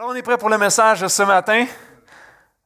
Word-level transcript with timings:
Alors, 0.00 0.12
on 0.12 0.14
est 0.14 0.22
prêt 0.22 0.38
pour 0.38 0.48
le 0.48 0.56
message 0.56 1.06
ce 1.06 1.22
matin. 1.24 1.66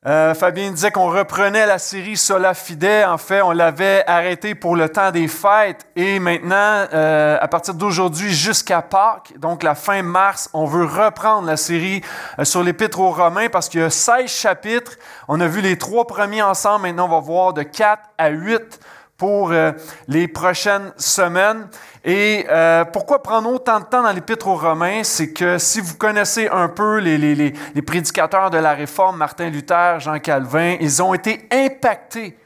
Euh, 0.07 0.35
Fabien 0.35 0.71
disait 0.71 0.93
qu'on 0.93 1.11
reprenait 1.11 1.67
la 1.67 1.81
série 1.81 2.17
Sola 2.17 2.55
Fide. 2.55 3.05
En 3.09 3.19
fait, 3.19 3.43
on 3.43 3.51
l'avait 3.51 4.05
arrêté 4.07 4.55
pour 4.55 4.77
le 4.77 4.89
temps 4.89 5.11
des 5.11 5.27
fêtes 5.27 5.85
et 5.97 6.21
maintenant, 6.21 6.87
euh, 6.95 7.37
à 7.41 7.49
partir 7.49 7.75
d'aujourd'hui 7.75 8.33
jusqu'à 8.33 8.83
Pâques, 8.83 9.33
donc 9.41 9.65
la 9.65 9.75
fin 9.75 10.01
mars, 10.03 10.49
on 10.53 10.65
veut 10.65 10.85
reprendre 10.85 11.49
la 11.49 11.57
série 11.57 12.03
euh, 12.39 12.45
sur 12.45 12.63
l'Épître 12.63 13.01
aux 13.01 13.11
Romains 13.11 13.49
parce 13.49 13.69
qu'il 13.69 13.81
y 13.81 13.83
a 13.83 13.91
16 13.91 14.31
chapitres. 14.31 14.93
On 15.27 15.41
a 15.41 15.49
vu 15.49 15.61
les 15.61 15.77
trois 15.77 16.07
premiers 16.07 16.43
ensemble. 16.43 16.83
Maintenant, 16.83 17.07
on 17.07 17.17
va 17.17 17.19
voir 17.19 17.53
de 17.53 17.65
4 17.65 18.01
à 18.17 18.29
8 18.29 18.79
pour 19.25 19.53
euh, 19.53 19.73
les 20.07 20.29
prochaines 20.29 20.93
semaines. 20.99 21.67
Et 22.05 22.45
euh, 22.51 22.85
pourquoi 22.85 23.23
prendre 23.23 23.51
autant 23.51 23.81
de 23.81 23.87
temps 23.87 24.03
dans 24.03 24.13
l'Épître 24.13 24.49
aux 24.49 24.57
Romains? 24.57 25.03
C'est 25.03 25.33
que 25.33 25.57
si 25.57 25.81
vous 25.81 25.95
connaissez 25.95 26.47
un 26.49 26.69
peu 26.69 26.99
les, 26.99 27.17
les, 27.17 27.35
les, 27.35 27.55
les 27.75 27.81
prédicateurs 27.81 28.51
de 28.51 28.59
la 28.59 28.75
Réforme, 28.75 29.17
Martin 29.17 29.49
Luther, 29.49 29.99
Jean 29.99 30.19
Calvin, 30.19 30.77
ils 30.79 31.03
ont 31.03 31.15
été 31.15 31.49
impactés 31.51 32.37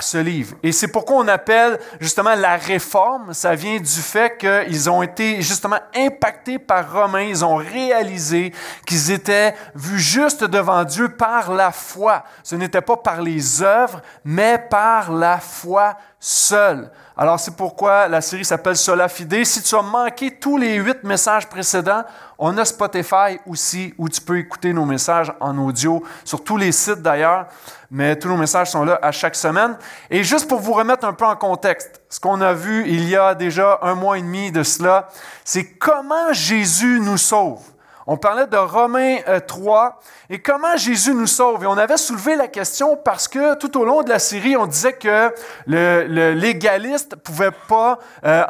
ce 0.00 0.16
livre. 0.16 0.56
Et 0.62 0.72
c'est 0.72 0.88
pourquoi 0.88 1.16
on 1.16 1.28
appelle 1.28 1.78
justement 2.00 2.34
la 2.34 2.56
réforme, 2.56 3.34
ça 3.34 3.54
vient 3.54 3.78
du 3.78 3.86
fait 3.86 4.38
qu'ils 4.38 4.88
ont 4.88 5.02
été 5.02 5.42
justement 5.42 5.80
impactés 5.94 6.58
par 6.58 6.90
Romains, 6.90 7.22
ils 7.22 7.44
ont 7.44 7.56
réalisé 7.56 8.54
qu'ils 8.86 9.10
étaient 9.10 9.54
vus 9.74 10.00
juste 10.00 10.44
devant 10.44 10.84
Dieu 10.84 11.10
par 11.10 11.52
la 11.52 11.72
foi. 11.72 12.24
Ce 12.42 12.54
n'était 12.54 12.80
pas 12.80 12.96
par 12.96 13.20
les 13.20 13.62
œuvres, 13.62 14.00
mais 14.24 14.58
par 14.70 15.12
la 15.12 15.38
foi 15.38 15.96
seule. 16.18 16.90
Alors 17.16 17.38
c'est 17.38 17.56
pourquoi 17.56 18.08
la 18.08 18.20
série 18.20 18.44
s'appelle 18.44 18.76
Sola 18.76 19.08
Fide. 19.08 19.44
Si 19.44 19.62
tu 19.62 19.74
as 19.74 19.82
manqué 19.82 20.30
tous 20.30 20.56
les 20.56 20.76
huit 20.76 21.02
messages 21.02 21.48
précédents, 21.48 22.04
on 22.38 22.56
a 22.56 22.64
Spotify 22.64 23.38
aussi 23.46 23.92
où 23.98 24.08
tu 24.08 24.20
peux 24.20 24.38
écouter 24.38 24.72
nos 24.72 24.86
messages 24.86 25.32
en 25.40 25.58
audio 25.58 26.02
sur 26.24 26.42
tous 26.42 26.56
les 26.56 26.72
sites 26.72 27.02
d'ailleurs 27.02 27.46
mais 27.92 28.18
tous 28.18 28.28
nos 28.28 28.38
messages 28.38 28.70
sont 28.70 28.84
là 28.84 28.98
à 29.02 29.12
chaque 29.12 29.36
semaine. 29.36 29.76
Et 30.10 30.24
juste 30.24 30.48
pour 30.48 30.60
vous 30.60 30.72
remettre 30.72 31.04
un 31.04 31.12
peu 31.12 31.26
en 31.26 31.36
contexte, 31.36 32.00
ce 32.08 32.18
qu'on 32.18 32.40
a 32.40 32.54
vu 32.54 32.88
il 32.88 33.06
y 33.06 33.14
a 33.14 33.34
déjà 33.34 33.80
un 33.82 33.94
mois 33.94 34.18
et 34.18 34.22
demi 34.22 34.50
de 34.50 34.62
cela, 34.62 35.08
c'est 35.44 35.74
comment 35.74 36.32
Jésus 36.32 37.00
nous 37.00 37.18
sauve. 37.18 37.60
On 38.06 38.16
parlait 38.16 38.48
de 38.48 38.56
Romains 38.56 39.18
3 39.46 39.84
euh, 39.86 40.34
et 40.34 40.40
comment 40.40 40.76
Jésus 40.76 41.14
nous 41.14 41.28
sauve? 41.28 41.62
Et 41.62 41.66
on 41.66 41.78
avait 41.78 41.96
soulevé 41.96 42.34
la 42.34 42.48
question 42.48 42.96
parce 42.96 43.28
que 43.28 43.54
tout 43.54 43.78
au 43.78 43.84
long 43.84 44.02
de 44.02 44.08
la 44.08 44.18
série, 44.18 44.56
on 44.56 44.66
disait 44.66 44.94
que 44.94 45.32
le, 45.66 46.32
légaliste 46.32 47.14
pouvait 47.16 47.52
pas... 47.68 47.98
Euh, 48.24 48.44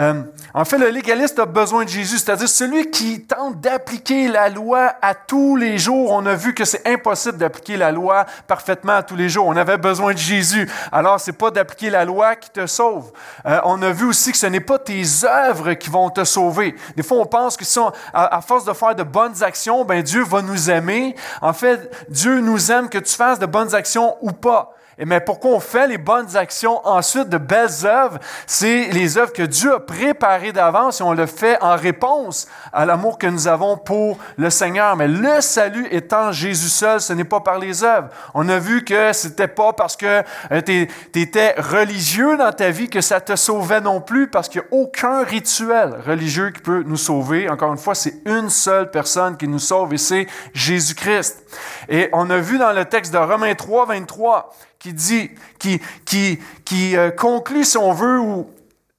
euh, 0.00 0.22
en, 0.54 0.64
fait, 0.64 0.78
le 0.78 0.88
légaliste 0.88 1.38
a 1.38 1.46
besoin 1.46 1.84
de 1.84 1.88
Jésus, 1.88 2.18
c'est-à-dire 2.18 2.48
celui 2.48 2.90
qui 2.90 3.22
tente 3.22 3.60
d'appliquer 3.60 4.26
la 4.26 4.48
loi 4.48 4.94
à 5.00 5.14
tous 5.14 5.54
les 5.54 5.78
jours. 5.78 6.10
On 6.10 6.26
a 6.26 6.34
vu 6.34 6.52
que 6.52 6.64
c'est 6.64 6.86
impossible 6.88 7.38
d'appliquer 7.38 7.76
la 7.76 7.92
loi 7.92 8.26
parfaitement 8.48 8.94
à 8.94 9.02
tous 9.04 9.16
les 9.16 9.28
jours. 9.28 9.46
On 9.46 9.56
avait 9.56 9.78
besoin 9.78 10.14
de 10.14 10.18
Jésus. 10.18 10.68
Alors, 10.90 11.20
c'est 11.20 11.32
pas 11.32 11.52
d'appliquer 11.52 11.90
la 11.90 12.04
loi 12.04 12.34
qui 12.34 12.50
te 12.50 12.66
sauve. 12.66 13.12
on 13.44 13.80
a 13.82 13.90
vu 13.90 14.06
aussi 14.06 14.32
que 14.32 14.38
ce 14.38 14.46
n'est 14.46 14.60
pas 14.60 14.78
tes 14.80 15.04
œuvres 15.24 15.74
qui 15.74 15.90
vont 15.90 16.10
te 16.10 16.24
sauver. 16.24 16.74
Des 16.96 17.04
fois, 17.04 17.18
on 17.18 17.26
pense 17.26 17.56
que 17.56 17.64
à 18.12 18.40
force 18.40 18.64
de 18.64 18.72
faire 18.72 18.95
de 18.96 19.02
bonnes 19.02 19.42
actions, 19.42 19.84
ben 19.84 20.02
Dieu 20.02 20.24
va 20.24 20.42
nous 20.42 20.70
aimer. 20.70 21.14
En 21.40 21.52
fait, 21.52 21.90
Dieu 22.08 22.40
nous 22.40 22.72
aime 22.72 22.88
que 22.88 22.98
tu 22.98 23.14
fasses 23.14 23.38
de 23.38 23.46
bonnes 23.46 23.74
actions 23.74 24.16
ou 24.20 24.32
pas. 24.32 24.75
Et 24.98 25.04
mais 25.04 25.20
pourquoi 25.20 25.50
on 25.50 25.60
fait 25.60 25.86
les 25.88 25.98
bonnes 25.98 26.38
actions 26.38 26.80
ensuite 26.86 27.28
de 27.28 27.36
belles 27.36 27.84
œuvres? 27.84 28.18
C'est 28.46 28.88
les 28.92 29.18
œuvres 29.18 29.32
que 29.32 29.42
Dieu 29.42 29.74
a 29.74 29.80
préparées 29.80 30.52
d'avance 30.52 31.00
et 31.00 31.04
on 31.04 31.12
le 31.12 31.26
fait 31.26 31.62
en 31.62 31.76
réponse 31.76 32.48
à 32.72 32.86
l'amour 32.86 33.18
que 33.18 33.26
nous 33.26 33.46
avons 33.46 33.76
pour 33.76 34.16
le 34.38 34.48
Seigneur. 34.48 34.96
Mais 34.96 35.06
le 35.06 35.42
salut 35.42 35.86
étant 35.90 36.32
Jésus 36.32 36.70
seul, 36.70 37.02
ce 37.02 37.12
n'est 37.12 37.24
pas 37.24 37.40
par 37.40 37.58
les 37.58 37.84
œuvres. 37.84 38.08
On 38.32 38.48
a 38.48 38.58
vu 38.58 38.84
que 38.84 39.12
c'était 39.12 39.48
pas 39.48 39.74
parce 39.74 39.96
que 39.96 40.22
euh, 40.50 40.62
tu 40.62 40.88
étais 41.20 41.54
religieux 41.58 42.38
dans 42.38 42.52
ta 42.52 42.70
vie 42.70 42.88
que 42.88 43.02
ça 43.02 43.20
te 43.20 43.36
sauvait 43.36 43.82
non 43.82 44.00
plus 44.00 44.28
parce 44.28 44.48
qu'il 44.48 44.62
n'y 44.62 44.66
a 44.66 44.80
aucun 44.82 45.24
rituel 45.24 45.94
religieux 46.06 46.52
qui 46.52 46.62
peut 46.62 46.82
nous 46.86 46.96
sauver. 46.96 47.50
Encore 47.50 47.72
une 47.72 47.78
fois, 47.78 47.94
c'est 47.94 48.22
une 48.24 48.48
seule 48.48 48.90
personne 48.90 49.36
qui 49.36 49.46
nous 49.46 49.58
sauve 49.58 49.92
et 49.92 49.98
c'est 49.98 50.26
Jésus-Christ. 50.54 51.42
Et 51.90 52.08
on 52.14 52.30
a 52.30 52.38
vu 52.38 52.56
dans 52.56 52.72
le 52.72 52.86
texte 52.86 53.12
de 53.12 53.18
Romains 53.18 53.54
3, 53.54 53.86
23 53.86 54.54
qui 54.94 56.96
euh, 56.96 57.10
conclut, 57.10 57.64
si 57.64 57.78
on 57.78 57.92
veut, 57.92 58.20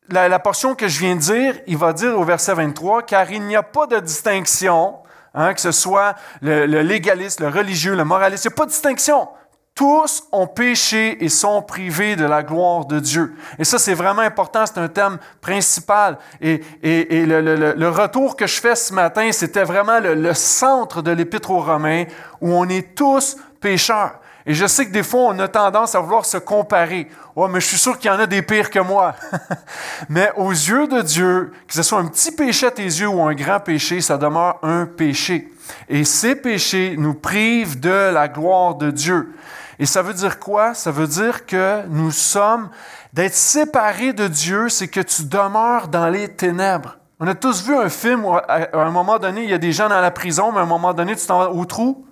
la, 0.09 0.39
portion 0.39 0.75
que 0.75 0.87
je 0.87 0.99
viens 0.99 1.15
de 1.15 1.21
dire, 1.21 1.55
il 1.67 1.77
va 1.77 1.93
dire 1.93 2.17
au 2.17 2.23
verset 2.23 2.53
23, 2.53 3.03
car 3.03 3.31
il 3.31 3.43
n'y 3.43 3.55
a 3.55 3.63
pas 3.63 3.87
de 3.87 3.99
distinction, 3.99 4.95
hein, 5.33 5.53
que 5.53 5.61
ce 5.61 5.71
soit 5.71 6.15
le, 6.41 6.65
légaliste, 6.81 7.39
le 7.39 7.49
religieux, 7.49 7.95
le 7.95 8.03
moraliste, 8.03 8.45
il 8.45 8.49
n'y 8.49 8.53
a 8.53 8.57
pas 8.57 8.65
de 8.65 8.71
distinction. 8.71 9.27
Tous 9.75 10.23
ont 10.31 10.47
péché 10.47 11.23
et 11.23 11.29
sont 11.29 11.61
privés 11.61 12.15
de 12.15 12.25
la 12.25 12.41
gloire 12.41 12.85
de 12.85 12.99
Dieu. 12.99 13.35
Et 13.59 13.63
ça, 13.63 13.77
c'est 13.77 13.93
vraiment 13.93 14.23
important, 14.23 14.65
c'est 14.65 14.79
un 14.79 14.87
thème 14.87 15.19
principal. 15.39 16.17
Et, 16.41 16.61
le, 16.81 17.89
retour 17.89 18.35
que 18.35 18.47
je 18.47 18.59
fais 18.59 18.75
ce 18.75 18.91
matin, 18.91 19.31
c'était 19.31 19.63
vraiment 19.63 19.99
le, 19.99 20.33
centre 20.33 21.03
de 21.03 21.11
l'Épître 21.11 21.51
aux 21.51 21.59
Romains, 21.59 22.05
où 22.41 22.53
on 22.53 22.67
est 22.69 22.95
tous 22.95 23.37
pécheurs. 23.59 24.19
Et 24.49 24.53
je 24.53 24.65
sais 24.65 24.85
que 24.85 24.91
des 24.91 25.03
fois, 25.03 25.23
on 25.23 25.39
a 25.39 25.49
tendance 25.49 25.93
à 25.93 25.99
vouloir 25.99 26.25
se 26.25 26.37
comparer. 26.37 27.09
Oh, 27.35 27.49
mais 27.49 27.59
je 27.59 27.65
suis 27.65 27.77
sûr 27.77 27.99
qu'il 27.99 28.09
y 28.09 28.13
en 28.13 28.17
a 28.17 28.25
des 28.25 28.41
pires 28.41 28.69
que 28.69 28.79
moi. 28.79 29.13
mais 30.09 30.31
aux 30.37 30.51
yeux 30.51 30.87
de 30.87 31.01
Dieu, 31.01 31.51
que 31.67 31.73
ce 31.73 31.83
soit 31.83 31.99
un 31.99 32.05
petit 32.05 32.31
péché 32.31 32.67
à 32.67 32.71
tes 32.71 32.85
yeux 32.85 33.09
ou 33.09 33.21
un 33.21 33.35
grand 33.35 33.59
péché, 33.59 33.99
ça 33.99 34.17
demeure 34.17 34.57
un 34.63 34.85
péché. 34.85 35.49
Et 35.89 36.05
ces 36.05 36.33
péchés 36.33 36.95
nous 36.97 37.13
privent 37.13 37.77
de 37.81 37.89
la 37.89 38.29
gloire 38.29 38.75
de 38.75 38.89
Dieu. 38.89 39.35
Et 39.79 39.85
ça 39.85 40.01
veut 40.01 40.13
dire 40.13 40.39
quoi? 40.39 40.73
Ça 40.73 40.91
veut 40.91 41.07
dire 41.07 41.45
que 41.45 41.85
nous 41.89 42.11
sommes, 42.11 42.69
d'être 43.11 43.35
séparés 43.35 44.13
de 44.13 44.29
Dieu, 44.29 44.69
c'est 44.69 44.87
que 44.87 45.01
tu 45.01 45.25
demeures 45.25 45.89
dans 45.89 46.07
les 46.07 46.29
ténèbres. 46.29 46.97
On 47.19 47.27
a 47.27 47.35
tous 47.35 47.65
vu 47.65 47.75
un 47.75 47.89
film 47.89 48.23
où, 48.23 48.37
à 48.37 48.69
un 48.73 48.91
moment 48.91 49.19
donné, 49.19 49.43
il 49.43 49.49
y 49.49 49.53
a 49.53 49.57
des 49.57 49.73
gens 49.73 49.89
dans 49.89 49.99
la 49.99 50.11
prison, 50.11 50.53
mais 50.53 50.59
à 50.59 50.61
un 50.61 50.67
moment 50.67 50.93
donné, 50.93 51.17
tu 51.17 51.25
t'en 51.25 51.39
vas 51.39 51.51
au 51.51 51.65
trou. 51.65 52.07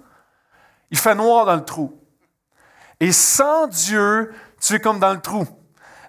Il 0.91 0.97
fait 0.97 1.15
noir 1.15 1.45
dans 1.45 1.55
le 1.55 1.63
trou. 1.63 1.97
Et 2.99 3.11
sans 3.11 3.67
Dieu, 3.67 4.31
tu 4.61 4.73
es 4.75 4.79
comme 4.79 4.99
dans 4.99 5.13
le 5.13 5.21
trou. 5.21 5.45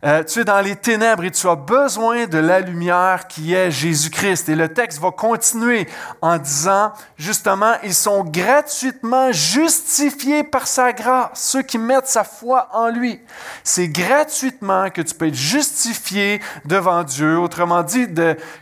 Euh, 0.05 0.23
tu 0.23 0.41
es 0.41 0.45
dans 0.45 0.61
les 0.61 0.77
ténèbres 0.77 1.25
et 1.25 1.31
tu 1.31 1.49
as 1.49 1.57
besoin 1.57 2.27
de 2.27 2.39
la 2.39 2.61
lumière 2.61 3.27
qui 3.27 3.55
est 3.55 3.71
Jésus-Christ. 3.71 4.49
Et 4.49 4.55
le 4.55 4.73
texte 4.73 5.01
va 5.01 5.11
continuer 5.11 5.89
en 6.21 6.37
disant, 6.39 6.93
justement, 7.17 7.75
ils 7.83 7.95
sont 7.95 8.23
gratuitement 8.23 9.33
justifiés 9.33 10.45
par 10.45 10.67
sa 10.67 10.93
grâce, 10.93 11.31
ceux 11.35 11.63
qui 11.63 11.79
mettent 11.79 12.07
sa 12.07 12.25
foi 12.25 12.69
en 12.73 12.89
lui. 12.89 13.21
C'est 13.65 13.89
gratuitement 13.89 14.91
que 14.91 15.03
tu 15.03 15.15
peux 15.15 15.29
être 15.29 15.35
justifié 15.35 16.41
devant 16.67 17.03
Dieu, 17.03 17.39
autrement 17.39 17.83
dit, 17.83 18.07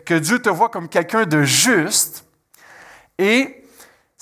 que 0.07 0.15
Dieu 0.15 0.39
te 0.39 0.49
voit 0.49 0.69
comme 0.69 0.89
quelqu'un 0.89 1.27
de 1.27 1.43
juste. 1.43 2.25
Et 3.19 3.64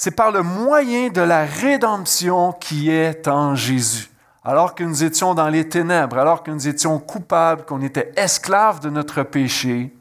c'est 0.03 0.11
par 0.11 0.33
le 0.33 0.43
moyen 0.43 1.11
de 1.11 1.21
la 1.21 1.45
rédemption 1.45 2.51
qui 2.51 2.91
est 2.91 3.29
en 3.29 3.55
Jésus. 3.55 4.11
Alors 4.43 4.75
que 4.75 4.83
nous 4.83 5.05
étions 5.05 5.33
dans 5.33 5.49
les 5.49 5.69
ténèbres, 5.69 6.19
alors 6.19 6.43
que 6.43 6.51
nous 6.51 6.67
étions 6.67 6.99
coupables, 6.99 7.65
qu'on 7.65 7.81
était 7.83 8.11
esclaves 8.17 8.81
de 8.81 8.91
notre 8.91 9.23
péché, 9.23 9.95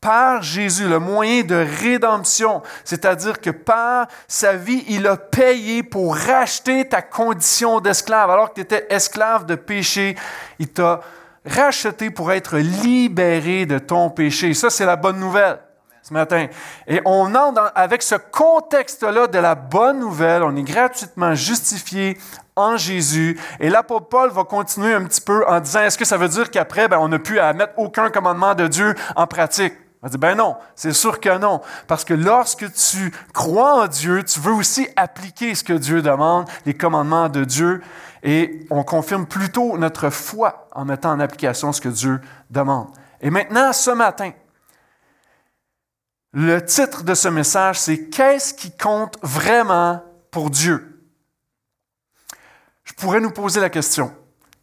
par 0.00 0.42
Jésus, 0.42 0.88
le 0.88 1.00
moyen 1.00 1.42
de 1.42 1.66
rédemption, 1.82 2.62
c'est-à-dire 2.82 3.42
que 3.42 3.50
par 3.50 4.06
sa 4.26 4.54
vie, 4.54 4.86
il 4.88 5.06
a 5.06 5.18
payé 5.18 5.82
pour 5.82 6.16
racheter 6.16 6.88
ta 6.88 7.02
condition 7.02 7.80
d'esclave. 7.80 8.30
Alors 8.30 8.48
que 8.48 8.54
tu 8.54 8.60
étais 8.62 8.86
esclave 8.88 9.44
de 9.44 9.54
péché, 9.54 10.16
il 10.58 10.68
t'a 10.68 11.02
racheté 11.44 12.08
pour 12.08 12.32
être 12.32 12.56
libéré 12.56 13.66
de 13.66 13.78
ton 13.78 14.08
péché. 14.08 14.54
Ça, 14.54 14.70
c'est 14.70 14.86
la 14.86 14.96
bonne 14.96 15.20
nouvelle 15.20 15.58
ce 16.04 16.12
matin. 16.12 16.48
Et 16.86 17.00
on 17.06 17.34
entre 17.34 17.72
avec 17.74 18.02
ce 18.02 18.16
contexte-là 18.16 19.26
de 19.26 19.38
la 19.38 19.54
bonne 19.54 20.00
nouvelle. 20.00 20.42
On 20.42 20.54
est 20.54 20.62
gratuitement 20.62 21.34
justifié 21.34 22.18
en 22.56 22.76
Jésus. 22.76 23.40
Et 23.58 23.70
l'apôtre 23.70 24.08
Paul 24.08 24.30
va 24.30 24.44
continuer 24.44 24.92
un 24.92 25.04
petit 25.04 25.22
peu 25.22 25.46
en 25.48 25.60
disant, 25.60 25.80
est-ce 25.80 25.96
que 25.96 26.04
ça 26.04 26.18
veut 26.18 26.28
dire 26.28 26.50
qu'après, 26.50 26.88
ben, 26.88 26.98
on 26.98 27.08
n'a 27.08 27.18
plus 27.18 27.38
à 27.38 27.54
mettre 27.54 27.72
aucun 27.78 28.10
commandement 28.10 28.54
de 28.54 28.68
Dieu 28.68 28.94
en 29.16 29.26
pratique? 29.26 29.72
On 30.02 30.08
dire, 30.08 30.18
ben 30.18 30.36
non, 30.36 30.56
c'est 30.76 30.92
sûr 30.92 31.18
que 31.18 31.38
non. 31.38 31.62
Parce 31.86 32.04
que 32.04 32.12
lorsque 32.12 32.70
tu 32.74 33.10
crois 33.32 33.84
en 33.84 33.86
Dieu, 33.86 34.22
tu 34.24 34.38
veux 34.40 34.52
aussi 34.52 34.86
appliquer 34.96 35.54
ce 35.54 35.64
que 35.64 35.72
Dieu 35.72 36.02
demande, 36.02 36.46
les 36.66 36.74
commandements 36.74 37.30
de 37.30 37.44
Dieu. 37.44 37.80
Et 38.22 38.66
on 38.68 38.84
confirme 38.84 39.24
plutôt 39.24 39.78
notre 39.78 40.10
foi 40.10 40.68
en 40.72 40.84
mettant 40.84 41.12
en 41.12 41.20
application 41.20 41.72
ce 41.72 41.80
que 41.80 41.88
Dieu 41.88 42.20
demande. 42.50 42.88
Et 43.22 43.30
maintenant, 43.30 43.72
ce 43.72 43.90
matin, 43.90 44.32
le 46.34 46.64
titre 46.64 47.04
de 47.04 47.14
ce 47.14 47.28
message, 47.28 47.78
c'est 47.78 48.08
Qu'est-ce 48.08 48.52
qui 48.52 48.76
compte 48.76 49.16
vraiment 49.22 50.02
pour 50.32 50.50
Dieu? 50.50 51.00
Je 52.82 52.92
pourrais 52.92 53.20
nous 53.20 53.30
poser 53.30 53.60
la 53.60 53.70
question. 53.70 54.12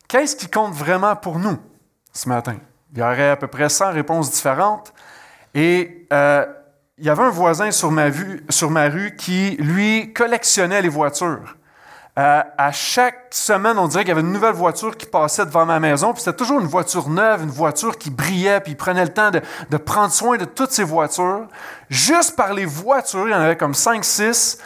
Qu'est-ce 0.08 0.36
qui 0.36 0.50
compte 0.50 0.74
vraiment 0.74 1.16
pour 1.16 1.40
nous 1.40 1.58
ce 2.12 2.28
matin? 2.28 2.58
Il 2.92 3.00
y 3.00 3.02
aurait 3.02 3.30
à 3.30 3.38
peu 3.38 3.48
près 3.48 3.70
100 3.70 3.92
réponses 3.92 4.32
différentes. 4.32 4.94
Et 5.54 6.08
euh, 6.12 6.46
il 6.98 7.06
y 7.06 7.10
avait 7.10 7.24
un 7.24 7.30
voisin 7.30 7.72
sur 7.72 7.90
ma, 7.90 8.10
vue, 8.10 8.46
sur 8.50 8.70
ma 8.70 8.90
rue 8.90 9.16
qui, 9.16 9.56
lui, 9.58 10.12
collectionnait 10.14 10.82
les 10.82 10.90
voitures. 10.90 11.58
Euh, 12.20 12.42
à 12.58 12.72
chaque 12.74 13.28
semaine, 13.32 13.78
on 13.78 13.88
dirait 13.88 14.04
qu'il 14.04 14.10
y 14.10 14.12
avait 14.12 14.22
une 14.22 14.34
nouvelle 14.34 14.54
voiture 14.54 14.98
qui 14.98 15.06
passait 15.06 15.46
devant 15.46 15.66
ma 15.66 15.80
maison. 15.80 16.14
Puis 16.14 16.24
c'était 16.24 16.36
toujours 16.36 16.60
une 16.60 16.68
voiture 16.68 17.10
neuve, 17.10 17.44
une 17.44 17.50
voiture 17.50 17.98
qui 17.98 18.10
brillait. 18.10 18.60
Puis 18.60 18.74
il 18.74 18.76
prenait 18.76 19.06
le 19.06 19.14
temps 19.14 19.32
de, 19.32 19.42
de 19.70 19.78
prendre 19.78 20.12
soin 20.12 20.38
de 20.38 20.46
toutes 20.46 20.72
ces 20.72 20.84
voitures. 20.84 21.48
Juste 21.90 22.36
par 22.36 22.54
les 22.54 22.66
voitures, 22.66 23.28
il 23.28 23.32
y 23.32 23.36
en 23.36 23.40
avait 23.42 23.56
comme 23.56 23.72
5-6. 23.72 24.60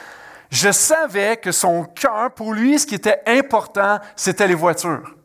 Je 0.49 0.71
savais 0.71 1.37
que 1.37 1.51
son 1.51 1.83
cœur, 1.83 2.31
pour 2.31 2.53
lui, 2.53 2.79
ce 2.79 2.87
qui 2.87 2.95
était 2.95 3.21
important, 3.27 3.99
c'était 4.15 4.47
les 4.47 4.55
voitures. 4.55 5.15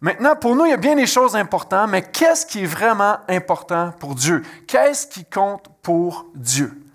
Maintenant, 0.00 0.36
pour 0.36 0.54
nous, 0.54 0.64
il 0.64 0.70
y 0.70 0.74
a 0.74 0.78
bien 0.78 0.94
des 0.94 1.06
choses 1.06 1.34
importantes, 1.34 1.90
mais 1.90 2.02
qu'est-ce 2.02 2.46
qui 2.46 2.62
est 2.62 2.66
vraiment 2.66 3.18
important 3.28 3.92
pour 3.98 4.14
Dieu? 4.14 4.42
Qu'est-ce 4.66 5.06
qui 5.06 5.24
compte 5.24 5.66
pour 5.82 6.26
Dieu? 6.34 6.87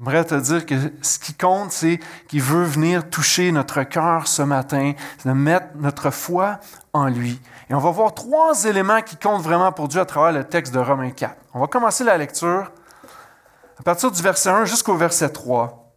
J'aimerais 0.00 0.24
te 0.24 0.34
dire 0.34 0.64
que 0.64 0.74
ce 1.02 1.18
qui 1.18 1.34
compte, 1.34 1.72
c'est 1.72 2.00
qu'il 2.26 2.40
veut 2.40 2.64
venir 2.64 3.08
toucher 3.10 3.52
notre 3.52 3.82
cœur 3.82 4.26
ce 4.26 4.40
matin, 4.40 4.94
de 5.26 5.32
mettre 5.32 5.66
notre 5.74 6.10
foi 6.10 6.58
en 6.94 7.06
lui. 7.06 7.38
Et 7.68 7.74
on 7.74 7.78
va 7.78 7.90
voir 7.90 8.14
trois 8.14 8.64
éléments 8.64 9.02
qui 9.02 9.16
comptent 9.16 9.42
vraiment 9.42 9.72
pour 9.72 9.88
Dieu 9.88 10.00
à 10.00 10.06
travers 10.06 10.32
le 10.32 10.44
texte 10.44 10.72
de 10.72 10.78
Romains 10.78 11.10
4. 11.10 11.36
On 11.52 11.60
va 11.60 11.66
commencer 11.66 12.02
la 12.02 12.16
lecture 12.16 12.72
à 13.78 13.82
partir 13.82 14.10
du 14.10 14.22
verset 14.22 14.48
1 14.48 14.64
jusqu'au 14.64 14.96
verset 14.96 15.28
3. 15.28 15.94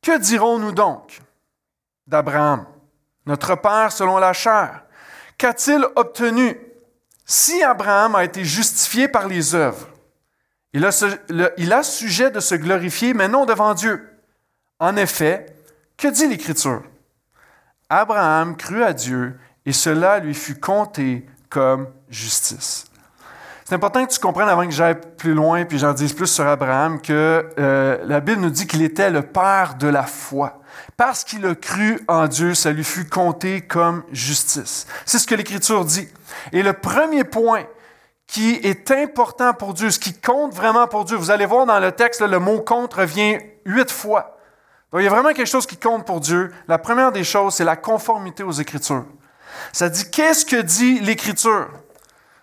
Que 0.00 0.18
dirons-nous 0.18 0.72
donc 0.72 1.20
d'Abraham? 2.06 2.66
notre 3.26 3.54
Père 3.54 3.92
selon 3.92 4.18
la 4.18 4.32
chair? 4.32 4.82
Qu'a-t-il 5.38 5.84
obtenu? 5.96 6.56
Si 7.24 7.62
Abraham 7.62 8.14
a 8.14 8.24
été 8.24 8.44
justifié 8.44 9.08
par 9.08 9.28
les 9.28 9.54
œuvres, 9.54 9.88
il 10.72 10.84
a, 11.72 11.82
sujet 11.82 12.30
de 12.30 12.40
se 12.40 12.54
glorifier, 12.54 13.14
mais 13.14 13.28
non 13.28 13.44
devant 13.44 13.74
Dieu. 13.74 14.08
En 14.78 14.96
effet, 14.96 15.46
que 15.96 16.08
dit 16.08 16.26
l'Écriture? 16.26 16.82
Abraham 17.90 18.56
crut 18.56 18.82
à 18.82 18.92
Dieu 18.94 19.38
et 19.66 19.72
cela 19.72 20.18
lui 20.18 20.34
fut 20.34 20.58
compté 20.58 21.26
comme 21.50 21.88
justice. 22.08 22.86
C'est 23.64 23.74
important 23.74 24.04
que 24.06 24.12
tu 24.12 24.18
comprennes 24.18 24.48
avant 24.48 24.64
que 24.64 24.72
j'aille 24.72 24.98
plus 25.18 25.34
loin 25.34 25.64
puis 25.64 25.78
j'en 25.78 25.92
dise 25.92 26.14
plus 26.14 26.26
sur 26.26 26.46
Abraham 26.46 27.00
que 27.00 27.48
euh, 27.58 27.98
la 28.04 28.20
Bible 28.20 28.40
nous 28.40 28.50
dit 28.50 28.66
qu'il 28.66 28.82
était 28.82 29.10
le 29.10 29.22
père 29.22 29.74
de 29.78 29.88
la 29.88 30.04
foi. 30.04 30.62
Parce 30.96 31.22
qu'il 31.22 31.44
a 31.46 31.54
cru 31.54 32.00
en 32.08 32.28
Dieu, 32.28 32.54
ça 32.54 32.72
lui 32.72 32.84
fut 32.84 33.08
compté 33.08 33.60
comme 33.60 34.04
justice. 34.10 34.86
C'est 35.04 35.18
ce 35.18 35.26
que 35.26 35.34
l'Écriture 35.34 35.84
dit. 35.84 36.08
Et 36.52 36.62
le 36.62 36.72
premier 36.72 37.24
point 37.24 37.64
qui 38.32 38.54
est 38.62 38.90
important 38.90 39.52
pour 39.52 39.74
Dieu, 39.74 39.90
ce 39.90 39.98
qui 39.98 40.14
compte 40.14 40.54
vraiment 40.54 40.86
pour 40.86 41.04
Dieu, 41.04 41.18
vous 41.18 41.30
allez 41.30 41.44
voir 41.44 41.66
dans 41.66 41.78
le 41.78 41.92
texte, 41.92 42.22
le 42.22 42.38
mot 42.38 42.62
compte 42.62 42.94
revient 42.94 43.38
huit 43.66 43.90
fois. 43.90 44.38
Donc 44.90 45.02
il 45.02 45.04
y 45.04 45.06
a 45.06 45.10
vraiment 45.10 45.34
quelque 45.34 45.50
chose 45.50 45.66
qui 45.66 45.76
compte 45.76 46.06
pour 46.06 46.18
Dieu. 46.18 46.50
La 46.66 46.78
première 46.78 47.12
des 47.12 47.24
choses, 47.24 47.56
c'est 47.56 47.64
la 47.64 47.76
conformité 47.76 48.42
aux 48.42 48.52
Écritures. 48.52 49.04
Ça 49.70 49.90
dit, 49.90 50.10
qu'est-ce 50.10 50.46
que 50.46 50.56
dit 50.56 50.98
l'Écriture? 51.00 51.68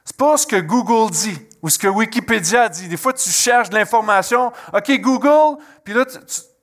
C'est 0.06 0.16
pas 0.16 0.38
ce 0.38 0.46
que 0.46 0.58
Google 0.58 1.10
dit 1.10 1.40
ou 1.64 1.70
ce 1.70 1.80
que 1.80 1.88
Wikipédia 1.88 2.70
dit. 2.70 2.88
Des 2.88 2.98
fois, 2.98 3.14
tu 3.14 3.32
cherches 3.32 3.72
de 3.72 3.76
l'information. 3.76 4.54
OK, 4.72 4.92
Google, 5.00 5.58
puis 5.84 5.96
là, 5.96 6.06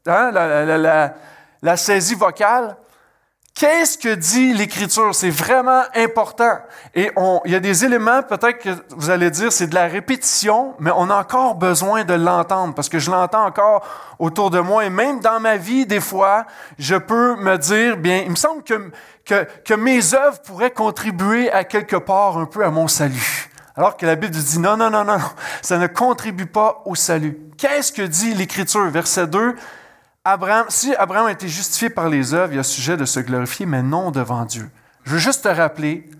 hein, 0.06 1.14
la 1.62 1.76
saisie 1.76 2.14
vocale. 2.14 2.76
Qu'est-ce 3.58 3.96
que 3.96 4.14
dit 4.14 4.52
l'Écriture? 4.52 5.14
C'est 5.14 5.30
vraiment 5.30 5.80
important. 5.94 6.58
Et 6.94 7.10
on, 7.16 7.40
il 7.46 7.52
y 7.52 7.54
a 7.54 7.60
des 7.60 7.86
éléments, 7.86 8.22
peut-être 8.22 8.58
que 8.58 8.68
vous 8.94 9.08
allez 9.08 9.30
dire, 9.30 9.50
c'est 9.50 9.68
de 9.68 9.74
la 9.74 9.86
répétition, 9.86 10.74
mais 10.78 10.90
on 10.94 11.08
a 11.08 11.16
encore 11.16 11.54
besoin 11.54 12.04
de 12.04 12.12
l'entendre 12.12 12.74
parce 12.74 12.90
que 12.90 12.98
je 12.98 13.10
l'entends 13.10 13.46
encore 13.46 13.82
autour 14.18 14.50
de 14.50 14.60
moi. 14.60 14.84
Et 14.84 14.90
même 14.90 15.20
dans 15.20 15.40
ma 15.40 15.56
vie, 15.56 15.86
des 15.86 16.00
fois, 16.00 16.44
je 16.78 16.96
peux 16.96 17.34
me 17.36 17.56
dire, 17.56 17.96
bien, 17.96 18.24
il 18.26 18.32
me 18.32 18.36
semble 18.36 18.62
que, 18.62 18.90
que, 19.24 19.48
que 19.64 19.72
mes 19.72 20.12
œuvres 20.12 20.42
pourraient 20.42 20.70
contribuer 20.70 21.50
à 21.50 21.64
quelque 21.64 21.96
part 21.96 22.36
un 22.36 22.44
peu 22.44 22.62
à 22.62 22.70
mon 22.70 22.88
salut. 22.88 23.48
Alors 23.74 23.96
que 23.96 24.04
la 24.04 24.16
Bible 24.16 24.34
dit 24.34 24.58
non, 24.58 24.76
non, 24.76 24.90
non, 24.90 25.04
non, 25.04 25.16
ça 25.62 25.78
ne 25.78 25.86
contribue 25.86 26.44
pas 26.44 26.82
au 26.84 26.94
salut. 26.94 27.38
Qu'est-ce 27.56 27.90
que 27.90 28.02
dit 28.02 28.34
l'Écriture? 28.34 28.90
Verset 28.90 29.28
2, 29.28 29.56
Si 30.68 30.94
Abraham 30.96 31.26
a 31.26 31.32
été 31.32 31.46
justifié 31.46 31.88
par 31.88 32.08
les 32.08 32.34
œuvres, 32.34 32.52
il 32.52 32.58
a 32.58 32.64
sujet 32.64 32.96
de 32.96 33.04
se 33.04 33.20
glorifier, 33.20 33.64
mais 33.64 33.82
non 33.82 34.10
devant 34.10 34.44
Dieu. 34.44 34.68
Je 35.04 35.12
veux 35.12 35.18
juste 35.18 35.44
te 35.44 35.48
rappeler 35.48 36.10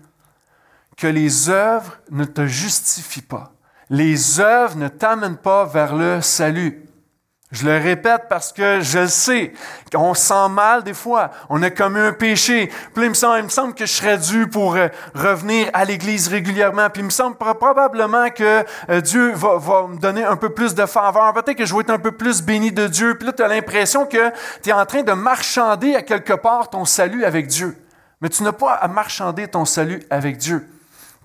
que 0.95 1.07
les 1.07 1.49
œuvres 1.49 1.97
ne 2.09 2.23
te 2.23 2.45
justifient 2.45 3.21
pas. 3.21 3.51
Les 3.89 4.39
œuvres 4.39 4.77
ne 4.77 4.87
t'amènent 4.87 5.37
pas 5.37 5.65
vers 5.65 5.95
le 5.95 6.21
salut. 6.21 6.86
Je 7.49 7.65
le 7.65 7.77
répète 7.77 8.23
parce 8.27 8.51
que 8.51 8.81
je 8.81 8.99
le 8.99 9.07
sais, 9.07 9.53
on 9.95 10.13
sent 10.13 10.49
mal 10.49 10.83
des 10.83 10.93
fois, 10.93 11.31
on 11.49 11.63
a 11.63 11.69
commis 11.69 12.01
un 12.01 12.11
péché. 12.11 12.69
Puis 12.93 13.05
il 13.05 13.09
me 13.09 13.13
semble, 13.13 13.37
il 13.37 13.43
me 13.45 13.49
semble 13.49 13.73
que 13.73 13.85
je 13.85 13.93
serais 13.93 14.17
dû 14.17 14.47
pour 14.47 14.75
euh, 14.75 14.89
revenir 15.15 15.69
à 15.71 15.85
l'Église 15.85 16.27
régulièrement. 16.27 16.89
Puis 16.89 17.03
il 17.03 17.05
me 17.05 17.09
semble 17.09 17.37
probablement 17.37 18.29
que 18.31 18.65
euh, 18.89 18.99
Dieu 18.99 19.31
va, 19.33 19.87
me 19.87 19.97
donner 19.97 20.25
un 20.25 20.35
peu 20.35 20.49
plus 20.49 20.75
de 20.75 20.85
faveur. 20.85 21.33
Peut-être 21.33 21.57
que 21.57 21.65
je 21.65 21.73
vais 21.73 21.81
être 21.81 21.89
un 21.89 21.99
peu 21.99 22.11
plus 22.11 22.41
béni 22.41 22.73
de 22.73 22.85
Dieu. 22.85 23.15
Puis 23.17 23.27
là, 23.27 23.31
tu 23.31 23.41
as 23.41 23.47
l'impression 23.47 24.05
que 24.05 24.29
tu 24.61 24.69
es 24.69 24.73
en 24.73 24.85
train 24.85 25.03
de 25.03 25.13
marchander 25.13 25.95
à 25.95 26.01
quelque 26.01 26.33
part 26.33 26.69
ton 26.69 26.83
salut 26.83 27.23
avec 27.23 27.47
Dieu. 27.47 27.77
Mais 28.19 28.27
tu 28.27 28.43
n'as 28.43 28.51
pas 28.51 28.73
à 28.73 28.89
marchander 28.89 29.47
ton 29.47 29.63
salut 29.63 30.03
avec 30.09 30.37
Dieu. 30.37 30.67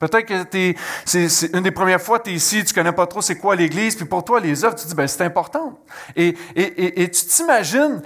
Peut-être 0.03 0.27
que 0.27 0.75
c'est, 1.05 1.55
une 1.55 1.63
des 1.63 1.71
premières 1.71 2.03
fois 2.03 2.19
que 2.19 2.25
tu 2.25 2.31
es 2.31 2.35
ici, 2.35 2.65
tu 2.65 2.75
connais 2.75 2.91
pas 2.91 3.07
trop 3.07 3.23
c'est 3.23 3.39
quoi 3.39 3.55
l'Église, 3.55 3.95
puis 3.95 4.05
pour 4.05 4.25
toi, 4.25 4.41
les 4.41 4.65
œuvres, 4.65 4.75
tu 4.75 4.85
dis, 4.85 4.97
ben, 4.97 5.07
c'est 5.07 5.23
important. 5.23 5.79
Et, 6.17 6.37
et, 6.57 7.03
et, 7.05 7.09
tu 7.09 7.25
t'imagines 7.25 8.03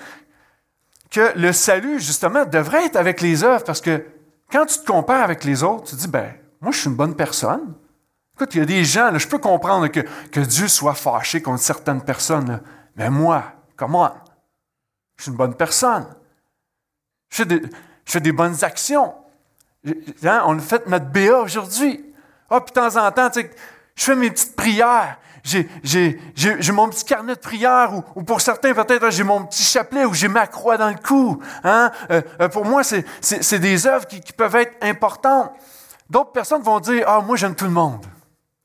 que 1.11 1.33
le 1.37 1.55
salut, 1.55 1.99
justement, 1.99 2.45
devrait 2.45 2.85
être 2.85 2.97
avec 2.97 3.23
les 3.23 3.45
œuvres, 3.45 3.65
parce 3.65 3.81
que 3.81 4.05
quand 4.53 4.67
tu 4.67 4.79
te 4.79 4.85
compares 4.85 5.23
avec 5.23 5.43
les 5.45 5.63
autres, 5.63 5.85
tu 5.85 5.97
dis, 5.97 6.07
ben, 6.07 6.35
moi, 6.61 6.71
je 6.71 6.81
suis 6.81 6.91
une 6.91 6.97
bonne 6.97 7.17
personne. 7.17 7.73
Écoute, 8.35 8.55
il 8.55 8.59
y 8.59 8.61
a 8.63 8.67
des 8.67 8.85
gens, 8.85 9.11
là, 9.11 9.17
je 9.17 9.27
peux 9.27 9.39
comprendre 9.39 9.89
que, 9.89 10.01
que 10.31 10.41
Dieu 10.41 10.69
soit 10.69 10.93
fâché 10.93 11.41
contre 11.41 11.63
certaines 11.63 12.03
personnes, 12.03 12.61
mais 12.95 13.09
moi, 13.09 13.55
comment? 13.75 14.13
Je 15.17 15.23
suis 15.23 15.31
une 15.31 15.39
bonne 15.39 15.55
personne. 15.55 16.15
Des, 17.39 17.63
je 17.63 18.13
fais 18.13 18.21
des 18.21 18.33
bonnes 18.33 18.63
actions. 18.65 19.15
Hein, 19.85 20.43
on 20.47 20.59
a 20.59 20.61
fait 20.61 20.87
notre 20.87 21.07
BA 21.07 21.39
aujourd'hui. 21.39 22.05
Ah, 22.51 22.61
puis 22.61 22.73
de 22.75 22.81
temps 22.81 22.97
en 22.97 23.11
temps, 23.11 23.31
tu 23.31 23.41
sais, 23.41 23.51
je 23.95 24.05
fais 24.05 24.17
mes 24.17 24.31
petites 24.31 24.57
prières. 24.57 25.19
J'ai 25.45 26.73
mon 26.73 26.89
petit 26.89 27.05
carnet 27.05 27.35
de 27.35 27.41
prière, 27.41 27.93
ou, 28.17 28.23
pour 28.23 28.41
certains, 28.41 28.75
peut-être, 28.75 29.11
j'ai 29.11 29.23
mon 29.23 29.45
petit 29.45 29.63
chapelet, 29.63 30.05
ou 30.05 30.13
j'ai 30.13 30.29
ma 30.29 30.47
croix 30.47 30.77
dans 30.77 30.89
le 30.89 30.97
cou. 30.97 31.41
Hein? 31.63 31.93
Euh, 32.11 32.21
euh, 32.41 32.49
pour 32.49 32.65
moi, 32.65 32.83
c'est 32.83 33.59
des 33.59 33.87
œuvres 33.87 34.07
qui, 34.07 34.21
peuvent 34.33 34.57
être 34.57 34.77
importantes. 34.83 35.53
D'autres 36.11 36.33
personnes 36.33 36.63
vont 36.63 36.81
dire 36.81 37.05
Ah, 37.07 37.21
moi, 37.21 37.37
j'aime 37.37 37.55
tout 37.55 37.65
le 37.65 37.71
monde. 37.71 38.05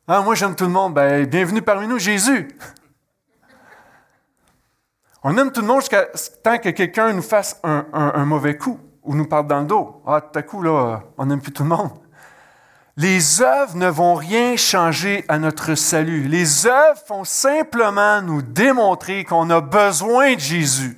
Ah, 0.07 0.21
moi, 0.21 0.33
j'aime 0.35 0.55
tout 0.55 0.65
le 0.65 0.71
monde. 0.71 0.95
Ben, 0.95 1.25
bienvenue 1.25 1.61
parmi 1.61 1.87
nous, 1.87 1.99
Jésus. 1.99 2.47
On 5.23 5.37
aime 5.37 5.51
tout 5.51 5.61
le 5.61 5.67
monde 5.67 5.81
jusqu'à 5.81 6.07
tant 6.43 6.57
que 6.57 6.69
quelqu'un 6.69 7.13
nous 7.13 7.21
fasse 7.21 7.59
un 7.63 8.25
mauvais 8.25 8.57
coup 8.57 8.79
ou 9.03 9.15
nous 9.15 9.25
parle 9.25 9.47
dans 9.47 9.61
le 9.61 9.65
dos. 9.65 10.01
Ah, 10.05 10.21
tout 10.21 10.37
à 10.37 10.41
coup, 10.41 10.61
là, 10.61 11.01
on 11.17 11.25
n'aime 11.25 11.41
plus 11.41 11.51
tout 11.51 11.63
le 11.63 11.69
monde. 11.69 11.91
Les 12.97 13.41
œuvres 13.41 13.75
ne 13.77 13.87
vont 13.87 14.15
rien 14.15 14.57
changer 14.57 15.23
à 15.27 15.39
notre 15.39 15.75
salut. 15.75 16.23
Les 16.23 16.67
œuvres 16.67 17.01
font 17.07 17.23
simplement 17.23 18.21
nous 18.21 18.41
démontrer 18.41 19.23
qu'on 19.23 19.49
a 19.49 19.61
besoin 19.61 20.35
de 20.35 20.39
Jésus, 20.39 20.97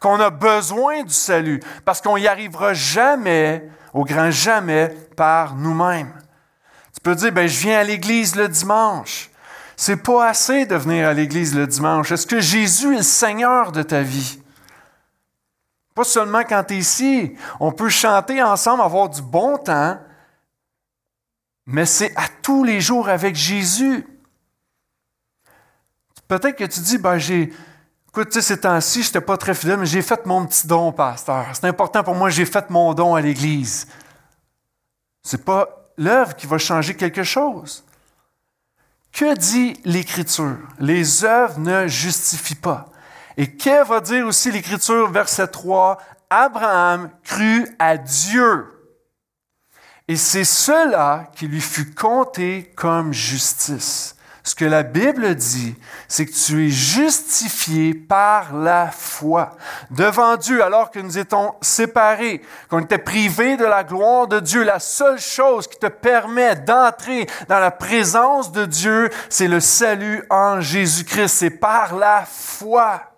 qu'on 0.00 0.18
a 0.18 0.30
besoin 0.30 1.02
du 1.02 1.12
salut, 1.12 1.60
parce 1.84 2.00
qu'on 2.00 2.16
n'y 2.16 2.26
arrivera 2.26 2.72
jamais, 2.72 3.68
au 3.92 4.04
grand 4.04 4.30
jamais, 4.30 4.88
par 5.14 5.54
nous-mêmes. 5.54 6.12
Tu 6.94 7.00
peux 7.02 7.14
dire, 7.14 7.32
ben, 7.32 7.46
je 7.46 7.60
viens 7.60 7.80
à 7.80 7.84
l'église 7.84 8.34
le 8.34 8.48
dimanche. 8.48 9.30
C'est 9.76 10.02
pas 10.02 10.28
assez 10.28 10.64
de 10.64 10.74
venir 10.74 11.06
à 11.06 11.12
l'église 11.12 11.54
le 11.54 11.66
dimanche. 11.66 12.10
Est-ce 12.10 12.26
que 12.26 12.40
Jésus 12.40 12.94
est 12.94 12.98
le 12.98 13.02
Seigneur 13.02 13.72
de 13.72 13.82
ta 13.82 14.00
vie? 14.00 14.40
Pas 15.96 16.04
seulement 16.04 16.42
quand 16.44 16.62
tu 16.62 16.74
es 16.74 16.78
ici. 16.78 17.34
On 17.58 17.72
peut 17.72 17.88
chanter 17.88 18.42
ensemble, 18.42 18.82
avoir 18.82 19.08
du 19.08 19.22
bon 19.22 19.56
temps, 19.56 19.98
mais 21.64 21.86
c'est 21.86 22.14
à 22.16 22.28
tous 22.42 22.64
les 22.64 22.82
jours 22.82 23.08
avec 23.08 23.34
Jésus. 23.34 24.06
Peut-être 26.28 26.56
que 26.56 26.64
tu 26.64 26.80
dis, 26.80 26.98
ben 26.98 27.16
j'ai, 27.16 27.50
écoute, 28.08 28.38
ces 28.38 28.60
temps-ci, 28.60 29.04
je 29.04 29.08
n'étais 29.08 29.22
pas 29.22 29.38
très 29.38 29.54
fidèle, 29.54 29.78
mais 29.78 29.86
j'ai 29.86 30.02
fait 30.02 30.26
mon 30.26 30.44
petit 30.44 30.66
don, 30.66 30.92
pasteur. 30.92 31.46
C'est 31.54 31.64
important 31.64 32.04
pour 32.04 32.14
moi, 32.14 32.28
j'ai 32.28 32.44
fait 32.44 32.68
mon 32.68 32.92
don 32.92 33.14
à 33.14 33.22
l'Église. 33.22 33.86
Ce 35.22 35.36
n'est 35.36 35.42
pas 35.42 35.66
l'œuvre 35.96 36.36
qui 36.36 36.46
va 36.46 36.58
changer 36.58 36.94
quelque 36.94 37.22
chose. 37.22 37.82
Que 39.12 39.34
dit 39.34 39.80
l'Écriture? 39.86 40.58
Les 40.78 41.24
œuvres 41.24 41.58
ne 41.58 41.86
justifient 41.86 42.54
pas. 42.54 42.84
Et 43.36 43.48
que 43.48 43.84
va 43.84 44.00
dire 44.00 44.26
aussi 44.26 44.50
l'Écriture, 44.50 45.10
verset 45.10 45.48
3? 45.48 45.98
Abraham 46.30 47.10
crut 47.22 47.68
à 47.78 47.96
Dieu. 47.98 48.66
Et 50.08 50.16
c'est 50.16 50.44
cela 50.44 51.30
qui 51.34 51.46
lui 51.48 51.60
fut 51.60 51.92
compté 51.94 52.72
comme 52.76 53.12
justice. 53.12 54.14
ce 54.44 54.54
que 54.54 54.64
la 54.64 54.84
Bible 54.84 55.34
dit, 55.34 55.74
c'est 56.06 56.24
que 56.24 56.32
tu 56.32 56.66
es 56.66 56.70
justifié 56.70 57.94
par 57.94 58.54
la 58.54 58.92
foi 58.92 59.56
devant 59.90 60.36
Dieu 60.36 60.62
alors 60.62 60.92
que 60.92 61.00
nous 61.00 61.18
étions 61.18 61.56
séparés, 61.60 62.42
qu'on 62.68 62.78
était 62.78 62.96
privés 62.96 63.56
de 63.56 63.64
la 63.64 63.82
gloire 63.82 64.28
de 64.28 64.38
Dieu. 64.38 64.62
La 64.62 64.78
seule 64.78 65.18
chose 65.18 65.66
qui 65.66 65.80
te 65.80 65.88
permet 65.88 66.54
d'entrer 66.54 67.26
dans 67.48 67.58
la 67.58 67.72
présence 67.72 68.52
de 68.52 68.66
Dieu, 68.66 69.10
c'est 69.28 69.48
le 69.48 69.58
salut 69.58 70.22
en 70.30 70.60
Jésus-Christ. 70.60 71.28
C'est 71.28 71.50
par 71.50 71.96
la 71.96 72.24
foi. 72.24 73.15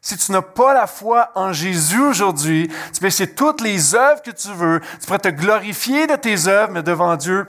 Si 0.00 0.16
tu 0.16 0.32
n'as 0.32 0.42
pas 0.42 0.72
la 0.72 0.86
foi 0.86 1.30
en 1.34 1.52
Jésus 1.52 2.00
aujourd'hui, 2.00 2.70
tu 2.92 3.00
peux 3.00 3.06
essayer 3.06 3.34
toutes 3.34 3.60
les 3.60 3.94
œuvres 3.94 4.22
que 4.22 4.30
tu 4.30 4.48
veux, 4.48 4.80
tu 4.98 5.06
pourrais 5.06 5.18
te 5.18 5.28
glorifier 5.28 6.06
de 6.06 6.16
tes 6.16 6.48
œuvres, 6.48 6.72
mais 6.72 6.82
devant 6.82 7.16
Dieu, 7.16 7.46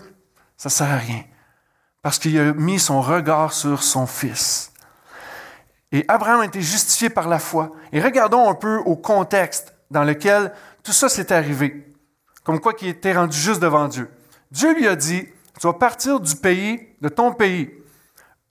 ça 0.58 0.68
ne 0.68 0.72
sert 0.72 0.92
à 0.92 0.98
rien. 0.98 1.24
Parce 2.02 2.20
qu'il 2.20 2.38
a 2.40 2.54
mis 2.54 2.80
son 2.80 3.02
regard 3.02 3.54
sur 3.54 3.84
son 3.84 4.06
Fils. 4.06 4.72
Et 5.94 6.04
Abraham 6.08 6.42
a 6.42 6.46
été 6.46 6.62
justifié 6.62 7.10
par 7.10 7.28
la 7.28 7.40
foi. 7.40 7.72
Et 7.92 8.02
regardons 8.02 8.50
un 8.50 8.54
peu 8.54 8.78
au 8.78 8.96
contexte 8.96 9.74
dans 9.90 10.04
lequel 10.04 10.52
tout 10.84 10.94
ça 10.94 11.10
s'est 11.10 11.32
arrivé. 11.32 11.88
Comme 12.44 12.60
quoi 12.60 12.74
qu'il 12.74 12.88
était 12.88 13.14
rendu 13.14 13.38
juste 13.38 13.62
devant 13.62 13.88
Dieu. 13.88 14.10
Dieu 14.52 14.74
lui 14.74 14.88
a 14.88 14.96
dit, 14.96 15.28
tu 15.60 15.68
vas 15.68 15.74
partir 15.74 16.20
du 16.20 16.36
pays, 16.36 16.88
de 17.02 17.10
ton 17.10 17.34
pays, 17.34 17.70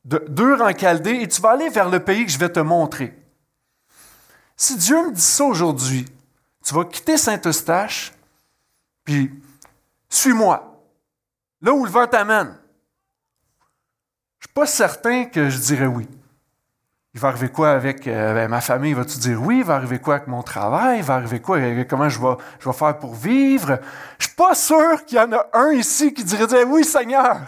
de 0.04 0.24
dur 0.28 0.62
en 0.62 0.76
Chaldée, 0.76 1.18
et 1.22 1.28
tu 1.28 1.40
vas 1.40 1.50
aller 1.50 1.68
vers 1.68 1.88
le 1.88 2.00
pays 2.00 2.24
que 2.24 2.32
je 2.32 2.38
vais 2.38 2.48
te 2.48 2.60
montrer. 2.60 3.19
Si 4.62 4.76
Dieu 4.76 5.06
me 5.06 5.10
dit 5.10 5.22
ça 5.22 5.44
aujourd'hui, 5.44 6.04
tu 6.62 6.74
vas 6.74 6.84
quitter 6.84 7.16
Saint-Eustache, 7.16 8.12
puis 9.04 9.32
suis-moi. 10.10 10.84
Là 11.62 11.72
où 11.72 11.86
le 11.86 11.90
vent 11.90 12.06
t'amène. 12.06 12.58
Je 14.38 14.44
ne 14.44 14.48
suis 14.48 14.52
pas 14.52 14.66
certain 14.66 15.24
que 15.24 15.48
je 15.48 15.56
dirais 15.56 15.86
oui. 15.86 16.06
Il 17.14 17.20
va 17.20 17.28
arriver 17.28 17.48
quoi 17.48 17.70
avec 17.70 18.06
euh, 18.06 18.34
ben, 18.34 18.50
ma 18.50 18.60
famille? 18.60 18.92
Va-tu 18.92 19.16
dire 19.16 19.42
oui? 19.42 19.60
Il 19.60 19.64
va 19.64 19.76
arriver 19.76 19.98
quoi 19.98 20.16
avec 20.16 20.28
mon 20.28 20.42
travail? 20.42 20.98
Il 20.98 21.04
va 21.04 21.14
arriver 21.14 21.40
quoi? 21.40 21.58
Comment 21.88 22.10
je 22.10 22.20
vais, 22.20 22.36
je 22.58 22.68
vais 22.68 22.76
faire 22.76 22.98
pour 22.98 23.14
vivre? 23.14 23.80
Je 24.18 24.24
ne 24.24 24.28
suis 24.28 24.36
pas 24.36 24.54
sûr 24.54 25.06
qu'il 25.06 25.16
y 25.16 25.20
en 25.22 25.32
a 25.32 25.46
un 25.54 25.72
ici 25.72 26.12
qui 26.12 26.22
dirait 26.22 26.64
oui, 26.64 26.84
Seigneur. 26.84 27.40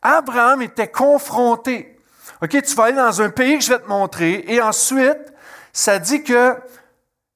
Abraham 0.00 0.62
était 0.62 0.88
confronté. 0.88 1.98
OK, 2.40 2.62
tu 2.62 2.74
vas 2.76 2.84
aller 2.84 2.96
dans 2.96 3.20
un 3.20 3.30
pays 3.30 3.58
que 3.58 3.64
je 3.64 3.72
vais 3.72 3.80
te 3.80 3.88
montrer, 3.88 4.44
et 4.46 4.62
ensuite, 4.62 5.31
ça 5.72 5.98
dit 5.98 6.22
que 6.22 6.56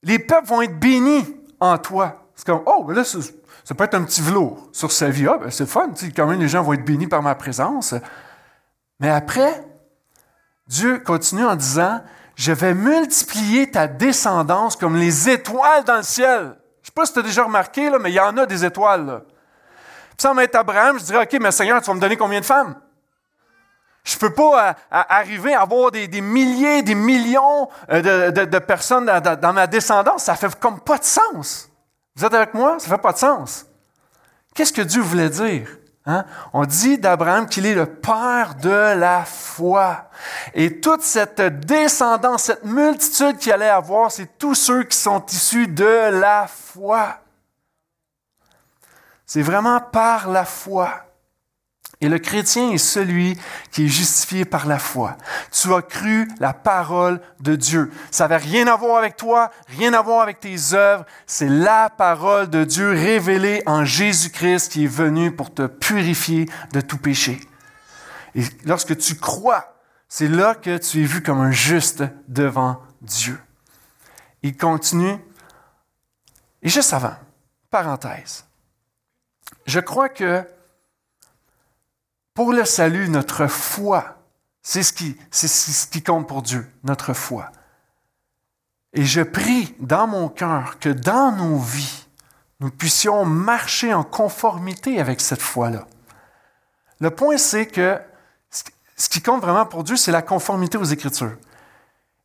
les 0.02 0.19
peuples 0.19 0.47
vont 0.47 0.62
être 0.62 0.78
bénis 0.78 1.37
en 1.61 1.78
toi. 1.78 2.26
C'est 2.35 2.47
comme, 2.47 2.62
oh, 2.66 2.90
là, 2.90 3.02
ça, 3.05 3.75
peut 3.75 3.85
être 3.85 3.95
un 3.95 4.05
petit 4.05 4.21
velours 4.21 4.69
sur 4.73 4.93
sa 4.93 5.09
vie. 5.09 5.26
Ah, 5.26 5.38
ben, 5.38 5.50
c'est 5.50 5.66
fun, 5.66 5.90
quand 6.14 6.26
même, 6.26 6.40
les 6.40 6.49
gens 6.49 6.62
vont 6.62 6.75
être 6.75 6.85
bénis 6.85 7.07
par 7.07 7.23
ma 7.23 7.35
présence. 7.35 7.95
Mais 9.00 9.11
après, 9.11 9.64
Dieu 10.66 10.99
continue 10.99 11.45
en 11.45 11.57
disant, 11.57 12.02
je 12.35 12.52
vais 12.52 12.75
multiplier 12.75 13.71
ta 13.71 13.87
descendance 13.87 14.76
comme 14.76 14.97
les 14.97 15.31
étoiles 15.31 15.85
dans 15.85 15.97
le 15.97 16.02
ciel. 16.02 16.40
Je 16.40 16.45
ne 16.45 16.85
sais 16.85 16.93
pas 16.95 17.07
si 17.07 17.12
tu 17.14 17.19
as 17.19 17.23
déjà 17.23 17.45
remarqué, 17.45 17.88
là, 17.88 17.99
mais 17.99 18.11
il 18.11 18.14
y 18.14 18.21
en 18.21 18.37
a 18.37 18.45
des 18.47 18.64
étoiles. 18.64 19.07
Là. 19.07 19.23
Puis 19.26 20.23
sans 20.23 20.35
mettre 20.35 20.59
Abraham, 20.59 20.99
je 20.99 21.05
dirais, 21.05 21.23
OK, 21.23 21.40
mais 21.40 21.50
Seigneur, 21.50 21.81
tu 21.81 21.87
vas 21.88 21.95
me 21.95 22.00
donner 22.00 22.16
combien 22.16 22.40
de 22.40 22.45
femmes? 22.45 22.76
Je 24.07 24.15
ne 24.15 24.21
peux 24.21 24.33
pas 24.33 24.69
euh, 24.69 24.73
arriver 24.91 25.53
à 25.53 25.63
avoir 25.63 25.91
des, 25.91 26.09
milliers, 26.21 26.83
des 26.83 26.95
millions 26.95 27.69
euh, 27.91 28.31
de, 28.31 28.59
personnes 28.61 29.05
dans, 29.05 29.53
ma 29.53 29.67
descendance. 29.67 30.23
Ça 30.23 30.37
fait 30.37 30.57
comme 30.61 30.79
pas 30.79 30.99
de 30.99 31.05
sens. 31.05 31.69
Vous 32.15 32.25
êtes 32.25 32.33
avec 32.33 32.55
moi? 32.55 32.79
Ça 32.79 32.89
fait 32.89 33.03
pas 33.03 33.13
de 33.13 33.19
sens. 33.19 33.67
Qu'est-ce 34.55 34.73
que 34.73 34.83
Dieu 34.83 35.03
voulait 35.03 35.29
dire? 35.29 35.69
Hein? 36.07 36.25
On 36.53 36.65
dit 36.65 36.99
d'Abraham 36.99 37.49
qu'il 37.49 37.67
est 37.67 37.75
le 37.75 37.87
père 37.87 38.55
de 38.63 38.95
la 38.95 39.25
foi. 39.25 40.09
Et 40.55 40.81
toute 40.81 41.03
cette 41.03 41.41
descendance, 41.41 42.45
cette 42.45 42.65
multitude 42.65 43.39
qu'il 43.39 43.53
allait 43.53 43.69
avoir, 43.69 44.13
c'est 44.13 44.39
tous 44.39 44.55
ceux 44.55 44.85
qui 44.85 44.97
sont 44.97 45.27
issus 45.27 45.67
de 45.67 46.11
la 46.13 46.47
foi. 46.47 47.19
C'est 49.27 49.43
vraiment 49.43 49.81
par 49.81 50.29
la 50.29 50.45
foi. 50.45 51.06
Et 52.03 52.11
le 52.11 52.19
chrétien 52.19 52.73
est 52.73 52.79
celui 52.79 53.38
qui 53.71 53.87
est 53.87 53.88
justifié 53.88 54.45
par 54.45 54.67
la 54.67 54.79
foi. 54.79 55.17
Tu 55.50 55.73
as 55.73 55.81
cru 55.81 56.29
la 56.41 56.53
parole 56.53 57.23
de 57.41 57.57
Dieu. 57.57 57.91
Ça 58.11 58.29
n'avait 58.29 58.45
rien 58.45 58.67
à 58.67 58.76
voir 58.76 58.99
avec 58.99 59.17
toi, 59.17 59.50
rien 59.67 59.95
à 59.95 60.03
voir 60.03 60.21
avec 60.21 60.41
tes 60.41 60.75
œuvres. 60.75 61.07
C'est 61.26 61.49
la 61.49 61.88
parole 61.88 62.50
de 62.50 62.65
Dieu 62.65 62.91
révélée 62.91 63.62
en 63.65 63.87
Jésus-Christ 63.87 64.73
qui 64.73 64.85
est 64.85 64.88
venu 64.88 65.35
pour 65.35 65.55
te 65.55 65.67
purifier 65.67 66.47
de 66.73 66.83
tout 66.83 66.99
péché. 66.99 67.41
Et 68.35 68.43
lorsque 68.67 68.99
tu 68.99 69.15
crois, 69.15 69.81
c'est 70.07 70.29
là 70.29 70.55
que 70.55 70.76
tu 70.76 71.03
es 71.03 71.07
vu 71.07 71.23
comme 71.23 71.41
un 71.41 71.50
juste 71.50 72.05
devant 72.29 72.83
Dieu. 73.00 73.41
Il 74.43 74.55
continue. 74.55 75.17
Et 76.62 76.69
juste 76.69 76.93
avant, 76.93 77.17
parenthèse, 77.71 78.45
je 79.65 79.81
crois 79.81 80.11
que 80.11 80.47
pour 82.37 82.52
le 82.52 82.66
salut, 82.66 83.09
notre 83.09 83.47
foi, 83.47 84.19
c'est 84.62 84.83
ce, 84.83 84.93
qui, 84.93 86.02
compte 86.02 86.28
pour 86.28 86.43
Dieu, 86.43 86.71
notre 86.85 87.14
foi. 87.14 87.50
Et 88.93 89.05
je 89.05 89.23
prie 89.23 89.75
dans 89.81 90.07
mon 90.07 90.28
cœur 90.28 90.78
que 90.78 90.90
dans 90.90 91.33
nos 91.33 91.57
vies, 91.57 92.07
nous 92.61 92.71
puissions 92.71 93.25
marcher 93.25 93.95
en 93.95 94.05
conformité 94.05 95.00
avec 95.00 95.23
cette 95.23 95.40
foi-là. 95.40 95.87
Le 97.00 97.11
point, 97.11 97.38
c'est 97.38 97.66
que 97.66 97.99
ce 98.50 99.09
qui 99.09 99.23
compte 99.23 99.40
vraiment 99.40 99.64
pour 99.64 99.83
Dieu, 99.83 99.97
c'est 99.97 100.12
la 100.12 100.23
conformité 100.23 100.76
aux 100.76 100.85
Écritures. 100.85 101.38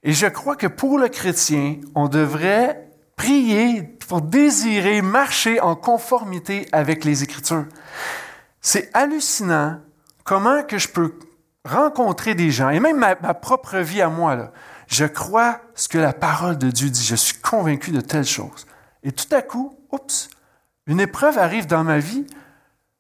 Et 0.04 0.12
je 0.12 0.28
crois 0.28 0.58
que 0.58 0.68
pour 0.68 1.00
le 1.00 1.08
chrétien, 1.08 1.78
on 1.96 2.10
devrait 2.10 2.90
prier 3.16 3.84
pour 3.84 4.22
désirer 4.22 5.02
marcher 5.02 5.62
en 5.62 5.78
conformité 5.78 6.68
avec 6.74 7.06
les 7.06 7.24
Écritures. 7.24 7.66
C'est 8.60 8.90
hallucinant 8.94 9.80
comment 10.24 10.64
que 10.64 10.78
je 10.78 10.88
peux 10.88 11.14
rencontrer 11.66 12.36
des 12.36 12.52
gens, 12.52 12.70
et 12.70 12.80
même 12.80 12.98
ma, 12.98 13.16
propre 13.34 13.78
vie 13.78 14.02
à 14.02 14.10
moi, 14.10 14.36
là, 14.36 14.52
je 14.88 15.06
crois 15.06 15.62
ce 15.76 15.88
que 15.88 15.98
la 15.98 16.14
parole 16.14 16.58
de 16.58 16.70
Dieu 16.70 16.90
dit, 16.90 17.04
je 17.04 17.16
suis 17.16 17.40
convaincu 17.40 17.92
de 17.92 18.02
telle 18.02 18.26
chose. 18.26 18.66
Et 19.04 19.12
tout 19.12 19.34
à 19.34 19.42
coup, 19.42 19.78
oups, 19.92 20.30
une 20.88 21.00
épreuve 21.00 21.38
arrive 21.38 21.68
dans 21.68 21.84
ma 21.84 22.00
vie, 22.00 22.26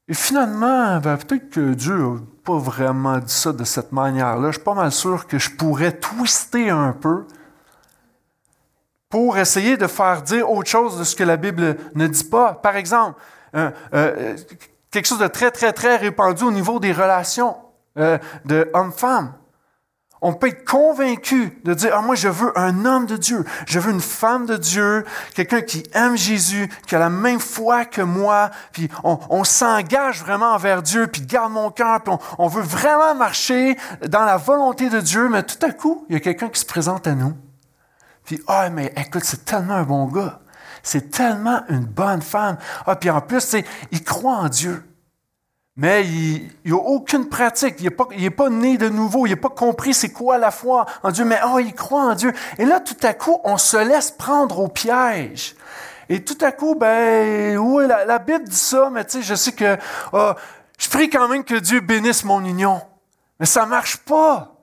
et 0.07 0.13
finalement, 0.13 0.99
ben, 0.99 1.17
peut-être 1.17 1.49
que 1.49 1.73
Dieu 1.73 1.97
n'a 1.97 2.19
pas 2.43 2.57
vraiment 2.57 3.19
dit 3.19 3.33
ça 3.33 3.53
de 3.53 3.63
cette 3.63 3.91
manière-là. 3.91 4.47
Je 4.47 4.57
suis 4.57 4.63
pas 4.63 4.73
mal 4.73 4.91
sûr 4.91 5.25
que 5.25 5.39
je 5.39 5.49
pourrais 5.51 5.93
twister 5.93 6.69
un 6.69 6.91
peu 6.91 7.25
pour 9.09 9.37
essayer 9.37 9.77
de 9.77 9.87
faire 9.87 10.21
dire 10.21 10.49
autre 10.49 10.69
chose 10.69 10.99
de 10.99 11.03
ce 11.03 11.15
que 11.15 11.23
la 11.23 11.37
Bible 11.37 11.77
ne 11.95 12.07
dit 12.07 12.23
pas. 12.23 12.53
Par 12.53 12.75
exemple, 12.75 13.21
euh, 13.55 13.71
euh, 13.93 14.35
quelque 14.91 15.07
chose 15.07 15.19
de 15.19 15.27
très, 15.27 15.51
très, 15.51 15.73
très 15.73 15.95
répandu 15.95 16.43
au 16.43 16.51
niveau 16.51 16.79
des 16.79 16.91
relations 16.91 17.57
euh, 17.97 18.17
de 18.45 18.69
homme-femme. 18.73 19.33
On 20.23 20.33
peut 20.33 20.49
être 20.49 20.69
convaincu 20.69 21.59
de 21.63 21.73
dire, 21.73 21.93
ah, 21.95 22.01
moi, 22.01 22.13
je 22.13 22.27
veux 22.27 22.55
un 22.55 22.85
homme 22.85 23.07
de 23.07 23.17
Dieu, 23.17 23.43
je 23.65 23.79
veux 23.79 23.91
une 23.91 24.01
femme 24.01 24.45
de 24.45 24.55
Dieu, 24.55 25.03
quelqu'un 25.33 25.61
qui 25.61 25.81
aime 25.93 26.15
Jésus, 26.15 26.69
qui 26.85 26.95
a 26.95 26.99
la 26.99 27.09
même 27.09 27.39
foi 27.39 27.85
que 27.85 28.03
moi, 28.03 28.51
puis 28.71 28.87
on, 29.03 29.43
s'engage 29.43 30.21
vraiment 30.21 30.53
envers 30.53 30.83
Dieu, 30.83 31.07
puis 31.07 31.23
garde 31.23 31.51
mon 31.51 31.71
cœur, 31.71 32.03
puis 32.03 32.13
on, 32.13 32.43
on 32.45 32.47
veut 32.47 32.61
vraiment 32.61 33.15
marcher 33.15 33.75
dans 34.07 34.23
la 34.23 34.37
volonté 34.37 34.89
de 34.89 34.99
Dieu, 34.99 35.27
mais 35.27 35.41
tout 35.41 35.65
à 35.65 35.71
coup, 35.71 36.05
il 36.07 36.13
y 36.13 36.17
a 36.17 36.19
quelqu'un 36.19 36.49
qui 36.49 36.59
se 36.59 36.67
présente 36.67 37.07
à 37.07 37.15
nous. 37.15 37.33
Puis, 38.23 38.39
ah, 38.45 38.69
mais 38.69 38.93
écoute, 38.95 39.23
c'est 39.23 39.43
tellement 39.43 39.73
un 39.73 39.83
bon 39.83 40.05
gars. 40.05 40.41
C'est 40.83 41.11
tellement 41.11 41.61
une 41.69 41.85
bonne 41.85 42.21
femme. 42.21 42.57
Ah, 42.85 42.95
puis 42.95 43.09
en 43.09 43.21
plus, 43.21 43.55
il 43.91 44.03
croit 44.03 44.35
en 44.35 44.49
Dieu. 44.49 44.83
Mais 45.77 46.05
il 46.05 46.51
n'a 46.65 46.75
aucune 46.75 47.29
pratique. 47.29 47.75
Il 47.79 47.89
n'est 48.19 48.29
pas, 48.29 48.49
né 48.49 48.77
de 48.77 48.89
nouveau. 48.89 49.25
Il 49.25 49.31
n'a 49.31 49.37
pas 49.37 49.49
compris 49.49 49.93
c'est 49.93 50.11
quoi 50.11 50.37
la 50.37 50.51
foi 50.51 50.85
en 51.03 51.11
Dieu. 51.11 51.25
Mais 51.25 51.39
oh, 51.47 51.59
il 51.59 51.73
croit 51.73 52.03
en 52.03 52.15
Dieu. 52.15 52.33
Et 52.57 52.65
là, 52.65 52.79
tout 52.79 52.97
à 53.03 53.13
coup, 53.13 53.39
on 53.43 53.57
se 53.57 53.77
laisse 53.77 54.11
prendre 54.11 54.59
au 54.59 54.67
piège. 54.67 55.55
Et 56.09 56.23
tout 56.23 56.37
à 56.41 56.51
coup, 56.51 56.75
ben, 56.75 57.57
oui, 57.57 57.85
la, 57.87 58.19
Bible 58.19 58.43
dit 58.43 58.55
ça, 58.55 58.89
mais 58.91 59.05
tu 59.05 59.19
sais, 59.19 59.21
je 59.21 59.33
sais 59.33 59.53
que 59.53 59.77
oh, 60.11 60.33
je 60.77 60.89
prie 60.89 61.09
quand 61.09 61.27
même 61.29 61.43
que 61.45 61.55
Dieu 61.55 61.79
bénisse 61.79 62.25
mon 62.25 62.43
union. 62.43 62.81
Mais 63.39 63.45
ça 63.45 63.65
marche 63.65 63.97
pas. 63.97 64.60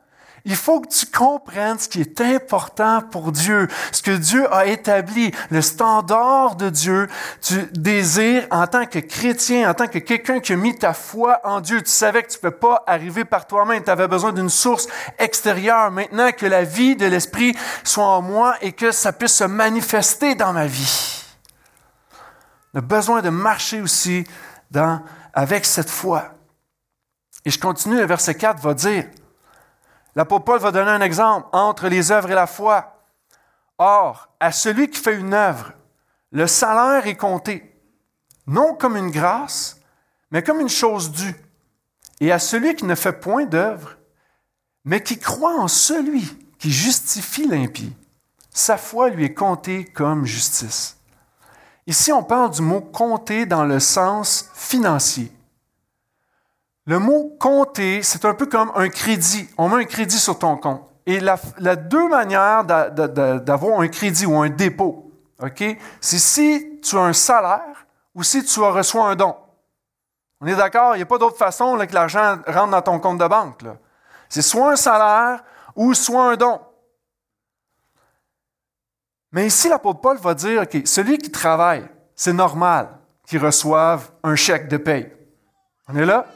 Il 0.49 0.57
faut 0.57 0.81
que 0.81 0.89
tu 0.89 1.05
comprennes 1.05 1.79
ce 1.79 1.91
qui 1.91 2.01
est 2.01 2.23
important 2.23 3.03
pour 3.03 3.33
Dieu, 3.33 3.69
ce 3.93 4.01
que 4.01 4.13
Dieu 4.17 4.51
a 4.51 4.65
établi, 4.65 5.31
le 5.51 5.61
standard 5.61 6.57
de 6.57 6.71
Dieu. 6.71 7.07
Tu 7.43 7.69
désires, 7.75 8.47
en 8.51 8.67
tant 8.67 8.87
que 8.87 8.99
chrétien, 8.99 9.71
en 9.71 9.75
tant 9.75 9.89
que 9.89 9.99
quelqu'un 9.99 10.41
qui 10.41 10.55
a 10.55 10.57
mis 10.57 10.75
ta 10.75 10.95
foi 10.95 11.39
en 11.45 11.61
Dieu, 11.61 11.83
tu 11.83 11.91
savais 11.91 12.23
que 12.23 12.31
tu 12.31 12.39
ne 12.39 12.49
peux 12.49 12.57
pas 12.57 12.83
arriver 12.87 13.27
par 13.27 13.47
toi-même, 13.47 13.85
tu 13.85 13.91
avais 13.91 14.09
besoin 14.09 14.33
d'une 14.33 14.49
source 14.49 14.89
extérieure. 15.19 15.91
Maintenant 15.91 16.33
que 16.33 16.47
la 16.47 16.65
vie 16.65 16.97
de 16.97 17.05
l'Esprit 17.05 17.55
soit 17.85 18.07
en 18.07 18.23
moi 18.23 18.57
et 18.63 18.73
que 18.73 18.91
ça 18.91 19.13
puisse 19.13 19.35
se 19.35 19.45
manifester 19.45 20.35
dans 20.35 20.55
ma 20.55 20.67
vie. 20.67 21.27
On 22.73 22.79
a 22.79 22.81
besoin 22.81 23.21
de 23.21 23.29
marcher 23.29 23.83
aussi 23.83 24.25
dans, 24.71 25.03
avec 25.35 25.67
cette 25.67 25.91
foi. 25.91 26.31
Et 27.45 27.51
je 27.51 27.61
continue, 27.61 27.99
le 27.99 28.07
verset 28.07 28.35
4 28.35 28.61
va 28.61 28.73
dire, 28.73 29.05
l'apôtre 30.19 30.47
Paul 30.47 30.59
va 30.59 30.73
donner 30.73 30.91
un 30.91 31.01
exemple 31.01 31.47
entre 31.53 31.87
les 31.87 32.11
œuvres 32.11 32.33
et 32.33 32.35
la 32.35 32.49
foi. 32.49 33.05
Or, 33.79 34.29
à 34.41 34.51
celui 34.51 34.91
qui 34.91 34.99
fait 34.99 35.15
une 35.15 35.33
œuvre, 35.33 35.75
le 36.33 36.49
salaire 36.49 37.07
est 37.07 37.17
compté, 37.17 37.81
non 38.49 38.75
comme 38.75 38.97
une 38.97 39.13
grâce, 39.13 39.81
mais 40.33 40.43
comme 40.43 40.59
une 40.59 40.69
chose 40.69 41.13
due. 41.13 41.37
Et 42.19 42.33
à 42.33 42.41
celui 42.41 42.75
qui 42.75 42.85
ne 42.85 42.97
fait 42.97 43.13
point 43.13 43.45
d'œuvre, 43.45 43.97
mais 44.85 45.05
qui 45.05 45.21
croit 45.21 45.57
en 45.57 45.69
celui 45.69 46.25
qui 46.59 46.73
justifie 46.73 47.47
l'impie, 47.47 47.95
sa 48.51 48.77
foi 48.77 49.11
lui 49.11 49.25
est 49.25 49.35
comptée 49.35 49.85
comme 49.85 50.25
justice. 50.25 50.97
Ici, 51.87 52.11
on 52.11 52.25
parle 52.25 52.51
du 52.51 52.63
mot 52.63 52.81
compter 52.81 53.47
dans 53.47 53.65
le 53.65 53.79
sens 53.79 54.51
financier. 54.53 55.31
Le 56.89 56.99
mot 56.99 57.37
compter, 57.39 58.03
c'est 58.03 58.25
un 58.25 58.33
peu 58.33 58.47
comme 58.47 58.73
un 58.75 58.89
crédit. 58.89 59.47
On 59.59 59.69
met 59.69 59.83
un 59.83 59.85
crédit 59.85 60.19
sur 60.19 60.39
ton 60.39 60.57
compte. 60.57 60.89
Et 61.05 61.21
la, 61.21 61.37
deux 61.77 62.09
manières 62.09 62.65
d'avoir 62.65 63.81
un 63.81 63.89
crédit 63.89 64.25
ou 64.25 64.39
un 64.39 64.49
dépôt? 64.49 65.13
C'est 66.01 66.19
si 66.19 66.81
tu 66.83 66.97
as 66.97 67.03
un 67.03 67.13
salaire 67.13 67.87
ou 68.15 68.23
si 68.23 68.43
tu 68.43 68.61
reçois 68.61 69.11
un 69.11 69.17
don. 69.17 69.37
On 70.41 70.47
est 70.47 70.57
d'accord? 70.57 70.95
Il 70.95 71.01
n'y 71.01 71.03
a 71.03 71.07
pas 71.07 71.19
d'autre 71.19 71.37
façon 71.37 71.77
que 71.77 71.95
l'argent 71.95 72.39
rentre 72.47 72.71
dans 72.71 72.81
ton 72.81 72.99
compte 73.01 73.19
de 73.19 73.29
banque. 73.29 73.65
C'est 74.31 74.41
soit 74.41 74.73
un 74.73 74.77
salaire 74.77 75.45
ou 75.77 75.93
soit 75.93 76.33
un 76.33 76.37
don. 76.37 76.59
Mais 79.33 79.47
ici, 79.47 79.69
l'apôtre 79.69 80.01
Paul 80.01 80.17
va 80.17 80.33
dire, 80.33 80.63
OK, 80.63 80.87
celui 80.87 81.19
qui 81.19 81.31
travaille, 81.31 81.87
c'est 82.15 82.33
normal 82.33 82.89
qu'il 83.27 83.45
reçoive 83.45 84.11
un 84.23 84.37
chèque 84.37 84.69
de 84.69 84.79
paye. 84.79 85.13
On 85.87 85.95
est 85.95 86.07
là? 86.07 86.27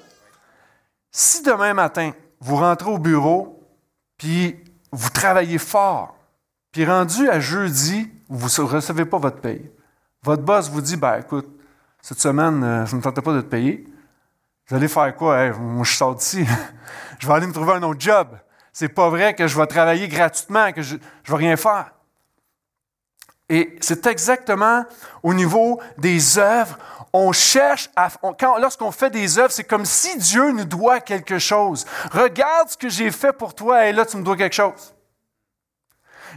Si 1.13 1.43
demain 1.43 1.75
matin, 1.75 2.13
vous 2.41 2.57
rentrez 2.57 2.91
au 2.91 2.99
bureau, 2.99 3.63
puis 4.17 4.57
vous 4.91 5.11
travaillez 5.11 5.59
fort, 5.59 6.17
puis 6.73 6.87
rendu 6.87 7.29
à 7.29 7.39
jeudi, 7.39 8.11
vous 8.31 8.49
ne 8.63 8.67
recevez 8.67 9.05
pas 9.05 9.19
votre 9.19 9.41
paye. 9.41 9.71
Votre 10.23 10.43
boss 10.43 10.71
vous 10.71 10.81
dit, 10.81 10.97
ben 10.97 11.19
écoute, 11.19 11.49
cette 12.01 12.21
semaine, 12.21 12.65
euh, 12.65 12.87
ça 12.87 12.93
ne 12.93 12.97
me 12.97 13.03
tentait 13.03 13.21
pas 13.21 13.35
de 13.35 13.43
te 13.43 13.47
payer. 13.47 13.85
Vous 14.69 14.77
allez 14.77 14.89
faire 14.89 15.15
quoi? 15.15 15.51
moi, 15.51 15.85
je 15.85 15.93
sors 15.93 16.15
d'ici. 16.15 16.47
je 17.19 17.27
vais 17.27 17.35
aller 17.35 17.47
me 17.47 17.53
trouver 17.53 17.75
un 17.75 17.83
autre 17.83 18.01
job. 18.01 18.29
C'est 18.73 18.89
pas 18.89 19.11
vrai 19.11 19.35
que 19.35 19.47
je 19.47 19.59
vais 19.59 19.67
travailler 19.67 20.09
gratuitement, 20.09 20.73
que 20.73 20.81
je 20.81 20.95
ne 20.95 21.01
vais 21.29 21.37
rien 21.37 21.57
faire. 21.57 21.93
Et 23.49 23.77
c'est 23.81 24.07
exactement 24.07 24.85
au 25.23 25.35
niveau 25.35 25.81
des 25.99 26.39
œuvres. 26.39 26.79
On 27.13 27.33
cherche 27.33 27.91
à. 27.95 28.09
lorsqu'on 28.59 28.91
fait 28.91 29.11
des 29.11 29.39
œuvres, 29.39 29.51
c'est 29.51 29.65
comme 29.65 29.85
si 29.85 30.17
Dieu 30.17 30.53
nous 30.53 30.65
doit 30.65 31.01
quelque 31.01 31.39
chose. 31.39 31.85
Regarde 32.11 32.71
ce 32.71 32.77
que 32.77 32.89
j'ai 32.89 33.11
fait 33.11 33.33
pour 33.33 33.55
toi 33.55 33.87
et 33.87 33.93
là, 33.93 34.07
tu 34.07 34.17
me 34.17 34.23
dois 34.23 34.37
quelque 34.37 34.55
chose. 34.55 34.95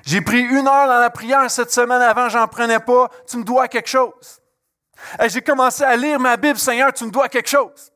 J'ai 0.05 0.21
pris 0.21 0.41
une 0.41 0.67
heure 0.67 0.87
dans 0.87 0.99
la 0.99 1.09
prière 1.09 1.49
cette 1.49 1.71
semaine 1.71 2.01
avant, 2.01 2.27
j'en 2.29 2.47
prenais 2.47 2.79
pas, 2.79 3.09
tu 3.27 3.37
me 3.37 3.43
dois 3.43 3.67
quelque 3.67 3.87
chose. 3.87 4.41
J'ai 5.27 5.41
commencé 5.41 5.83
à 5.83 5.95
lire 5.95 6.19
ma 6.19 6.37
Bible, 6.37 6.59
Seigneur, 6.59 6.91
tu 6.93 7.05
me 7.05 7.11
dois 7.11 7.29
quelque 7.29 7.49
chose. 7.49 7.91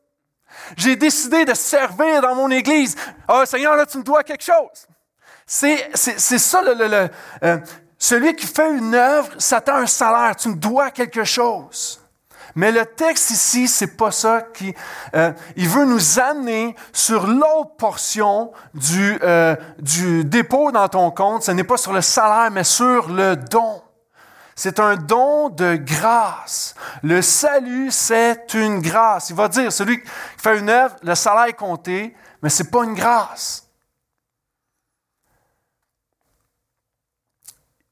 J'ai 0.76 0.96
décidé 0.96 1.44
de 1.44 1.54
servir 1.54 2.22
dans 2.22 2.34
mon 2.34 2.50
Église. 2.50 2.96
Ah, 3.28 3.46
Seigneur, 3.46 3.76
là, 3.76 3.86
tu 3.86 3.98
me 3.98 4.02
dois 4.02 4.22
quelque 4.22 4.44
chose. 4.44 4.86
C'est, 5.46 5.96
ça 5.96 6.62
le, 6.62 7.08
euh, 7.42 7.58
celui 8.00 8.34
qui 8.34 8.46
fait 8.46 8.76
une 8.76 8.94
œuvre 8.94 9.28
s'attend 9.36 9.76
un 9.76 9.86
salaire. 9.86 10.34
Tu 10.34 10.48
me 10.48 10.56
dois 10.56 10.90
quelque 10.90 11.22
chose. 11.22 12.00
Mais 12.54 12.72
le 12.72 12.86
texte 12.86 13.30
ici, 13.30 13.68
c'est 13.68 13.94
pas 13.96 14.10
ça 14.10 14.40
qui. 14.40 14.74
Euh, 15.14 15.32
il 15.54 15.68
veut 15.68 15.84
nous 15.84 16.18
amener 16.18 16.74
sur 16.94 17.26
l'autre 17.26 17.76
portion 17.76 18.52
du, 18.74 19.18
euh, 19.22 19.54
du 19.78 20.24
dépôt 20.24 20.72
dans 20.72 20.88
ton 20.88 21.10
compte. 21.10 21.42
Ce 21.42 21.52
n'est 21.52 21.62
pas 21.62 21.76
sur 21.76 21.92
le 21.92 22.00
salaire, 22.00 22.50
mais 22.50 22.64
sur 22.64 23.08
le 23.10 23.36
don. 23.36 23.82
C'est 24.56 24.80
un 24.80 24.96
don 24.96 25.50
de 25.50 25.76
grâce. 25.76 26.74
Le 27.02 27.20
salut, 27.20 27.90
c'est 27.90 28.54
une 28.54 28.80
grâce. 28.80 29.28
Il 29.30 29.36
va 29.36 29.48
dire, 29.48 29.70
celui 29.70 30.00
qui 30.00 30.08
fait 30.38 30.58
une 30.58 30.70
œuvre, 30.70 30.96
le 31.02 31.14
salaire 31.14 31.44
est 31.44 31.52
compté, 31.52 32.16
mais 32.42 32.48
ce 32.48 32.62
n'est 32.62 32.70
pas 32.70 32.82
une 32.84 32.94
grâce. 32.94 33.69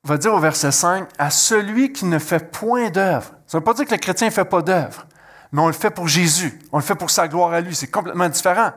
Va 0.08 0.18
dire 0.18 0.34
au 0.34 0.40
verset 0.40 0.72
5, 0.72 1.08
à 1.18 1.30
celui 1.30 1.92
qui 1.92 2.04
ne 2.04 2.18
fait 2.18 2.50
point 2.50 2.90
d'œuvre. 2.90 3.32
Ça 3.46 3.58
ne 3.58 3.60
veut 3.60 3.64
pas 3.64 3.74
dire 3.74 3.86
que 3.86 3.92
le 3.92 3.98
chrétien 3.98 4.28
ne 4.28 4.32
fait 4.32 4.44
pas 4.44 4.62
d'œuvre, 4.62 5.06
mais 5.52 5.60
on 5.60 5.66
le 5.66 5.72
fait 5.72 5.90
pour 5.90 6.08
Jésus. 6.08 6.60
On 6.72 6.78
le 6.78 6.82
fait 6.82 6.94
pour 6.94 7.10
sa 7.10 7.28
gloire 7.28 7.52
à 7.52 7.60
lui. 7.60 7.74
C'est 7.74 7.90
complètement 7.90 8.28
différent. 8.28 8.72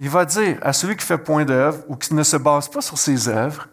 Il 0.00 0.08
va 0.08 0.24
dire 0.24 0.58
à 0.62 0.72
celui 0.72 0.96
qui 0.96 1.04
fait 1.04 1.18
point 1.18 1.44
d'œuvre 1.44 1.84
ou 1.88 1.96
qui 1.96 2.14
ne 2.14 2.22
se 2.22 2.36
base 2.36 2.68
pas 2.68 2.80
sur 2.80 2.98
ses 2.98 3.28
œuvres, 3.28 3.68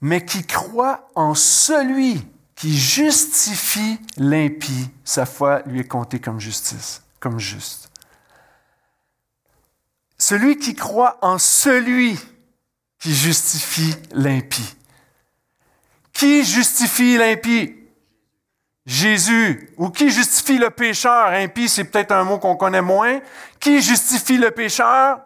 mais 0.00 0.24
qui 0.24 0.46
croit 0.46 1.08
en 1.14 1.34
celui 1.34 2.26
qui 2.54 2.76
justifie 2.76 3.98
l'impie, 4.18 4.90
sa 5.02 5.24
foi 5.24 5.62
lui 5.64 5.80
est 5.80 5.88
comptée 5.88 6.18
comme 6.18 6.38
justice, 6.38 7.02
comme 7.18 7.38
juste. 7.38 7.90
Celui 10.18 10.58
qui 10.58 10.74
croit 10.74 11.16
en 11.22 11.38
celui 11.38 12.18
qui 13.00 13.14
justifie 13.14 13.94
l'impie. 14.12 14.76
Qui 16.12 16.44
justifie 16.44 17.16
l'impie? 17.16 17.74
Jésus. 18.84 19.70
Ou 19.78 19.90
qui 19.90 20.10
justifie 20.10 20.58
le 20.58 20.70
pécheur? 20.70 21.28
Impie, 21.28 21.68
c'est 21.68 21.84
peut-être 21.84 22.12
un 22.12 22.24
mot 22.24 22.38
qu'on 22.38 22.56
connaît 22.56 22.82
moins. 22.82 23.20
Qui 23.58 23.80
justifie 23.80 24.36
le 24.36 24.50
pécheur? 24.50 25.20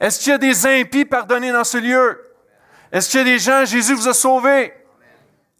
Est-ce 0.00 0.20
qu'il 0.20 0.30
y 0.30 0.34
a 0.34 0.38
des 0.38 0.66
impies 0.66 1.04
pardonnés 1.04 1.52
dans 1.52 1.64
ce 1.64 1.78
lieu? 1.78 2.22
Est-ce 2.90 3.10
qu'il 3.10 3.18
y 3.18 3.22
a 3.22 3.24
des 3.24 3.38
gens, 3.38 3.64
Jésus 3.64 3.94
vous 3.94 4.08
a 4.08 4.14
sauvés? 4.14 4.72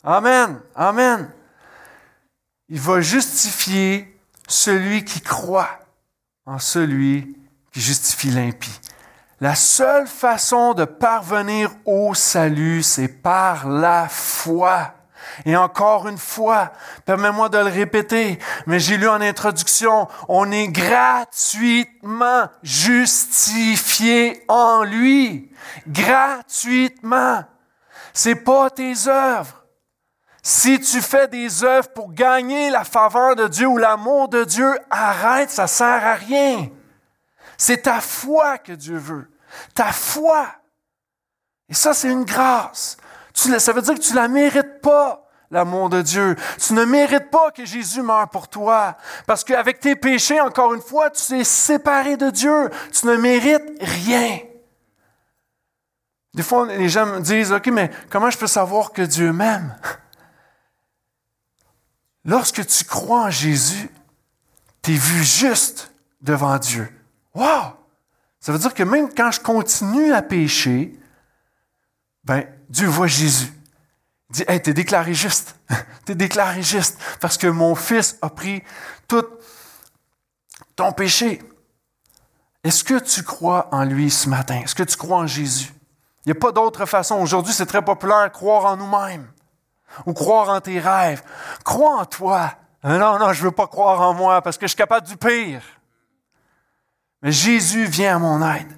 Amen. 0.02 0.60
Amen. 0.74 1.30
Il 2.68 2.80
va 2.80 3.00
justifier 3.00 4.18
celui 4.48 5.04
qui 5.04 5.20
croit 5.20 5.78
en 6.44 6.58
celui 6.58 7.36
qui 7.72 7.80
justifie 7.80 8.30
l'impie. 8.30 8.80
La 9.40 9.54
seule 9.54 10.06
façon 10.06 10.72
de 10.72 10.86
parvenir 10.86 11.70
au 11.84 12.14
salut, 12.14 12.82
c'est 12.82 13.08
par 13.08 13.68
la 13.68 14.08
foi. 14.08 14.92
Et 15.44 15.54
encore 15.56 16.08
une 16.08 16.16
fois, 16.16 16.72
permets-moi 17.04 17.50
de 17.50 17.58
le 17.58 17.64
répéter, 17.64 18.38
mais 18.64 18.80
j'ai 18.80 18.96
lu 18.96 19.06
en 19.08 19.20
introduction, 19.20 20.08
on 20.28 20.50
est 20.50 20.68
gratuitement 20.68 22.48
justifié 22.62 24.42
en 24.48 24.84
lui. 24.84 25.52
Gratuitement. 25.86 27.44
C'est 28.14 28.36
pas 28.36 28.70
tes 28.70 28.94
œuvres. 29.06 29.66
Si 30.42 30.80
tu 30.80 31.02
fais 31.02 31.28
des 31.28 31.62
œuvres 31.64 31.88
pour 31.88 32.14
gagner 32.14 32.70
la 32.70 32.84
faveur 32.84 33.36
de 33.36 33.48
Dieu 33.48 33.66
ou 33.66 33.76
l'amour 33.76 34.28
de 34.28 34.44
Dieu, 34.44 34.78
arrête, 34.88 35.50
ça 35.50 35.66
sert 35.66 36.06
à 36.06 36.14
rien. 36.14 36.68
C'est 37.56 37.82
ta 37.82 38.00
foi 38.00 38.58
que 38.58 38.72
Dieu 38.72 38.96
veut. 38.96 39.30
Ta 39.74 39.92
foi. 39.92 40.46
Et 41.68 41.74
ça, 41.74 41.94
c'est 41.94 42.10
une 42.10 42.24
grâce. 42.24 42.96
ça 43.34 43.72
veut 43.72 43.82
dire 43.82 43.94
que 43.94 44.00
tu 44.00 44.12
ne 44.12 44.16
la 44.16 44.28
mérites 44.28 44.80
pas 44.80 45.28
l'amour 45.50 45.88
de 45.88 46.02
Dieu. 46.02 46.36
Tu 46.58 46.74
ne 46.74 46.84
mérites 46.84 47.30
pas 47.30 47.50
que 47.50 47.64
Jésus 47.64 48.02
meure 48.02 48.28
pour 48.28 48.48
toi. 48.48 48.96
Parce 49.26 49.44
qu'avec 49.44 49.80
tes 49.80 49.96
péchés, 49.96 50.40
encore 50.40 50.74
une 50.74 50.82
fois, 50.82 51.10
tu 51.10 51.38
es 51.38 51.44
séparé 51.44 52.16
de 52.16 52.30
Dieu. 52.30 52.70
Tu 52.92 53.06
ne 53.06 53.16
mérites 53.16 53.70
rien. 53.80 54.40
Des 56.34 56.42
fois, 56.42 56.66
les 56.66 56.88
gens 56.88 57.06
me 57.06 57.20
disent, 57.20 57.52
OK, 57.52 57.68
mais 57.68 57.90
comment 58.10 58.30
je 58.30 58.36
peux 58.36 58.46
savoir 58.46 58.92
que 58.92 59.02
Dieu 59.02 59.32
m'aime? 59.32 59.74
Lorsque 62.24 62.66
tu 62.66 62.84
crois 62.84 63.22
en 63.22 63.30
Jésus, 63.30 63.88
tu 64.82 64.92
es 64.92 64.96
vu 64.96 65.24
juste 65.24 65.92
devant 66.20 66.58
Dieu. 66.58 66.92
Wow! 67.36 67.74
Ça 68.40 68.50
veut 68.50 68.58
dire 68.58 68.72
que 68.72 68.82
même 68.82 69.12
quand 69.14 69.30
je 69.30 69.40
continue 69.40 70.12
à 70.12 70.22
pécher, 70.22 70.98
ben, 72.24 72.46
Dieu 72.70 72.86
voit 72.88 73.06
Jésus. 73.06 73.52
Il 74.30 74.36
dit, 74.36 74.44
hey, 74.48 74.60
t'es 74.60 74.72
déclaré 74.72 75.12
juste. 75.12 75.54
t'es 76.06 76.14
déclaré 76.14 76.62
juste 76.62 76.98
parce 77.20 77.36
que 77.36 77.46
mon 77.46 77.74
fils 77.74 78.16
a 78.22 78.30
pris 78.30 78.62
tout 79.06 79.24
ton 80.74 80.92
péché. 80.92 81.42
Est-ce 82.64 82.82
que 82.82 82.98
tu 82.98 83.22
crois 83.22 83.68
en 83.70 83.84
lui 83.84 84.10
ce 84.10 84.28
matin? 84.30 84.62
Est-ce 84.64 84.74
que 84.74 84.82
tu 84.82 84.96
crois 84.96 85.18
en 85.18 85.26
Jésus? 85.26 85.72
Il 86.24 86.32
n'y 86.32 86.38
a 86.38 86.40
pas 86.40 86.52
d'autre 86.52 86.86
façon. 86.86 87.16
Aujourd'hui, 87.16 87.52
c'est 87.52 87.66
très 87.66 87.82
populaire, 87.82 88.32
croire 88.32 88.64
en 88.64 88.76
nous-mêmes 88.76 89.30
ou 90.06 90.14
croire 90.14 90.48
en 90.48 90.60
tes 90.60 90.80
rêves. 90.80 91.22
Crois 91.64 92.00
en 92.00 92.04
toi. 92.06 92.54
Non, 92.82 93.18
non, 93.18 93.32
je 93.32 93.40
ne 93.40 93.44
veux 93.48 93.52
pas 93.52 93.66
croire 93.66 94.00
en 94.00 94.14
moi 94.14 94.40
parce 94.40 94.56
que 94.56 94.66
je 94.66 94.70
suis 94.70 94.76
capable 94.76 95.06
du 95.06 95.16
pire. 95.16 95.62
Jésus 97.32 97.84
vient 97.86 98.16
à 98.16 98.18
mon 98.18 98.46
aide. 98.46 98.70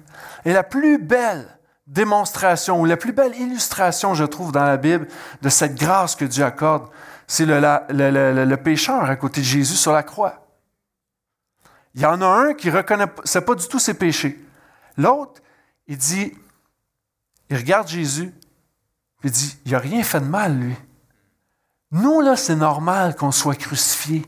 Et 0.45 0.53
la 0.53 0.63
plus 0.63 0.97
belle 0.97 1.47
démonstration 1.87 2.79
ou 2.81 2.85
la 2.85 2.97
plus 2.97 3.11
belle 3.11 3.35
illustration, 3.35 4.13
je 4.13 4.23
trouve, 4.23 4.51
dans 4.51 4.63
la 4.63 4.77
Bible 4.77 5.07
de 5.41 5.49
cette 5.49 5.75
grâce 5.75 6.15
que 6.15 6.25
Dieu 6.25 6.43
accorde, 6.43 6.89
c'est 7.27 7.45
le, 7.45 8.55
pécheur 8.55 9.03
à 9.03 9.15
côté 9.15 9.41
de 9.41 9.45
Jésus 9.45 9.75
sur 9.75 9.91
la 9.91 10.03
croix. 10.03 10.47
il 11.93 12.01
y 12.01 12.05
en 12.05 12.21
a 12.21 12.25
un 12.25 12.53
qui 12.53 12.67
ne 12.67 12.77
reconnaissait 12.77 13.41
pas 13.41 13.55
du 13.55 13.67
tout 13.67 13.79
ses 13.79 13.93
péchés. 13.93 14.39
L'autre, 14.97 15.41
il 15.87 15.97
dit, 15.97 16.33
il 17.49 17.57
regarde 17.57 17.87
Jésus, 17.87 18.33
il 19.23 19.31
dit, 19.31 19.57
il 19.65 19.71
n'a 19.71 19.79
rien 19.79 20.03
fait 20.03 20.19
de 20.19 20.25
mal, 20.25 20.57
lui. 20.57 20.75
Nous, 21.91 22.21
là, 22.21 22.35
c'est 22.35 22.55
normal 22.55 23.15
qu'on 23.15 23.31
soit 23.31 23.55
crucifié 23.55 24.23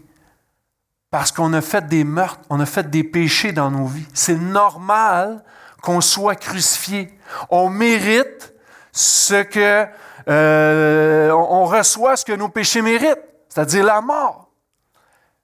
parce 1.12 1.34
qu'on 1.34 1.52
a 1.52 1.62
fait 1.62 1.86
des 1.88 2.06
meurtres, 2.06 2.40
on 2.50 2.60
a 2.62 2.66
fait 2.66 2.90
des 2.90 3.04
péchés 3.04 3.52
dans 3.52 3.70
nos 3.70 3.86
vies. 3.86 4.08
C'est 4.14 4.38
normal 4.38 5.44
qu'on 5.82 6.00
soit 6.00 6.36
crucifié. 6.36 7.10
On 7.50 7.70
mérite 7.70 8.54
ce 8.94 9.44
que 9.44 9.86
euh, 10.30 11.32
on 11.32 11.66
reçoit 11.66 12.16
ce 12.16 12.24
que 12.24 12.32
nos 12.32 12.48
péchés 12.48 12.82
méritent, 12.82 13.20
c'est-à-dire 13.50 13.84
la 13.84 14.00
mort. 14.00 14.52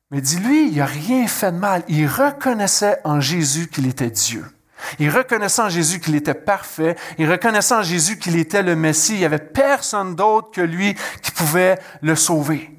Mais 0.09 0.21
dis-lui, 0.21 0.69
il 0.69 0.77
n'a 0.77 0.85
rien 0.85 1.27
fait 1.27 1.51
de 1.51 1.57
mal. 1.57 1.83
Il 1.89 2.07
reconnaissait 2.07 2.99
en 3.03 3.19
Jésus 3.19 3.67
qu'il 3.67 3.87
était 3.87 4.09
Dieu. 4.09 4.45
Il 4.99 5.09
reconnaissait 5.09 5.63
en 5.63 5.69
Jésus 5.69 5.99
qu'il 5.99 6.15
était 6.15 6.33
parfait. 6.33 6.95
Il 7.17 7.29
reconnaissait 7.29 7.75
en 7.75 7.83
Jésus 7.83 8.17
qu'il 8.17 8.37
était 8.37 8.63
le 8.63 8.77
Messie. 8.77 9.15
Il 9.15 9.19
n'y 9.19 9.25
avait 9.25 9.37
personne 9.37 10.15
d'autre 10.15 10.51
que 10.51 10.61
lui 10.61 10.95
qui 11.21 11.31
pouvait 11.31 11.77
le 12.01 12.15
sauver. 12.15 12.76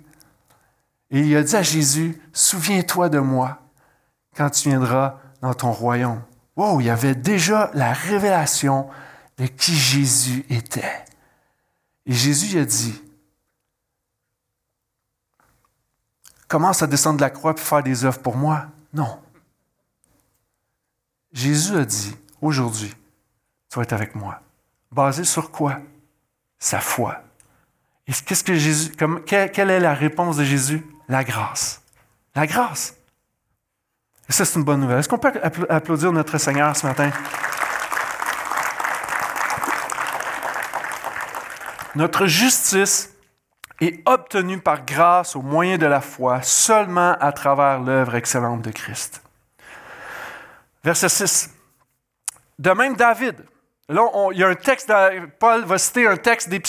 Et 1.10 1.20
il 1.20 1.36
a 1.36 1.42
dit 1.42 1.56
à 1.56 1.62
Jésus, 1.62 2.20
souviens-toi 2.32 3.08
de 3.08 3.18
moi 3.18 3.62
quand 4.36 4.50
tu 4.50 4.68
viendras 4.68 5.18
dans 5.40 5.54
ton 5.54 5.72
royaume. 5.72 6.22
Wow, 6.56 6.80
il 6.80 6.86
y 6.86 6.90
avait 6.90 7.14
déjà 7.14 7.70
la 7.74 7.92
révélation 7.92 8.88
de 9.38 9.46
qui 9.46 9.74
Jésus 9.74 10.44
était. 10.50 11.04
Et 12.04 12.12
Jésus 12.12 12.58
a 12.58 12.64
dit, 12.64 13.00
commence 16.46 16.82
à 16.82 16.86
descendre 16.86 17.18
de 17.18 17.22
la 17.22 17.30
croix 17.30 17.54
pour 17.54 17.64
faire 17.64 17.82
des 17.82 18.04
œuvres 18.04 18.20
pour 18.20 18.36
moi? 18.36 18.66
Non. 18.92 19.20
Jésus 21.32 21.76
a 21.76 21.84
dit, 21.84 22.16
aujourd'hui, 22.40 22.94
tu 23.70 23.76
vas 23.76 23.82
être 23.82 23.92
avec 23.92 24.14
moi. 24.14 24.40
Basé 24.90 25.24
sur 25.24 25.50
quoi? 25.50 25.80
Sa 26.58 26.80
foi. 26.80 27.22
Et 28.06 28.12
qu'est-ce 28.12 28.42
que 28.42 28.54
Jésus, 28.54 28.92
quelle 29.26 29.70
est 29.70 29.80
la 29.80 29.94
réponse 29.94 30.38
de 30.38 30.44
Jésus? 30.44 30.84
La 31.08 31.24
grâce. 31.24 31.82
La 32.34 32.46
grâce. 32.46 32.94
Et 34.28 34.32
ça, 34.32 34.44
c'est 34.44 34.58
une 34.58 34.64
bonne 34.64 34.80
nouvelle. 34.80 34.98
Est-ce 34.98 35.08
qu'on 35.08 35.18
peut 35.18 35.32
applaudir 35.68 36.12
notre 36.12 36.36
Seigneur 36.36 36.76
ce 36.76 36.86
matin? 36.86 37.10
Notre 41.94 42.26
justice 42.26 43.14
est 43.80 44.06
obtenue 44.06 44.60
par 44.60 44.84
grâce 44.84 45.34
au 45.34 45.42
moyen 45.42 45.78
de 45.78 45.86
la 45.86 46.00
foi 46.00 46.42
seulement 46.42 47.16
à 47.20 47.32
travers 47.32 47.80
l'œuvre 47.80 48.14
excellente 48.14 48.62
de 48.62 48.70
Christ. 48.70 49.22
Verset 50.84 51.08
6. 51.08 51.54
De 52.58 52.70
même 52.70 52.96
David. 52.96 53.44
Là, 53.88 54.02
il 54.32 54.38
y 54.38 54.44
a 54.44 54.48
un 54.48 54.54
texte, 54.54 54.92
Paul 55.38 55.64
va 55.64 55.78
citer 55.78 56.06
un 56.06 56.16
texte 56.16 56.50
des. 56.50 56.60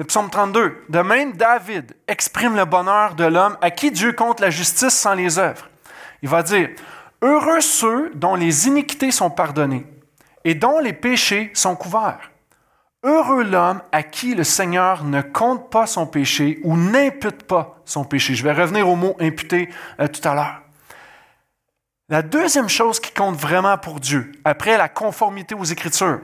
Le 0.00 0.06
psaume 0.06 0.30
32. 0.30 0.84
De 0.88 1.00
même 1.00 1.32
David 1.32 1.94
exprime 2.08 2.56
le 2.56 2.64
bonheur 2.64 3.14
de 3.16 3.24
l'homme 3.24 3.58
à 3.60 3.70
qui 3.70 3.90
Dieu 3.90 4.14
compte 4.14 4.40
la 4.40 4.48
justice 4.48 4.94
sans 4.94 5.12
les 5.12 5.38
œuvres. 5.38 5.68
Il 6.22 6.30
va 6.30 6.42
dire, 6.42 6.70
Heureux 7.20 7.60
ceux 7.60 8.10
dont 8.14 8.34
les 8.34 8.66
iniquités 8.66 9.10
sont 9.10 9.28
pardonnées 9.28 9.84
et 10.42 10.54
dont 10.54 10.78
les 10.78 10.94
péchés 10.94 11.50
sont 11.52 11.76
couverts. 11.76 12.30
Heureux 13.04 13.44
l'homme 13.44 13.82
à 13.92 14.02
qui 14.02 14.34
le 14.34 14.42
Seigneur 14.42 15.04
ne 15.04 15.20
compte 15.20 15.70
pas 15.70 15.86
son 15.86 16.06
péché 16.06 16.60
ou 16.64 16.78
n'impute 16.78 17.42
pas 17.42 17.76
son 17.84 18.04
péché. 18.04 18.34
Je 18.34 18.42
vais 18.42 18.54
revenir 18.54 18.88
au 18.88 18.96
mot 18.96 19.18
imputer 19.20 19.68
euh, 20.00 20.08
tout 20.08 20.26
à 20.26 20.34
l'heure. 20.34 20.62
La 22.08 22.22
deuxième 22.22 22.70
chose 22.70 23.00
qui 23.00 23.12
compte 23.12 23.36
vraiment 23.36 23.76
pour 23.76 24.00
Dieu, 24.00 24.32
après 24.46 24.78
la 24.78 24.88
conformité 24.88 25.54
aux 25.54 25.64
Écritures, 25.64 26.20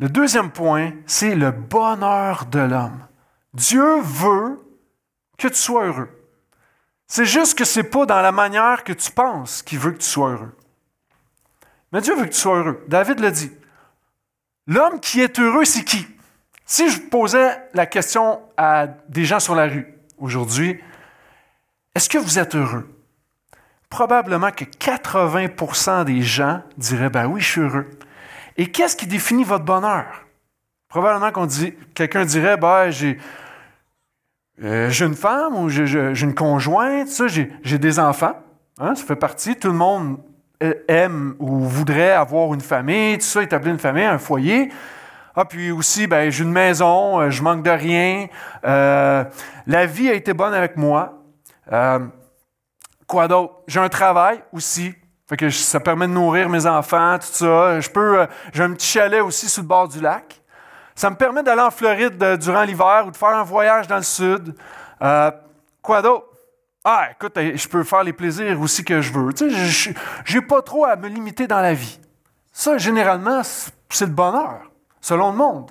le 0.00 0.08
deuxième 0.08 0.50
point, 0.50 0.92
c'est 1.06 1.34
le 1.34 1.50
bonheur 1.50 2.46
de 2.46 2.60
l'homme. 2.60 3.06
Dieu 3.52 4.00
veut 4.00 4.58
que 5.36 5.48
tu 5.48 5.54
sois 5.54 5.86
heureux. 5.86 6.08
C'est 7.06 7.26
juste 7.26 7.58
que 7.58 7.66
ce 7.66 7.80
n'est 7.80 7.88
pas 7.88 8.06
dans 8.06 8.22
la 8.22 8.32
manière 8.32 8.82
que 8.82 8.94
tu 8.94 9.10
penses 9.10 9.62
qu'il 9.62 9.78
veut 9.78 9.92
que 9.92 9.98
tu 9.98 10.08
sois 10.08 10.30
heureux. 10.30 10.56
Mais 11.92 12.00
Dieu 12.00 12.16
veut 12.16 12.24
que 12.24 12.32
tu 12.32 12.38
sois 12.38 12.56
heureux. 12.56 12.82
David 12.88 13.20
le 13.20 13.30
dit. 13.30 13.52
L'homme 14.66 15.00
qui 15.00 15.20
est 15.20 15.38
heureux, 15.38 15.66
c'est 15.66 15.84
qui? 15.84 16.06
Si 16.64 16.88
je 16.88 16.98
posais 16.98 17.58
la 17.74 17.84
question 17.84 18.40
à 18.56 18.86
des 18.86 19.26
gens 19.26 19.40
sur 19.40 19.54
la 19.54 19.66
rue 19.66 19.92
aujourd'hui, 20.16 20.80
est-ce 21.94 22.08
que 22.08 22.16
vous 22.16 22.38
êtes 22.38 22.54
heureux? 22.54 22.88
Probablement 23.90 24.52
que 24.52 24.64
80% 24.64 26.04
des 26.04 26.22
gens 26.22 26.62
diraient, 26.78 27.10
ben 27.10 27.26
oui, 27.26 27.42
je 27.42 27.50
suis 27.50 27.60
heureux. 27.60 27.90
Et 28.56 28.66
qu'est-ce 28.70 28.96
qui 28.96 29.06
définit 29.06 29.44
votre 29.44 29.64
bonheur? 29.64 30.26
Probablement 30.88 31.30
qu'on 31.30 31.46
dit, 31.46 31.74
quelqu'un 31.94 32.24
dirait, 32.24 32.56
ben 32.56 32.90
j'ai, 32.90 33.18
euh, 34.62 34.90
une 34.90 35.14
femme 35.14 35.56
ou 35.56 35.68
j'ai, 35.68 35.84
une 36.22 36.34
conjointe, 36.34 37.08
j'ai, 37.28 37.78
des 37.78 37.98
enfants. 37.98 38.36
Hein, 38.78 38.94
ça 38.94 39.04
fait 39.04 39.16
partie. 39.16 39.56
Tout 39.56 39.68
le 39.68 39.74
monde 39.74 40.18
aime 40.88 41.36
ou 41.38 41.60
voudrait 41.60 42.12
avoir 42.12 42.52
une 42.52 42.60
famille, 42.60 43.18
tout 43.18 43.24
ça, 43.24 43.42
établir 43.42 43.72
une 43.72 43.78
famille, 43.78 44.04
un 44.04 44.18
foyer. 44.18 44.70
Ah, 45.34 45.44
puis 45.44 45.70
aussi, 45.70 46.06
ben, 46.06 46.28
j'ai 46.30 46.42
une 46.42 46.52
maison, 46.52 47.20
euh, 47.20 47.30
je 47.30 47.42
manque 47.42 47.62
de 47.62 47.70
rien. 47.70 48.26
Euh, 48.64 49.24
la 49.66 49.86
vie 49.86 50.08
a 50.08 50.14
été 50.14 50.34
bonne 50.34 50.52
avec 50.52 50.76
moi. 50.76 51.22
Euh, 51.72 52.00
quoi 53.06 53.28
d'autre? 53.28 53.62
J'ai 53.68 53.80
un 53.80 53.88
travail 53.88 54.42
aussi. 54.52 54.92
Fait 55.30 55.36
que 55.36 55.48
ça 55.48 55.78
permet 55.78 56.08
de 56.08 56.12
nourrir 56.12 56.48
mes 56.48 56.66
enfants, 56.66 57.16
tout 57.20 57.26
ça. 57.26 57.78
Je 57.78 57.88
peux, 57.88 58.26
j'ai 58.52 58.64
un 58.64 58.72
petit 58.72 58.88
chalet 58.88 59.22
aussi 59.22 59.48
sur 59.48 59.62
le 59.62 59.68
bord 59.68 59.86
du 59.86 60.00
lac. 60.00 60.42
Ça 60.96 61.08
me 61.08 61.14
permet 61.14 61.44
d'aller 61.44 61.62
en 61.62 61.70
Floride 61.70 62.18
durant 62.40 62.64
l'hiver 62.64 63.04
ou 63.06 63.12
de 63.12 63.16
faire 63.16 63.28
un 63.28 63.44
voyage 63.44 63.86
dans 63.86 63.98
le 63.98 64.02
sud. 64.02 64.56
quoi 64.98 66.02
d'autre? 66.02 66.26
Ah, 66.84 67.10
écoute, 67.12 67.34
je 67.36 67.68
peux 67.68 67.84
faire 67.84 68.02
les 68.02 68.12
plaisirs 68.12 68.60
aussi 68.60 68.82
que 68.82 69.00
je 69.00 69.12
veux. 69.12 69.32
Tu 69.32 69.48
sais, 69.52 69.94
je 70.24 70.36
n'ai 70.36 70.44
pas 70.44 70.62
trop 70.62 70.84
à 70.84 70.96
me 70.96 71.06
limiter 71.06 71.46
dans 71.46 71.60
la 71.60 71.74
vie. 71.74 72.00
Ça, 72.50 72.76
généralement, 72.76 73.42
c'est 73.88 74.06
le 74.06 74.12
bonheur, 74.12 74.68
selon 75.00 75.30
le 75.30 75.36
monde. 75.36 75.70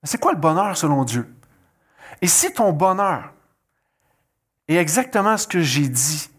Mais 0.00 0.08
c'est 0.08 0.20
quoi 0.20 0.30
le 0.30 0.38
bonheur 0.38 0.76
selon 0.76 1.02
Dieu? 1.02 1.28
Et 2.22 2.28
si 2.28 2.54
ton 2.54 2.70
bonheur 2.70 3.32
est 4.68 4.76
exactement 4.76 5.36
ce 5.36 5.48
que 5.48 5.60
j'ai 5.60 5.88
dit, 5.88 6.30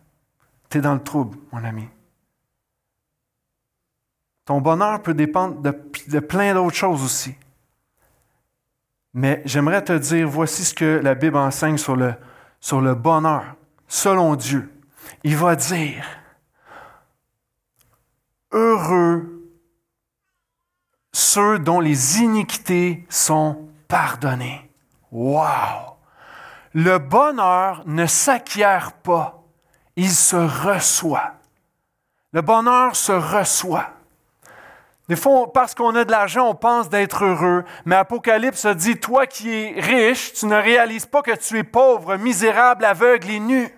tu 0.70 0.78
es 0.78 0.82
dans 0.82 0.94
le 0.94 1.04
trouble, 1.04 1.38
mon 1.52 1.62
ami. 1.66 1.90
Ton 4.52 4.60
bonheur 4.60 5.02
peut 5.02 5.14
dépendre 5.14 5.62
de, 5.62 6.20
plein 6.20 6.54
d'autres 6.54 6.76
choses 6.76 7.06
aussi. 7.06 7.34
Mais 9.14 9.42
j'aimerais 9.46 9.82
te 9.82 9.94
dire, 9.94 10.28
voici 10.28 10.66
ce 10.66 10.74
que 10.74 11.00
la 11.02 11.16
Bible 11.16 11.38
enseigne 11.38 11.78
sur 11.78 11.96
le, 11.96 12.16
sur 12.60 12.82
le 12.82 12.94
bonheur 12.94 13.56
selon 13.88 14.36
Dieu. 14.36 14.70
Il 15.24 15.38
va 15.38 15.56
dire, 15.56 16.06
heureux 18.52 19.42
ceux 21.14 21.58
dont 21.58 21.80
les 21.80 22.20
iniquités 22.20 23.06
sont 23.08 23.70
pardonnées. 23.88 24.70
Wow! 25.14 25.96
Le 26.74 26.98
bonheur 26.98 27.84
ne 27.86 28.06
s'acquiert 28.06 28.92
pas, 29.02 29.46
il 29.96 30.12
se 30.12 30.36
reçoit. 30.36 31.36
Le 32.34 32.42
bonheur 32.42 32.98
se 32.98 33.14
reçoit. 33.14 33.92
Des 35.12 35.18
fois, 35.18 35.52
parce 35.52 35.76
qu'on 35.76 35.94
a 35.98 36.06
de 36.06 36.12
l'argent, 36.12 36.48
on 36.48 36.56
pense 36.56 36.88
d'être 36.88 37.26
heureux. 37.26 37.66
Mais 37.84 37.98
Apocalypse 37.98 38.66
dit, 38.66 38.96
toi 38.96 39.28
qui 39.28 39.52
es 39.52 39.74
riche, 39.78 40.32
tu 40.32 40.46
ne 40.46 40.56
réalises 40.56 41.06
pas 41.06 41.22
que 41.22 41.36
tu 41.36 41.58
es 41.58 41.66
pauvre, 41.66 42.16
misérable, 42.16 42.86
aveugle 42.86 43.30
et 43.30 43.42
nu. 43.42 43.70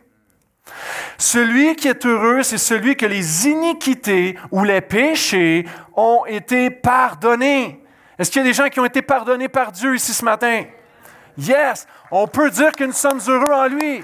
Celui 1.18 1.76
qui 1.76 1.88
est 1.88 2.06
heureux, 2.06 2.44
c'est 2.44 2.60
celui 2.60 2.96
que 2.96 3.08
les 3.08 3.48
iniquités 3.48 4.38
ou 4.52 4.64
les 4.64 4.82
péchés 4.82 5.66
ont 5.96 6.24
été 6.28 6.70
pardonnés. 6.70 7.84
Est-ce 8.20 8.30
qu'il 8.30 8.44
y 8.44 8.46
a 8.46 8.48
des 8.48 8.54
gens 8.54 8.70
qui 8.70 8.80
ont 8.80 8.86
été 8.86 9.02
pardonnés 9.02 9.50
par 9.50 9.72
Dieu 9.72 9.96
ici 9.96 10.14
ce 10.14 10.24
matin? 10.24 10.66
Yes, 11.36 11.88
on 12.12 12.28
peut 12.28 12.52
dire 12.52 12.74
que 12.74 12.84
nous 12.84 12.92
sommes 12.92 13.22
heureux 13.28 13.54
en 13.54 13.66
lui. 13.66 14.04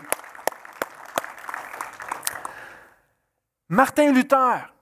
Martin 3.70 4.14
Luther, 4.14 4.74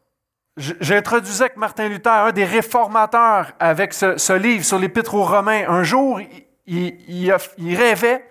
j'introduisais 0.58 1.46
avec 1.46 1.58
Martin 1.58 1.88
Luther, 1.88 2.12
un 2.12 2.32
des 2.32 2.46
réformateurs, 2.46 3.54
avec 3.60 3.94
ce, 3.94 4.34
livre 4.34 4.66
sur 4.66 4.80
l'Épître 4.80 5.16
aux 5.16 5.24
Romains. 5.24 5.64
Un 5.68 5.84
jour, 5.84 6.20
il 6.66 7.76
rêvait 7.76 8.28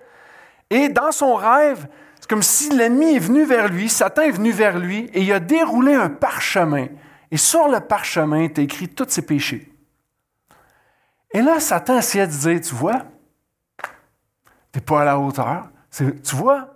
et 0.70 0.88
dans 0.88 1.12
son 1.12 1.34
rêve, 1.34 1.86
c'est 2.20 2.28
comme 2.28 2.42
si 2.42 2.70
l'ennemi 2.70 3.16
est 3.16 3.20
venu 3.20 3.44
vers 3.44 3.68
lui, 3.68 3.88
Satan 3.88 4.22
est 4.22 4.30
venu 4.30 4.50
vers 4.50 4.78
lui, 4.78 5.08
et 5.12 5.22
il 5.22 5.32
a 5.32 5.40
déroulé 5.40 5.94
un 5.94 6.08
parchemin. 6.08 6.88
Et 7.30 7.36
sur 7.36 7.68
le 7.68 7.80
parchemin 7.80 8.40
est 8.40 8.58
écrit 8.58 8.88
tous 8.88 9.08
ses 9.08 9.22
péchés. 9.22 9.72
Et 11.32 11.42
là, 11.42 11.60
Satan 11.60 11.98
essayait 11.98 12.26
de 12.26 12.32
dire, 12.32 12.60
tu 12.60 12.74
vois, 12.74 13.04
tu 14.72 14.78
n'es 14.78 14.80
pas 14.80 15.02
à 15.02 15.04
la 15.04 15.18
hauteur. 15.18 15.68
Tu 15.90 16.36
vois, 16.36 16.75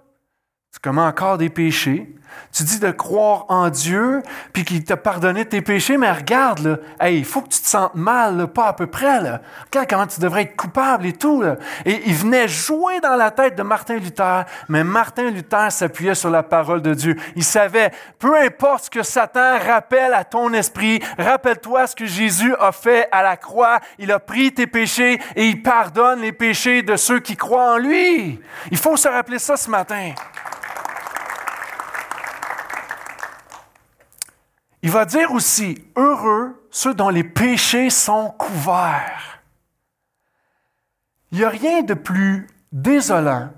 tu 0.73 0.79
commets 0.81 1.03
encore 1.03 1.37
des 1.37 1.51
péchés, 1.51 2.15
tu 2.53 2.65
dis 2.65 2.81
de 2.81 2.91
croire 2.91 3.47
en 3.49 3.71
Dieu, 3.71 4.23
puis 4.53 4.65
qu'il 4.65 4.85
t'a 4.85 4.97
pardonné 4.97 5.45
tes 5.45 5.63
péchés, 5.63 5.97
mais 5.97 6.11
regarde, 6.11 6.81
là, 7.01 7.09
il 7.11 7.25
faut 7.25 7.43
que 7.43 7.49
tu 7.49 7.61
te 7.61 7.67
sentes 7.67 7.95
mal, 7.95 8.49
pas 8.49 8.69
à 8.69 8.73
peu 8.73 8.87
près. 8.87 9.21
Là. 9.21 9.41
Regarde 9.67 9.89
comment 9.89 10.07
tu 10.07 10.21
devrais 10.21 10.43
être 10.43 10.57
coupable 10.57 11.07
et 11.07 11.13
tout. 11.13 11.43
Là. 11.43 11.57
Et 11.85 12.03
il 12.07 12.15
venait 12.15 12.49
jouer 12.49 13.01
dans 13.01 13.17
la 13.17 13.31
tête 13.31 13.57
de 13.57 13.63
Martin 13.63 13.97
Luther, 13.97 14.45
mais 14.69 14.85
Martin 14.85 15.31
Luther 15.31 15.71
s'appuyait 15.71 16.15
sur 16.15 16.31
la 16.31 16.43
parole 16.43 16.83
de 16.83 16.95
Dieu. 16.95 17.17
Il 17.37 17.45
savait, 17.45 17.93
peu 18.19 18.37
importe 18.37 18.85
ce 18.85 18.91
que 18.91 19.03
Satan 19.03 19.59
rappelle 19.65 20.15
à 20.15 20.25
ton 20.25 20.53
esprit, 20.53 21.01
rappelle-toi 21.19 21.87
ce 21.87 21.97
que 21.97 22.07
Jésus 22.07 22.55
a 22.59 22.73
fait 22.73 23.09
à 23.13 23.23
la 23.23 23.37
croix. 23.37 23.81
Il 23.99 24.11
a 24.13 24.19
pris 24.19 24.53
tes 24.53 24.67
péchés 24.67 25.21
et 25.37 25.47
il 25.47 25.63
pardonne 25.63 26.21
les 26.21 26.33
péchés 26.33 26.83
de 26.83 26.97
ceux 26.97 27.21
qui 27.21 27.37
croient 27.37 27.75
en 27.75 27.79
lui. 27.79 28.41
Il 28.71 28.79
faut 28.79 28.97
se 28.97 29.09
rappeler 29.09 29.39
ça 29.39 29.57
ce 29.57 29.71
matin. 29.71 30.13
Il 34.83 34.91
va 34.91 35.05
dire 35.05 35.33
aussi, 35.33 35.85
heureux 35.97 36.67
ceux 36.71 36.95
dont 36.95 37.09
les 37.09 37.25
péchés 37.25 37.91
sont 37.91 38.31
couverts. 38.39 39.41
Il 41.33 41.39
n'y 41.39 41.45
a 41.45 41.49
rien 41.49 41.83
de 41.83 41.95
plus 41.95 42.47
désolant 42.73 43.51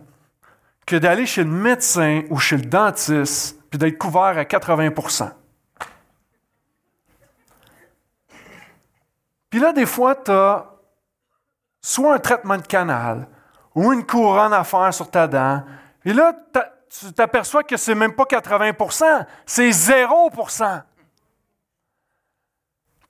que 0.87 0.97
d'aller 0.97 1.27
chez 1.27 1.45
le 1.45 1.51
médecin 1.51 2.23
ou 2.31 2.39
chez 2.39 2.57
le 2.57 2.65
dentiste 2.65 3.59
puis 3.71 3.79
d'être 3.79 3.99
couvert 3.99 4.37
à 4.37 4.43
80% 4.43 5.33
Puis 9.49 9.61
là, 9.61 9.73
des 9.75 9.85
fois, 9.85 10.15
tu 10.15 10.31
as 10.31 10.67
soit 11.83 12.15
un 12.15 12.19
traitement 12.19 12.57
de 12.57 12.67
canal 12.67 13.29
ou 13.75 13.93
une 13.93 14.07
couronne 14.07 14.55
à 14.55 14.65
faire 14.65 14.93
sur 14.95 15.11
ta 15.11 15.27
dent. 15.27 15.63
Et 16.07 16.15
là, 16.15 16.35
tu 16.89 17.13
t'aperçois 17.13 17.63
que 17.63 17.77
c'est 17.77 17.95
même 17.95 18.15
pas 18.15 18.25
80% 18.25 19.27
c'est 19.45 19.71
0 19.71 20.31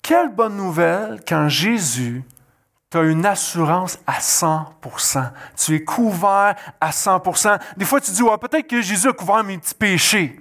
quelle 0.03 0.29
bonne 0.35 0.57
nouvelle 0.57 1.21
quand 1.27 1.49
Jésus 1.49 2.25
tu 2.93 3.11
une 3.11 3.25
assurance 3.25 3.99
à 4.07 4.19
100% 4.19 5.31
Tu 5.57 5.77
es 5.77 5.83
couvert 5.83 6.55
à 6.79 6.91
100% 6.91 7.59
Des 7.79 7.87
fois, 7.87 8.03
tu 8.03 8.11
dis, 8.11 8.23
ouais, 8.23 8.37
peut-être 8.37 8.67
que 8.67 8.83
Jésus 8.83 9.09
a 9.09 9.15
couvert 9.15 9.43
mes 9.43 9.57
petits 9.57 9.75
péchés. 9.75 10.39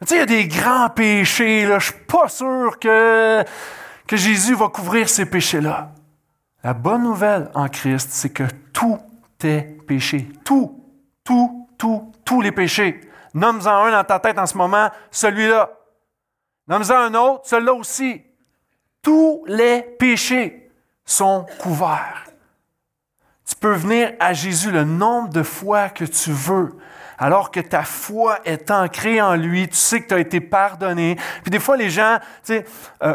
tu 0.00 0.06
sais, 0.06 0.14
il 0.14 0.18
y 0.18 0.22
a 0.22 0.26
des 0.26 0.48
grands 0.48 0.88
péchés. 0.88 1.66
Je 1.66 1.74
ne 1.74 1.78
suis 1.78 1.92
pas 2.06 2.28
sûr 2.28 2.78
que, 2.78 3.44
Jésus 4.10 4.54
va 4.54 4.68
couvrir 4.68 5.06
ces 5.10 5.26
péchés-là. 5.26 5.92
La 6.64 6.72
bonne 6.72 7.02
nouvelle 7.02 7.50
en 7.54 7.68
Christ, 7.68 8.08
c'est 8.10 8.30
que 8.30 8.44
tout 8.72 8.98
est 9.44 9.76
péché. 9.86 10.26
Tout, 10.44 10.82
tout, 11.22 11.68
tout, 11.76 12.10
tous 12.24 12.40
les 12.40 12.52
péchés. 12.52 13.02
Nomme-en 13.34 13.84
un 13.84 13.90
dans 13.90 14.04
ta 14.04 14.18
tête 14.18 14.38
en 14.38 14.46
ce 14.46 14.56
moment, 14.56 14.88
celui-là. 15.10 15.70
Nomme-en 16.68 16.94
un 16.94 17.14
autre, 17.14 17.42
celui-là 17.44 17.74
aussi 17.74 18.25
tous 19.06 19.44
les 19.46 19.82
péchés 19.82 20.68
sont 21.04 21.46
couverts. 21.60 22.24
Tu 23.48 23.54
peux 23.54 23.74
venir 23.74 24.14
à 24.18 24.32
Jésus 24.32 24.72
le 24.72 24.82
nombre 24.82 25.28
de 25.28 25.44
fois 25.44 25.90
que 25.90 26.04
tu 26.04 26.32
veux, 26.32 26.74
alors 27.16 27.52
que 27.52 27.60
ta 27.60 27.84
foi 27.84 28.40
est 28.44 28.68
ancrée 28.72 29.22
en 29.22 29.36
lui, 29.36 29.68
tu 29.68 29.76
sais 29.76 30.00
que 30.00 30.08
tu 30.08 30.14
as 30.14 30.18
été 30.18 30.40
pardonné. 30.40 31.16
Puis 31.42 31.52
des 31.52 31.60
fois, 31.60 31.76
les 31.76 31.88
gens, 31.88 32.18
tu 32.44 32.54
sais, 32.54 32.64
euh, 33.04 33.14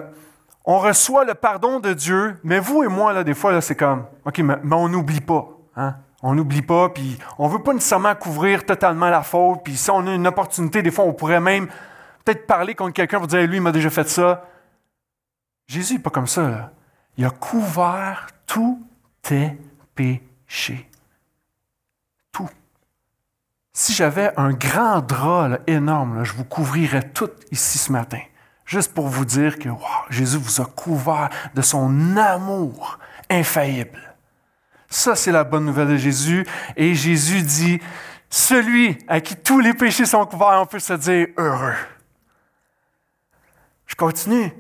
on 0.64 0.80
reçoit 0.80 1.26
le 1.26 1.34
pardon 1.34 1.82
de 1.82 1.92
Dieu, 1.92 2.40
mais 2.46 2.62
vous 2.62 2.86
et 2.86 2.88
moi, 2.88 3.12
là, 3.12 3.26
des 3.26 3.34
fois, 3.34 3.52
là, 3.52 3.60
c'est 3.60 3.76
comme, 3.76 4.06
OK, 4.26 4.40
mais, 4.40 4.56
on 4.72 4.88
n'oublie 4.88 5.20
pas. 5.20 5.46
Hein? 5.76 5.96
On 6.24 6.34
n'oublie 6.36 6.62
pas, 6.62 6.88
puis 6.88 7.20
on 7.38 7.50
ne 7.50 7.54
veut 7.54 7.64
pas 7.64 7.74
nécessairement 7.74 8.16
couvrir 8.16 8.66
totalement 8.66 9.10
la 9.10 9.24
faute. 9.24 9.60
Puis 9.66 9.76
si 9.76 9.92
on 9.92 10.08
a 10.08 10.14
une 10.14 10.28
opportunité, 10.28 10.84
des 10.84 10.92
fois, 10.92 11.04
on 11.04 11.12
pourrait 11.12 11.42
même 11.42 11.68
peut-être 12.24 12.48
parler 12.48 12.76
contre 12.76 12.94
quelqu'un 12.94 13.18
pour 13.18 13.28
dire, 13.28 13.46
lui, 13.46 13.58
il 13.58 13.62
m'a 13.62 13.74
déjà 13.74 13.90
fait 13.90 14.08
ça. 14.08 14.46
Jésus 15.68 15.94
n'est 15.94 16.00
pas 16.00 16.10
comme 16.10 16.28
ça. 16.28 16.72
Il 17.18 17.26
a 17.26 17.30
couvert 17.30 18.28
tous 18.46 18.86
tes 19.22 19.58
péchés. 19.96 20.90
Tout. 22.32 22.50
Si 23.74 23.94
j'avais 23.94 24.34
un 24.38 24.54
grand 24.54 25.02
drap 25.02 25.60
énorme, 25.68 26.24
je 26.24 26.34
vous 26.34 26.46
couvrirais 26.46 27.10
tout 27.10 27.32
ici 27.52 27.78
ce 27.78 27.92
matin. 27.92 28.22
Juste 28.66 28.94
pour 28.94 29.08
vous 29.08 29.26
dire 29.26 29.60
que 29.60 29.70
Jésus 30.10 30.38
vous 30.38 30.62
a 30.62 30.66
couvert 30.66 31.30
de 31.54 31.62
son 31.62 32.16
amour 32.18 33.00
infaillible. 33.30 34.16
Ça, 34.90 35.16
c'est 35.16 35.32
la 35.32 35.44
bonne 35.44 35.66
nouvelle 35.66 35.90
de 35.90 35.98
Jésus. 35.98 36.46
Et 36.76 36.96
Jésus 36.96 37.42
dit, 37.42 37.80
celui 38.30 38.98
à 39.08 39.20
qui 39.20 39.36
tous 39.36 39.60
les 39.60 39.74
péchés 39.74 40.06
sont 40.06 40.26
couverts, 40.26 40.62
on 40.62 40.66
peut 40.66 40.80
se 40.80 40.94
dire 40.94 41.28
heureux. 41.38 41.76
Je 43.88 43.96
continue. 43.96 44.54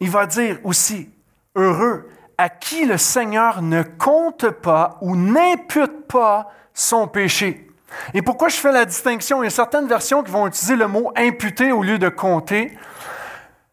Il 0.00 0.10
va 0.10 0.26
dire 0.26 0.58
aussi, 0.64 1.10
heureux, 1.56 2.08
à 2.36 2.48
qui 2.48 2.86
le 2.86 2.98
Seigneur 2.98 3.62
ne 3.62 3.82
compte 3.82 4.48
pas 4.50 4.98
ou 5.00 5.16
n'impute 5.16 6.06
pas 6.06 6.50
son 6.72 7.08
péché. 7.08 7.68
Et 8.14 8.22
pourquoi 8.22 8.48
je 8.48 8.56
fais 8.56 8.70
la 8.70 8.84
distinction? 8.84 9.42
Il 9.42 9.46
y 9.46 9.48
a 9.48 9.50
certaines 9.50 9.88
versions 9.88 10.22
qui 10.22 10.30
vont 10.30 10.46
utiliser 10.46 10.76
le 10.76 10.86
mot 10.86 11.12
imputer 11.16 11.72
au 11.72 11.82
lieu 11.82 11.98
de 11.98 12.08
compter. 12.08 12.76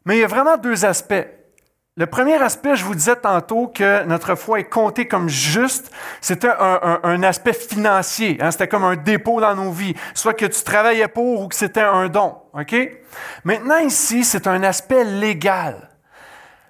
Mais 0.05 0.17
il 0.17 0.21
y 0.21 0.23
a 0.23 0.27
vraiment 0.27 0.57
deux 0.57 0.85
aspects. 0.85 1.27
Le 1.97 2.07
premier 2.07 2.35
aspect, 2.35 2.75
je 2.75 2.83
vous 2.83 2.95
disais 2.95 3.15
tantôt 3.15 3.67
que 3.67 4.03
notre 4.03 4.35
foi 4.35 4.59
est 4.59 4.69
comptée 4.69 5.07
comme 5.07 5.29
juste. 5.29 5.91
C'était 6.19 6.49
un, 6.49 7.23
aspect 7.23 7.53
financier. 7.53 8.37
Hein. 8.41 8.51
C'était 8.51 8.67
comme 8.67 8.83
un 8.83 8.97
dépôt 8.97 9.39
dans 9.39 9.55
nos 9.55 9.71
vies. 9.71 9.95
Soit 10.13 10.33
que 10.33 10.45
tu 10.45 10.61
travaillais 10.63 11.07
pour 11.07 11.41
ou 11.41 11.47
que 11.47 11.55
c'était 11.55 11.81
un 11.81 12.09
don. 12.09 12.35
OK? 12.53 12.75
Maintenant, 13.45 13.77
ici, 13.77 14.25
c'est 14.25 14.47
un 14.47 14.61
aspect 14.63 15.05
légal. 15.05 15.89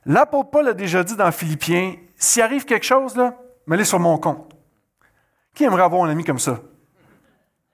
L'apôtre 0.06 0.52
Paul 0.52 0.68
a 0.68 0.74
déjà 0.74 1.04
dit 1.04 1.16
dans 1.16 1.32
Philippiens, 1.32 1.96
s'il 2.16 2.44
arrive 2.44 2.66
quelque 2.66 2.86
chose, 2.86 3.16
là, 3.16 3.36
mets-le 3.66 3.84
sur 3.84 4.00
mon 4.00 4.18
compte. 4.18 4.54
Qui 5.54 5.64
aimerait 5.64 5.84
avoir 5.84 6.04
un 6.04 6.10
ami 6.10 6.24
comme 6.24 6.40
ça? 6.40 6.60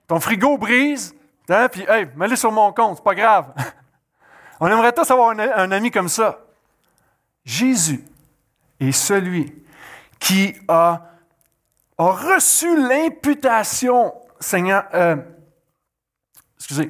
Ton 0.06 0.18
frigo 0.18 0.56
brise, 0.56 1.14
hein, 1.48 1.68
puis 1.70 1.84
hey, 1.88 2.08
mets-le 2.16 2.36
sur 2.36 2.50
mon 2.50 2.72
compte, 2.72 2.96
c'est 2.96 3.04
pas 3.04 3.14
grave. 3.14 3.52
On 4.60 4.68
aimerait 4.68 4.92
tous 4.92 5.10
avoir 5.10 5.30
un, 5.30 5.72
ami 5.72 5.90
comme 5.90 6.08
ça. 6.08 6.38
Jésus 7.44 8.04
est 8.78 8.92
celui 8.92 9.52
qui 10.20 10.54
a, 10.68 11.02
reçu 11.98 12.76
l'imputation, 12.80 14.14
Seigneur, 14.40 14.84
euh, 14.94 15.16
excusez, 16.56 16.88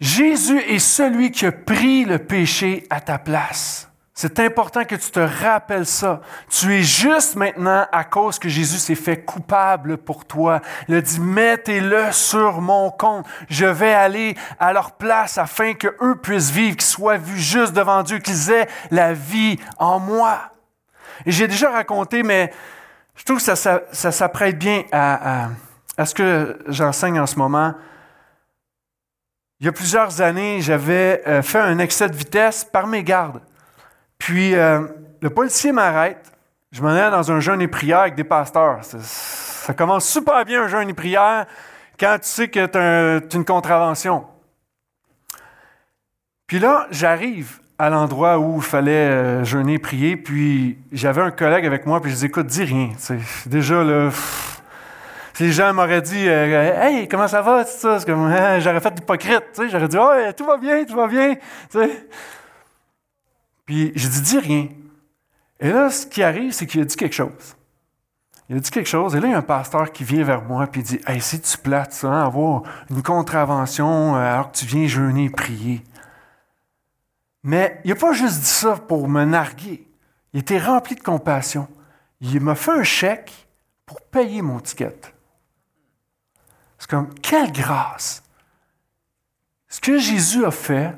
Jésus 0.00 0.58
est 0.58 0.78
celui 0.78 1.30
qui 1.30 1.46
a 1.46 1.52
pris 1.52 2.04
le 2.04 2.18
péché 2.18 2.86
à 2.90 3.00
ta 3.00 3.18
place. 3.18 3.87
C'est 4.20 4.40
important 4.40 4.84
que 4.84 4.96
tu 4.96 5.12
te 5.12 5.20
rappelles 5.20 5.86
ça. 5.86 6.20
Tu 6.50 6.74
es 6.74 6.82
juste 6.82 7.36
maintenant 7.36 7.86
à 7.92 8.02
cause 8.02 8.40
que 8.40 8.48
Jésus 8.48 8.78
s'est 8.78 8.96
fait 8.96 9.22
coupable 9.22 9.96
pour 9.96 10.24
toi. 10.24 10.60
Il 10.88 10.96
a 10.96 11.00
dit, 11.00 11.20
mettez-le 11.20 12.10
sur 12.10 12.60
mon 12.60 12.90
compte. 12.90 13.24
Je 13.48 13.66
vais 13.66 13.94
aller 13.94 14.36
à 14.58 14.72
leur 14.72 14.96
place 14.96 15.38
afin 15.38 15.74
qu'eux 15.74 16.16
puissent 16.20 16.50
vivre, 16.50 16.74
qu'ils 16.74 16.88
soient 16.88 17.16
vus 17.16 17.38
juste 17.38 17.72
devant 17.74 18.02
Dieu, 18.02 18.18
qu'ils 18.18 18.50
aient 18.50 18.66
la 18.90 19.12
vie 19.12 19.56
en 19.76 20.00
moi. 20.00 20.50
Et 21.24 21.30
j'ai 21.30 21.46
déjà 21.46 21.70
raconté, 21.70 22.24
mais 22.24 22.52
je 23.14 23.22
trouve 23.22 23.38
que 23.38 23.54
ça, 23.54 23.82
s'apprête 23.92 24.58
bien 24.58 24.82
à, 24.90 25.50
à 25.96 26.06
ce 26.06 26.14
que 26.16 26.58
j'enseigne 26.66 27.20
en 27.20 27.26
ce 27.26 27.36
moment. 27.36 27.72
Il 29.60 29.66
y 29.66 29.68
a 29.68 29.72
plusieurs 29.72 30.20
années, 30.20 30.60
j'avais 30.60 31.22
euh, 31.28 31.40
fait 31.40 31.60
un 31.60 31.78
excès 31.78 32.08
de 32.08 32.16
vitesse 32.16 32.64
par 32.64 32.88
mes 32.88 33.04
gardes. 33.04 33.40
Puis 34.18 34.54
euh, 34.54 34.80
le 35.20 35.30
policier 35.30 35.72
m'arrête. 35.72 36.32
Je 36.70 36.82
m'en 36.82 36.92
vais 36.92 37.10
dans 37.10 37.32
un 37.32 37.40
jeûne 37.40 37.62
et 37.62 37.68
prière 37.68 38.00
avec 38.00 38.14
des 38.14 38.24
pasteurs. 38.24 38.80
Ça, 38.82 39.72
commence 39.74 40.06
super 40.06 40.44
bien 40.44 40.64
un 40.64 40.68
jeûne 40.68 40.88
et 40.88 40.94
prière 40.94 41.46
quand 41.98 42.18
tu 42.20 42.28
sais 42.28 42.48
que 42.48 42.66
tu 42.66 42.78
as, 42.78 43.34
une 43.34 43.44
contravention. 43.44 44.26
Puis 46.46 46.58
là, 46.58 46.86
j'arrive 46.90 47.58
à 47.78 47.90
l'endroit 47.90 48.38
où 48.38 48.56
il 48.56 48.62
fallait 48.62 48.92
euh, 48.92 49.44
jeûner 49.44 49.74
et 49.74 49.78
prier, 49.78 50.16
puis 50.16 50.78
j'avais 50.92 51.22
un 51.22 51.30
collègue 51.30 51.64
avec 51.64 51.86
moi, 51.86 52.00
puis 52.00 52.10
je 52.10 52.16
dis 52.16 52.26
écoute, 52.26 52.46
dis 52.46 52.64
rien. 52.64 52.90
Déjà, 53.46 53.82
là, 53.84 54.10
si 55.38 55.44
les 55.44 55.52
gens 55.52 55.72
m'auraient 55.72 56.02
dit 56.02 56.28
euh, 56.28 56.82
Hey, 56.82 57.06
comment 57.06 57.28
ça 57.28 57.40
va? 57.42 57.62
Hein, 57.62 58.58
j'aurais 58.58 58.80
fait 58.80 58.90
l'hypocrite. 58.90 59.62
J'aurais 59.70 59.86
dit 59.86 59.96
Oh, 59.96 60.10
tout 60.36 60.44
va 60.44 60.56
bien, 60.56 60.84
tout 60.84 60.96
va 60.96 61.06
bien. 61.06 61.36
Puis 63.68 63.92
j'ai 63.94 64.08
dit, 64.08 64.22
dis 64.22 64.38
rien. 64.38 64.68
Et 65.60 65.70
là, 65.70 65.90
ce 65.90 66.06
qui 66.06 66.22
arrive, 66.22 66.52
c'est 66.52 66.66
qu'il 66.66 66.80
a 66.80 66.86
dit 66.86 66.96
quelque 66.96 67.14
chose. 67.14 67.54
Il 68.48 68.56
a 68.56 68.60
dit 68.60 68.70
quelque 68.70 68.88
chose, 68.88 69.14
et 69.14 69.20
là, 69.20 69.28
il 69.28 69.32
y 69.32 69.34
a 69.34 69.38
un 69.38 69.42
pasteur 69.42 69.92
qui 69.92 70.04
vient 70.04 70.24
vers 70.24 70.40
moi 70.40 70.66
et 70.72 70.82
dit 70.82 70.98
Hey, 71.06 71.20
si 71.20 71.38
tu 71.38 71.58
plates 71.58 71.92
ça, 71.92 72.24
avoir 72.24 72.62
une 72.88 73.02
contravention 73.02 74.16
euh, 74.16 74.20
alors 74.20 74.50
que 74.50 74.56
tu 74.56 74.64
viens 74.64 74.86
jeûner 74.86 75.24
et 75.24 75.30
prier. 75.30 75.84
Mais 77.42 77.78
il 77.84 77.90
n'a 77.90 77.96
pas 77.96 78.14
juste 78.14 78.40
dit 78.40 78.46
ça 78.46 78.74
pour 78.76 79.06
me 79.06 79.26
narguer. 79.26 79.86
Il 80.32 80.40
était 80.40 80.58
rempli 80.58 80.94
de 80.94 81.02
compassion. 81.02 81.68
Il 82.22 82.40
m'a 82.40 82.54
fait 82.54 82.72
un 82.72 82.84
chèque 82.84 83.48
pour 83.84 84.00
payer 84.00 84.40
mon 84.40 84.60
ticket. 84.60 84.98
C'est 86.78 86.88
comme, 86.88 87.12
quelle 87.16 87.52
grâce! 87.52 88.22
Ce 89.68 89.78
que 89.78 89.98
Jésus 89.98 90.46
a 90.46 90.50
fait, 90.50 90.94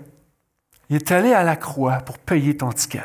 il 0.90 0.96
est 0.96 1.12
allé 1.12 1.33
à 1.33 1.42
la 1.42 1.57
croix 1.57 1.98
pour 1.98 2.18
payer 2.18 2.57
ton 2.57 2.70
ticket, 2.70 3.00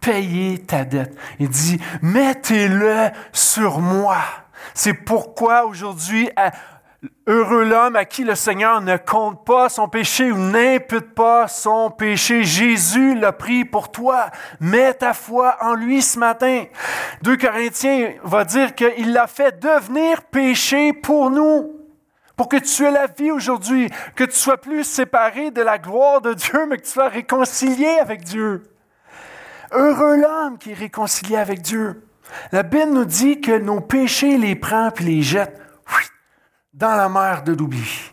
payer 0.00 0.58
ta 0.58 0.84
dette. 0.84 1.16
Il 1.38 1.48
dit, 1.48 1.78
mettez-le 2.00 3.10
sur 3.32 3.80
moi. 3.80 4.18
C'est 4.74 4.94
pourquoi 4.94 5.66
aujourd'hui, 5.66 6.30
Heureux 7.26 7.64
l'homme 7.64 7.96
à 7.96 8.04
qui 8.04 8.24
le 8.24 8.34
Seigneur 8.34 8.80
ne 8.80 8.96
compte 8.96 9.44
pas 9.44 9.68
son 9.68 9.88
péché 9.88 10.30
ou 10.30 10.38
n'impute 10.38 11.14
pas 11.14 11.46
son 11.48 11.90
péché. 11.90 12.42
Jésus 12.44 13.14
l'a 13.14 13.32
pris 13.32 13.64
pour 13.64 13.90
toi. 13.90 14.30
Mets 14.60 14.94
ta 14.94 15.12
foi 15.12 15.56
en 15.60 15.74
lui 15.74 16.02
ce 16.02 16.18
matin. 16.18 16.64
2 17.22 17.36
Corinthiens 17.36 18.12
va 18.22 18.44
dire 18.44 18.74
qu'il 18.74 19.12
l'a 19.12 19.26
fait 19.26 19.60
devenir 19.60 20.22
péché 20.22 20.92
pour 20.92 21.30
nous. 21.30 21.85
Pour 22.36 22.48
que 22.48 22.56
tu 22.56 22.84
aies 22.84 22.90
la 22.90 23.06
vie 23.06 23.30
aujourd'hui, 23.30 23.90
que 24.14 24.24
tu 24.24 24.36
sois 24.36 24.60
plus 24.60 24.84
séparé 24.84 25.50
de 25.50 25.62
la 25.62 25.78
gloire 25.78 26.20
de 26.20 26.34
Dieu, 26.34 26.66
mais 26.66 26.76
que 26.76 26.82
tu 26.82 26.90
sois 26.90 27.08
réconcilié 27.08 27.98
avec 28.00 28.24
Dieu. 28.24 28.62
Heureux 29.72 30.16
l'homme 30.16 30.58
qui 30.58 30.72
est 30.72 30.74
réconcilié 30.74 31.38
avec 31.38 31.62
Dieu. 31.62 32.06
La 32.52 32.62
Bible 32.62 32.92
nous 32.92 33.04
dit 33.04 33.40
que 33.40 33.56
nos 33.58 33.80
péchés 33.80 34.36
les 34.36 34.54
prend 34.54 34.90
puis 34.90 35.04
les 35.04 35.22
jette 35.22 35.60
dans 36.74 36.94
la 36.94 37.08
mer 37.08 37.42
de 37.42 37.52
l'oubli. 37.52 38.12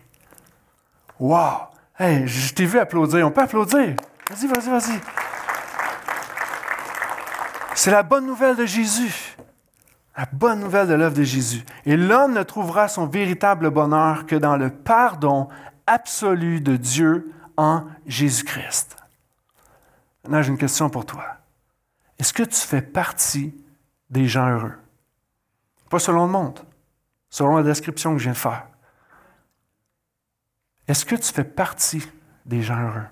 Wow! 1.19 1.67
Hey, 1.99 2.25
je 2.27 2.53
t'ai 2.53 2.65
vu 2.65 2.79
applaudir. 2.79 3.27
On 3.27 3.31
peut 3.31 3.41
applaudir? 3.41 3.95
Vas-y, 4.29 4.47
vas-y, 4.47 4.69
vas-y. 4.69 4.99
C'est 7.75 7.91
la 7.91 8.03
bonne 8.03 8.25
nouvelle 8.25 8.55
de 8.55 8.65
Jésus. 8.65 9.32
La 10.15 10.25
bonne 10.31 10.59
nouvelle 10.59 10.87
de 10.87 10.93
l'œuvre 10.93 11.15
de 11.15 11.23
Jésus. 11.23 11.63
Et 11.85 11.97
l'homme 11.97 12.33
ne 12.33 12.43
trouvera 12.43 12.87
son 12.87 13.07
véritable 13.07 13.71
bonheur 13.71 14.25
que 14.25 14.35
dans 14.35 14.57
le 14.57 14.69
pardon 14.69 15.49
absolu 15.87 16.61
de 16.61 16.75
Dieu 16.75 17.33
en 17.57 17.87
Jésus-Christ. 18.05 18.95
Maintenant, 20.23 20.41
j'ai 20.41 20.49
une 20.49 20.57
question 20.57 20.89
pour 20.89 21.05
toi. 21.05 21.25
Est-ce 22.19 22.33
que 22.33 22.43
tu 22.43 22.55
fais 22.55 22.81
partie 22.81 23.55
des 24.09 24.27
gens 24.27 24.49
heureux? 24.49 24.75
Pas 25.89 25.99
selon 25.99 26.25
le 26.25 26.31
monde, 26.31 26.59
selon 27.29 27.57
la 27.57 27.63
description 27.63 28.13
que 28.13 28.19
je 28.19 28.23
viens 28.23 28.33
de 28.33 28.37
faire. 28.37 28.67
Est-ce 30.87 31.05
que 31.05 31.15
tu 31.15 31.31
fais 31.33 31.43
partie 31.43 32.07
des 32.45 32.61
gens 32.61 32.79
heureux? 32.79 33.07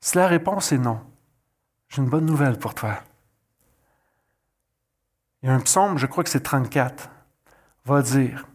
Si 0.00 0.16
la 0.16 0.26
réponse 0.26 0.72
est 0.72 0.78
non, 0.78 1.00
j'ai 1.88 2.02
une 2.02 2.08
bonne 2.08 2.26
nouvelle 2.26 2.58
pour 2.58 2.74
toi. 2.74 3.02
Il 5.42 5.48
y 5.48 5.52
a 5.52 5.54
un 5.54 5.60
psaume, 5.60 5.98
je 5.98 6.06
crois 6.06 6.24
que 6.24 6.30
c'est 6.30 6.42
34, 6.42 7.10
va 7.84 8.02
dire 8.02 8.46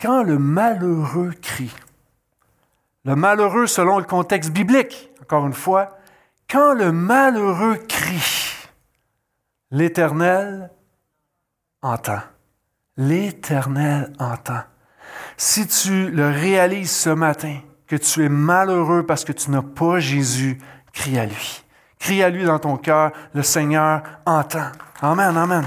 Quand 0.00 0.22
le 0.22 0.38
malheureux 0.38 1.32
crie, 1.40 1.74
le 3.04 3.14
malheureux 3.16 3.66
selon 3.66 3.98
le 3.98 4.04
contexte 4.04 4.50
biblique, 4.50 5.10
encore 5.22 5.46
une 5.46 5.52
fois, 5.52 5.98
quand 6.50 6.74
le 6.74 6.92
malheureux 6.92 7.76
crie, 7.76 8.68
l'Éternel 9.70 10.70
entend 11.82 12.20
l'Éternel 12.98 14.12
entend. 14.18 14.64
Si 15.38 15.66
tu 15.66 16.10
le 16.10 16.28
réalises 16.28 16.90
ce 16.90 17.10
matin, 17.10 17.60
que 17.86 17.96
tu 17.96 18.24
es 18.24 18.28
malheureux 18.28 19.06
parce 19.06 19.24
que 19.24 19.32
tu 19.32 19.50
n'as 19.50 19.62
pas 19.62 20.00
Jésus, 20.00 20.58
crie 20.92 21.18
à 21.18 21.24
lui. 21.24 21.64
Crie 21.98 22.22
à 22.22 22.30
lui 22.30 22.44
dans 22.44 22.58
ton 22.58 22.76
cœur, 22.76 23.12
le 23.34 23.42
Seigneur 23.42 24.02
entend. 24.24 24.70
Amen, 25.02 25.36
amen. 25.36 25.66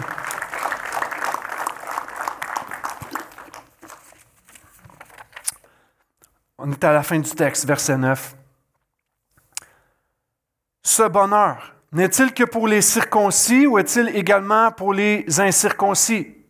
On 6.58 6.72
est 6.72 6.84
à 6.84 6.94
la 6.94 7.04
fin 7.04 7.20
du 7.20 7.30
texte, 7.32 7.66
verset 7.66 7.98
9. 7.98 8.36
Ce 10.84 11.04
bonheur, 11.04 11.74
n'est-il 11.92 12.34
que 12.34 12.44
pour 12.44 12.68
les 12.68 12.82
circoncis 12.82 13.66
ou 13.66 13.80
est-il 13.80 14.16
également 14.16 14.72
pour 14.72 14.94
les 14.94 15.40
incirconcis? 15.40 16.41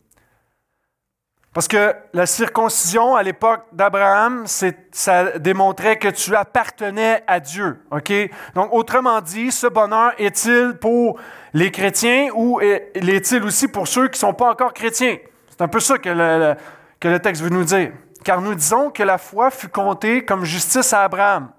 Parce 1.52 1.68
que 1.68 1.94
la 2.14 2.24
circoncision 2.24 3.14
à 3.14 3.22
l'époque 3.22 3.64
d'Abraham, 3.72 4.46
ça 4.46 5.38
démontrait 5.38 5.98
que 5.98 6.08
tu 6.08 6.34
appartenais 6.34 7.22
à 7.26 7.40
Dieu. 7.40 7.78
OK? 7.90 8.10
Donc, 8.54 8.72
autrement 8.72 9.20
dit, 9.20 9.52
ce 9.52 9.66
bonheur 9.66 10.12
est-il 10.16 10.78
pour 10.80 11.20
les 11.52 11.70
chrétiens 11.70 12.28
ou 12.34 12.58
est-il 12.60 13.44
aussi 13.44 13.68
pour 13.68 13.86
ceux 13.86 14.08
qui 14.08 14.16
ne 14.16 14.20
sont 14.20 14.34
pas 14.34 14.50
encore 14.50 14.72
chrétiens? 14.72 15.18
C'est 15.50 15.60
un 15.60 15.68
peu 15.68 15.80
ça 15.80 15.98
que 15.98 16.08
le, 16.08 16.54
que 16.98 17.08
le 17.08 17.20
texte 17.20 17.42
veut 17.42 17.50
nous 17.50 17.64
dire. 17.64 17.92
Car 18.24 18.40
nous 18.40 18.54
disons 18.54 18.90
que 18.90 19.02
la 19.02 19.18
foi 19.18 19.50
fut 19.50 19.68
comptée 19.68 20.24
comme 20.24 20.44
justice 20.44 20.94
à 20.94 21.02
Abraham. 21.02 21.50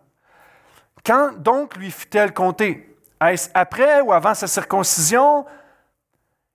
Quand 1.06 1.34
donc 1.38 1.75
lui 1.75 1.91
fut-elle 1.91 2.34
comptée? 2.34 2.97
Est-ce 3.21 3.49
après 3.53 4.01
ou 4.01 4.12
avant 4.12 4.34
sa 4.34 4.47
circoncision? 4.47 5.45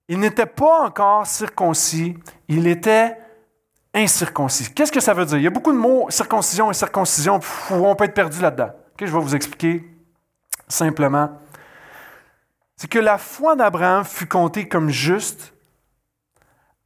Il 0.09 0.19
n'était 0.19 0.47
pas 0.47 0.81
encore 0.81 1.27
circoncis, 1.27 2.17
il 2.49 2.67
était 2.67 3.17
incirconcis. 3.99 4.73
Qu'est-ce 4.73 4.93
que 4.93 5.01
ça 5.01 5.15
veut 5.15 5.25
dire? 5.25 5.39
Il 5.39 5.45
y 5.45 5.47
a 5.47 5.51
beaucoup 5.51 5.73
de 5.73 5.79
mots, 5.79 6.07
circoncision 6.11 6.71
et 6.71 6.75
circoncision, 6.75 7.41
on 7.71 7.95
peut 7.95 8.05
être 8.05 8.15
perdu 8.15 8.41
là-dedans. 8.41 8.71
je 8.99 9.05
vais 9.05 9.11
vous 9.11 9.35
expliquer 9.35 9.85
simplement. 10.69 11.31
C'est 12.77 12.89
que 12.89 12.99
la 12.99 13.19
foi 13.19 13.57
d'Abraham 13.57 14.05
fut 14.05 14.27
comptée 14.27 14.69
comme 14.69 14.91
juste 14.91 15.53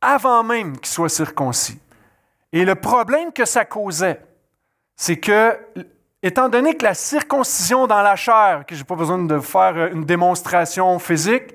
avant 0.00 0.42
même 0.42 0.76
qu'il 0.78 0.92
soit 0.92 1.08
circoncis. 1.08 1.78
Et 2.52 2.64
le 2.64 2.74
problème 2.74 3.32
que 3.32 3.44
ça 3.44 3.64
causait, 3.64 4.20
c'est 4.96 5.16
que, 5.16 5.58
étant 6.22 6.48
donné 6.48 6.76
que 6.76 6.84
la 6.84 6.94
circoncision 6.94 7.86
dans 7.86 8.02
la 8.02 8.16
chair, 8.16 8.64
que 8.66 8.74
je 8.74 8.80
n'ai 8.80 8.84
pas 8.84 8.96
besoin 8.96 9.18
de 9.18 9.38
faire 9.38 9.86
une 9.92 10.04
démonstration 10.04 10.98
physique, 10.98 11.54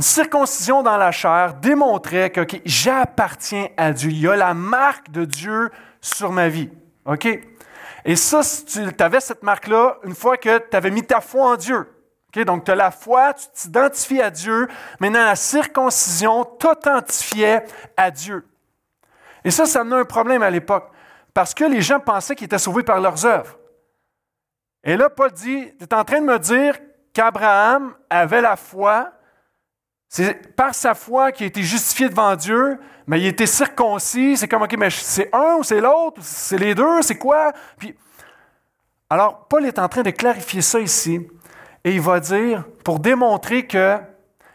une 0.00 0.04
circoncision 0.04 0.82
dans 0.82 0.96
la 0.96 1.12
chair 1.12 1.52
démontrait 1.60 2.30
que 2.30 2.40
j'appartiens 2.64 3.68
à 3.76 3.92
Dieu. 3.92 4.08
Il 4.08 4.18
y 4.18 4.28
a 4.28 4.34
la 4.34 4.54
marque 4.54 5.10
de 5.10 5.26
Dieu 5.26 5.68
sur 6.00 6.32
ma 6.32 6.48
vie. 6.48 6.70
OK? 7.04 7.28
Et 8.06 8.16
ça, 8.16 8.40
tu 8.66 8.80
avais 8.98 9.20
cette 9.20 9.42
marque-là 9.42 9.98
une 10.04 10.14
fois 10.14 10.38
que 10.38 10.56
tu 10.56 10.74
avais 10.74 10.90
mis 10.90 11.02
ta 11.02 11.20
foi 11.20 11.52
en 11.52 11.56
Dieu. 11.56 11.86
Donc, 12.46 12.64
tu 12.64 12.70
as 12.70 12.76
la 12.76 12.90
foi, 12.90 13.34
tu 13.34 13.44
t'identifies 13.52 14.22
à 14.22 14.30
Dieu. 14.30 14.68
Maintenant, 15.00 15.22
la 15.22 15.36
circoncision 15.36 16.46
t'authentifiait 16.46 17.66
à 17.94 18.10
Dieu. 18.10 18.48
Et 19.44 19.50
ça, 19.50 19.66
ça 19.66 19.82
amenait 19.82 19.96
un 19.96 20.04
problème 20.06 20.42
à 20.42 20.48
l'époque. 20.48 20.90
Parce 21.34 21.52
que 21.52 21.64
les 21.64 21.82
gens 21.82 22.00
pensaient 22.00 22.34
qu'ils 22.34 22.46
étaient 22.46 22.56
sauvés 22.56 22.84
par 22.84 23.02
leurs 23.02 23.26
œuvres. 23.26 23.58
Et 24.82 24.96
là, 24.96 25.10
Paul 25.10 25.30
dit, 25.30 25.74
tu 25.78 25.84
es 25.84 25.94
en 25.94 26.04
train 26.04 26.22
de 26.22 26.26
me 26.26 26.38
dire 26.38 26.78
qu'Abraham 27.12 27.92
avait 28.08 28.40
la 28.40 28.56
foi, 28.56 29.12
c'est 30.12 30.56
par 30.56 30.74
sa 30.74 30.94
foi 30.94 31.30
qu'il 31.30 31.44
a 31.44 31.46
été 31.46 31.62
justifié 31.62 32.08
devant 32.08 32.34
Dieu, 32.34 32.80
mais 33.06 33.20
il 33.20 33.26
a 33.26 33.28
été 33.28 33.46
circoncis. 33.46 34.36
C'est 34.36 34.48
comme, 34.48 34.62
OK, 34.62 34.74
mais 34.76 34.90
c'est 34.90 35.32
un 35.32 35.54
ou 35.60 35.62
c'est 35.62 35.80
l'autre? 35.80 36.20
C'est 36.20 36.58
les 36.58 36.74
deux? 36.74 37.00
C'est 37.02 37.14
quoi? 37.14 37.52
Puis, 37.78 37.94
alors, 39.08 39.46
Paul 39.46 39.64
est 39.64 39.78
en 39.78 39.88
train 39.88 40.02
de 40.02 40.10
clarifier 40.10 40.62
ça 40.62 40.80
ici. 40.80 41.20
Et 41.84 41.94
il 41.94 42.00
va 42.00 42.18
dire, 42.18 42.64
pour 42.82 42.98
démontrer 42.98 43.68
que, 43.68 43.98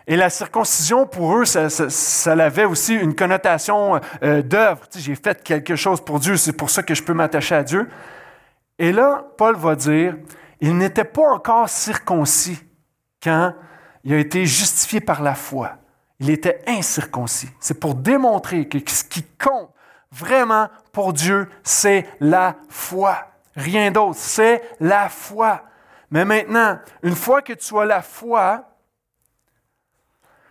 et 0.08 0.18
la 0.18 0.30
circoncision, 0.30 1.08
pour 1.08 1.38
eux, 1.38 1.46
ça, 1.46 2.32
avait 2.34 2.65
aussi 2.65 2.94
une 2.94 3.15
connotation 3.15 4.02
euh, 4.24 4.41
d'œuvre. 4.41 4.82
j'ai 4.94 5.15
fait 5.15 5.41
quelque 5.41 5.78
chose 5.78 6.02
pour 6.02 6.20
Dieu, 6.20 6.36
c'est 6.36 6.52
pour 6.52 6.70
ça 6.70 6.84
que 6.84 6.94
je 6.94 7.02
peux 7.02 7.13
m'attacher 7.13 7.56
à 7.56 7.63
Dieu. 7.63 7.89
Et 8.78 8.91
là, 8.91 9.26
Paul 9.38 9.56
va 9.56 9.76
dire, 9.76 10.18
il 10.60 10.78
n'était 10.78 11.06
pas 11.06 11.32
encore 11.32 11.70
circoncis 11.70 12.60
quand 13.24 13.54
il 14.06 14.13
a 14.13 14.20
été 14.20 14.46
justifié 14.46 15.02
par 15.02 15.22
la 15.22 15.34
foi. 15.34 15.74
Il 16.20 16.30
était 16.30 16.62
incirconcis. 16.68 17.50
C'est 17.60 17.80
pour 17.80 17.96
démontrer 17.96 18.68
que 18.68 18.78
ce 18.89 19.04
qui 19.04 19.24
compte 19.24 19.72
vraiment 20.12 20.70
pour 20.94 21.12
Dieu, 21.12 21.50
c'est 21.63 22.08
la 22.19 22.56
foi. 22.69 23.17
Rien 23.56 23.92
d'autre, 23.92 24.17
c'est 24.17 24.62
la 24.79 25.10
foi. 25.10 25.63
Mais 26.12 26.23
maintenant, 26.23 26.79
une 27.02 27.15
fois 27.15 27.42
que 27.42 27.54
tu 27.54 27.77
as 27.77 27.86
la 27.86 28.02
foi, 28.02 28.69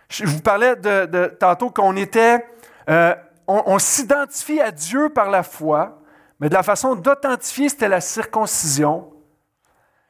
je 0.09 0.25
vous 0.25 0.41
parlais 0.41 0.75
de, 0.75 1.35
tantôt 1.39 1.71
qu'on 1.71 1.95
était, 1.95 2.45
euh, 2.89 3.15
on 3.47 3.79
s'identifie 3.79 4.59
à 4.59 4.71
Dieu 4.71 5.09
par 5.09 5.29
la 5.29 5.43
foi, 5.43 6.01
mais 6.39 6.49
de 6.49 6.53
la 6.53 6.63
façon 6.63 6.95
d'authentifier, 6.95 7.69
c'était 7.69 7.87
la 7.87 8.01
circoncision. 8.01 9.11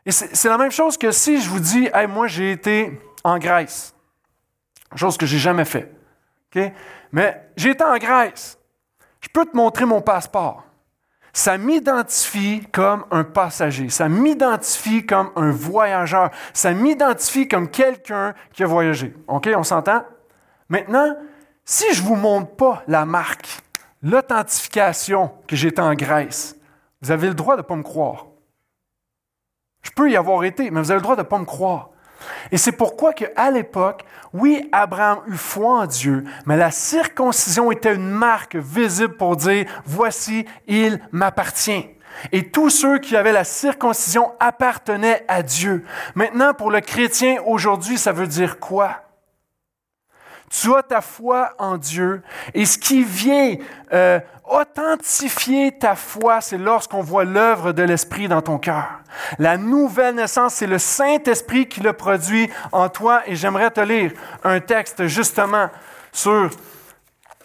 Et 0.05 0.11
c'est 0.11 0.49
la 0.49 0.57
même 0.57 0.72
chose 0.72 0.97
que 0.97 1.11
si 1.11 1.41
je 1.41 1.49
vous 1.49 1.59
dis, 1.59 1.89
hey, 1.93 2.07
moi 2.07 2.28
j'ai 2.28 2.51
été 2.51 2.99
en 3.26 3.39
Grèce. 3.39 3.93
Chose 4.95 5.17
que 5.17 5.26
j'ai 5.26 5.39
jamais 5.39 5.65
fait. 5.65 5.91
Mais 7.11 7.49
j'ai 7.57 7.71
été 7.71 7.84
en 7.84 7.97
Grèce. 7.97 8.57
Je 9.19 9.28
peux 9.30 9.45
te 9.45 9.57
montrer 9.57 9.86
mon 9.86 9.99
passeport. 9.99 10.63
Ça 11.34 11.57
m'identifie 11.57 12.65
comme 12.71 13.03
un 13.11 13.26
passager. 13.26 13.89
Ça 13.89 14.07
m'identifie 14.07 15.05
comme 15.05 15.32
un 15.36 15.51
voyageur. 15.51 16.30
Ça 16.53 16.71
m'identifie 16.71 17.47
comme 17.47 17.69
quelqu'un 17.69 18.34
qui 18.53 18.63
a 18.63 18.67
voyagé. 18.67 19.13
OK, 19.28 19.49
on 19.57 19.63
s'entend? 19.63 20.05
Maintenant, 20.69 21.17
si 21.65 21.93
je 21.93 22.01
ne 22.03 22.07
vous 22.07 22.15
montre 22.15 22.55
pas 22.55 22.84
la 22.88 23.05
marque, 23.05 23.59
l'authentification 24.01 25.32
que 25.47 25.55
j'étais 25.55 25.82
en 25.82 25.95
Grèce, 25.95 26.55
Vous 27.01 27.11
avez 27.11 27.28
le 27.28 27.34
droit 27.34 27.55
de 27.55 27.61
ne 27.61 27.67
pas 27.67 27.76
me 27.76 27.84
croire. 27.84 28.28
Je 29.82 29.91
peux 29.91 30.09
y 30.09 30.15
avoir 30.15 30.43
été, 30.43 30.71
mais 30.71 30.80
vous 30.80 30.89
avez 30.89 30.99
le 30.99 31.03
droit 31.03 31.15
de 31.15 31.21
ne 31.21 31.28
pas 31.28 31.38
me 31.38 31.45
croire. 31.45 31.89
Et 32.51 32.57
c'est 32.57 32.72
pourquoi 32.72 33.13
qu'à 33.13 33.51
l'époque, 33.51 34.03
oui, 34.34 34.68
Abraham 34.72 35.20
eut 35.28 35.38
foi 35.38 35.82
en 35.82 35.86
Dieu, 35.86 36.24
mais 36.45 36.57
la 36.57 36.72
circoncision 36.72 37.72
était 37.72 37.95
une 37.95 38.09
marque 38.09 38.55
visible 38.55 39.16
pour 39.16 39.36
dire, 39.36 39.66
voici, 39.86 40.45
il 40.68 40.99
m'appartient. 41.11 41.89
Et 42.32 42.49
tous 42.49 42.70
ceux 42.70 42.99
qui 42.99 43.16
avaient 43.16 43.32
la 43.32 43.43
circoncision 43.43 44.32
appartenaient 44.39 45.26
à 45.28 45.43
Dieu. 45.43 45.86
Maintenant, 46.16 46.53
pour 46.53 46.72
le 46.72 46.82
chrétien 46.82 47.38
aujourd'hui, 47.45 47.97
ça 47.97 48.11
veut 48.11 48.28
dire 48.28 48.59
quoi? 48.59 49.05
Tu 50.49 50.73
as 50.75 50.83
ta 50.83 51.01
foi 51.01 51.53
en 51.57 51.77
Dieu. 51.77 52.21
Et 52.53 52.65
ce 52.65 52.77
qui 52.77 53.03
vient 53.03 53.55
euh, 53.91 54.19
authentifier 54.47 55.77
ta 55.77 55.95
foi, 55.95 56.41
c'est 56.41 56.57
lorsqu'on 56.57 57.01
voit 57.01 57.25
l'œuvre 57.25 57.71
de 57.71 57.83
l'Esprit 57.83 58.27
dans 58.27 58.41
ton 58.41 58.57
cœur. 58.57 58.85
La 59.39 59.57
nouvelle 59.57 60.15
naissance, 60.15 60.55
c'est 60.55 60.67
le 60.67 60.77
Saint-Esprit 60.77 61.67
qui 61.67 61.81
le 61.81 61.93
produit 61.93 62.49
en 62.71 62.89
toi. 62.89 63.21
Et 63.25 63.35
j'aimerais 63.35 63.71
te 63.71 63.81
lire 63.81 64.11
un 64.43 64.59
texte 64.59 65.07
justement 65.07 65.69
sur, 66.11 66.49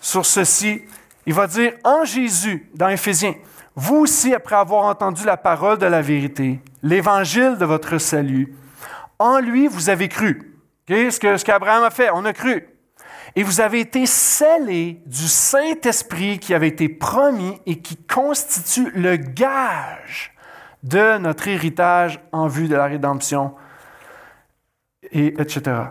sur 0.00 0.26
ceci. 0.26 0.84
Il 1.26 1.34
va 1.34 1.46
dire, 1.46 1.72
en 1.84 2.04
Jésus, 2.04 2.70
dans 2.74 2.88
Éphésiens, 2.88 3.34
vous 3.74 3.96
aussi, 3.96 4.34
après 4.34 4.56
avoir 4.56 4.84
entendu 4.84 5.24
la 5.24 5.36
parole 5.36 5.78
de 5.78 5.86
la 5.86 6.02
vérité, 6.02 6.60
l'évangile 6.82 7.56
de 7.58 7.64
votre 7.64 7.98
salut, 7.98 8.54
en 9.18 9.38
lui, 9.38 9.68
vous 9.68 9.90
avez 9.90 10.08
cru. 10.08 10.58
Okay? 10.88 11.10
Ce 11.10 11.44
qu'Abraham 11.44 11.84
a 11.84 11.90
fait, 11.90 12.10
on 12.12 12.24
a 12.24 12.32
cru. 12.32 12.66
Et 13.36 13.42
vous 13.42 13.60
avez 13.60 13.80
été 13.80 14.06
scellés 14.06 15.02
du 15.06 15.28
Saint-Esprit 15.28 16.38
qui 16.38 16.52
avait 16.52 16.68
été 16.68 16.88
promis 16.88 17.60
et 17.66 17.80
qui 17.80 17.96
constitue 17.96 18.90
le 18.90 19.16
gage 19.16 20.34
de 20.82 21.18
notre 21.18 21.48
héritage 21.48 22.20
en 22.32 22.48
vue 22.48 22.68
de 22.68 22.74
la 22.74 22.86
rédemption, 22.86 23.54
et 25.12 25.28
etc. 25.40 25.82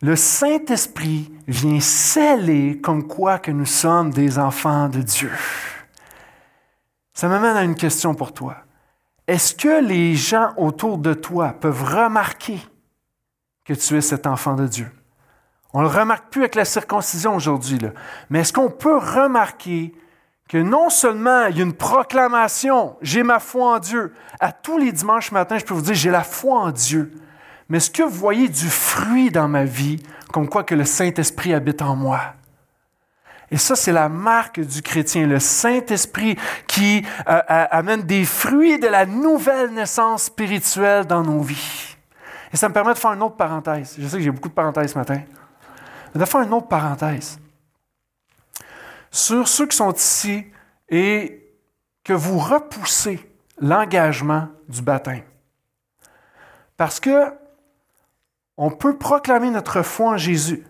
Le 0.00 0.16
Saint-Esprit 0.16 1.32
vient 1.46 1.80
sceller 1.80 2.80
comme 2.80 3.06
quoi 3.06 3.38
que 3.38 3.50
nous 3.50 3.66
sommes 3.66 4.10
des 4.10 4.38
enfants 4.38 4.88
de 4.88 5.00
Dieu. 5.00 5.30
Ça 7.14 7.28
m'amène 7.28 7.56
à 7.56 7.62
une 7.62 7.76
question 7.76 8.14
pour 8.14 8.32
toi. 8.32 8.56
Est-ce 9.28 9.54
que 9.54 9.80
les 9.80 10.14
gens 10.16 10.52
autour 10.56 10.98
de 10.98 11.14
toi 11.14 11.52
peuvent 11.52 11.84
remarquer 11.84 12.58
que 13.64 13.74
tu 13.74 13.96
es 13.96 14.00
cet 14.00 14.26
enfant 14.26 14.54
de 14.54 14.66
Dieu. 14.66 14.90
On 15.72 15.80
ne 15.80 15.88
le 15.88 15.90
remarque 15.90 16.30
plus 16.30 16.42
avec 16.42 16.54
la 16.54 16.64
circoncision 16.64 17.34
aujourd'hui, 17.34 17.78
mais 18.28 18.40
est-ce 18.40 18.52
qu'on 18.52 18.70
peut 18.70 18.96
remarquer 18.96 19.94
que 20.48 20.58
non 20.58 20.90
seulement 20.90 21.46
il 21.46 21.56
y 21.56 21.60
a 21.60 21.64
une 21.64 21.72
proclamation, 21.72 22.96
j'ai 23.00 23.22
ma 23.22 23.38
foi 23.38 23.76
en 23.76 23.78
Dieu, 23.78 24.12
à 24.38 24.52
tous 24.52 24.76
les 24.76 24.92
dimanches 24.92 25.32
matin, 25.32 25.56
je 25.56 25.64
peux 25.64 25.72
vous 25.72 25.80
dire, 25.80 25.94
j'ai 25.94 26.10
la 26.10 26.24
foi 26.24 26.58
en 26.58 26.70
Dieu, 26.70 27.10
mais 27.68 27.78
est-ce 27.78 27.90
que 27.90 28.02
vous 28.02 28.10
voyez 28.10 28.48
du 28.48 28.68
fruit 28.68 29.30
dans 29.30 29.48
ma 29.48 29.64
vie, 29.64 30.02
comme 30.30 30.48
quoi 30.48 30.62
que 30.62 30.74
le 30.74 30.84
Saint-Esprit 30.84 31.54
habite 31.54 31.80
en 31.80 31.96
moi? 31.96 32.20
Et 33.50 33.56
ça, 33.58 33.76
c'est 33.76 33.92
la 33.92 34.08
marque 34.08 34.60
du 34.60 34.82
chrétien, 34.82 35.26
le 35.26 35.38
Saint-Esprit 35.38 36.36
qui 36.66 37.04
euh, 37.28 37.40
amène 37.46 38.02
des 38.02 38.24
fruits 38.24 38.78
de 38.78 38.88
la 38.88 39.04
nouvelle 39.04 39.72
naissance 39.72 40.24
spirituelle 40.24 41.06
dans 41.06 41.22
nos 41.22 41.42
vies. 41.42 41.91
Et 42.52 42.56
ça 42.56 42.68
me 42.68 42.74
permet 42.74 42.92
de 42.92 42.98
faire 42.98 43.12
une 43.12 43.22
autre 43.22 43.36
parenthèse. 43.36 43.96
Je 43.98 44.06
sais 44.06 44.16
que 44.18 44.22
j'ai 44.22 44.30
beaucoup 44.30 44.48
de 44.48 44.54
parenthèses 44.54 44.92
ce 44.92 44.98
matin. 44.98 45.22
Mais 46.14 46.20
de 46.20 46.24
faire 46.24 46.42
une 46.42 46.52
autre 46.52 46.68
parenthèse. 46.68 47.38
Sur 49.10 49.48
ceux 49.48 49.66
qui 49.66 49.76
sont 49.76 49.92
ici 49.92 50.46
et 50.88 51.50
que 52.04 52.12
vous 52.12 52.38
repoussez 52.38 53.26
l'engagement 53.58 54.48
du 54.68 54.82
baptême. 54.82 55.22
Parce 56.76 57.00
que 57.00 57.32
on 58.56 58.70
peut 58.70 58.98
proclamer 58.98 59.50
notre 59.50 59.82
foi 59.82 60.10
en 60.10 60.16
Jésus. 60.16 60.66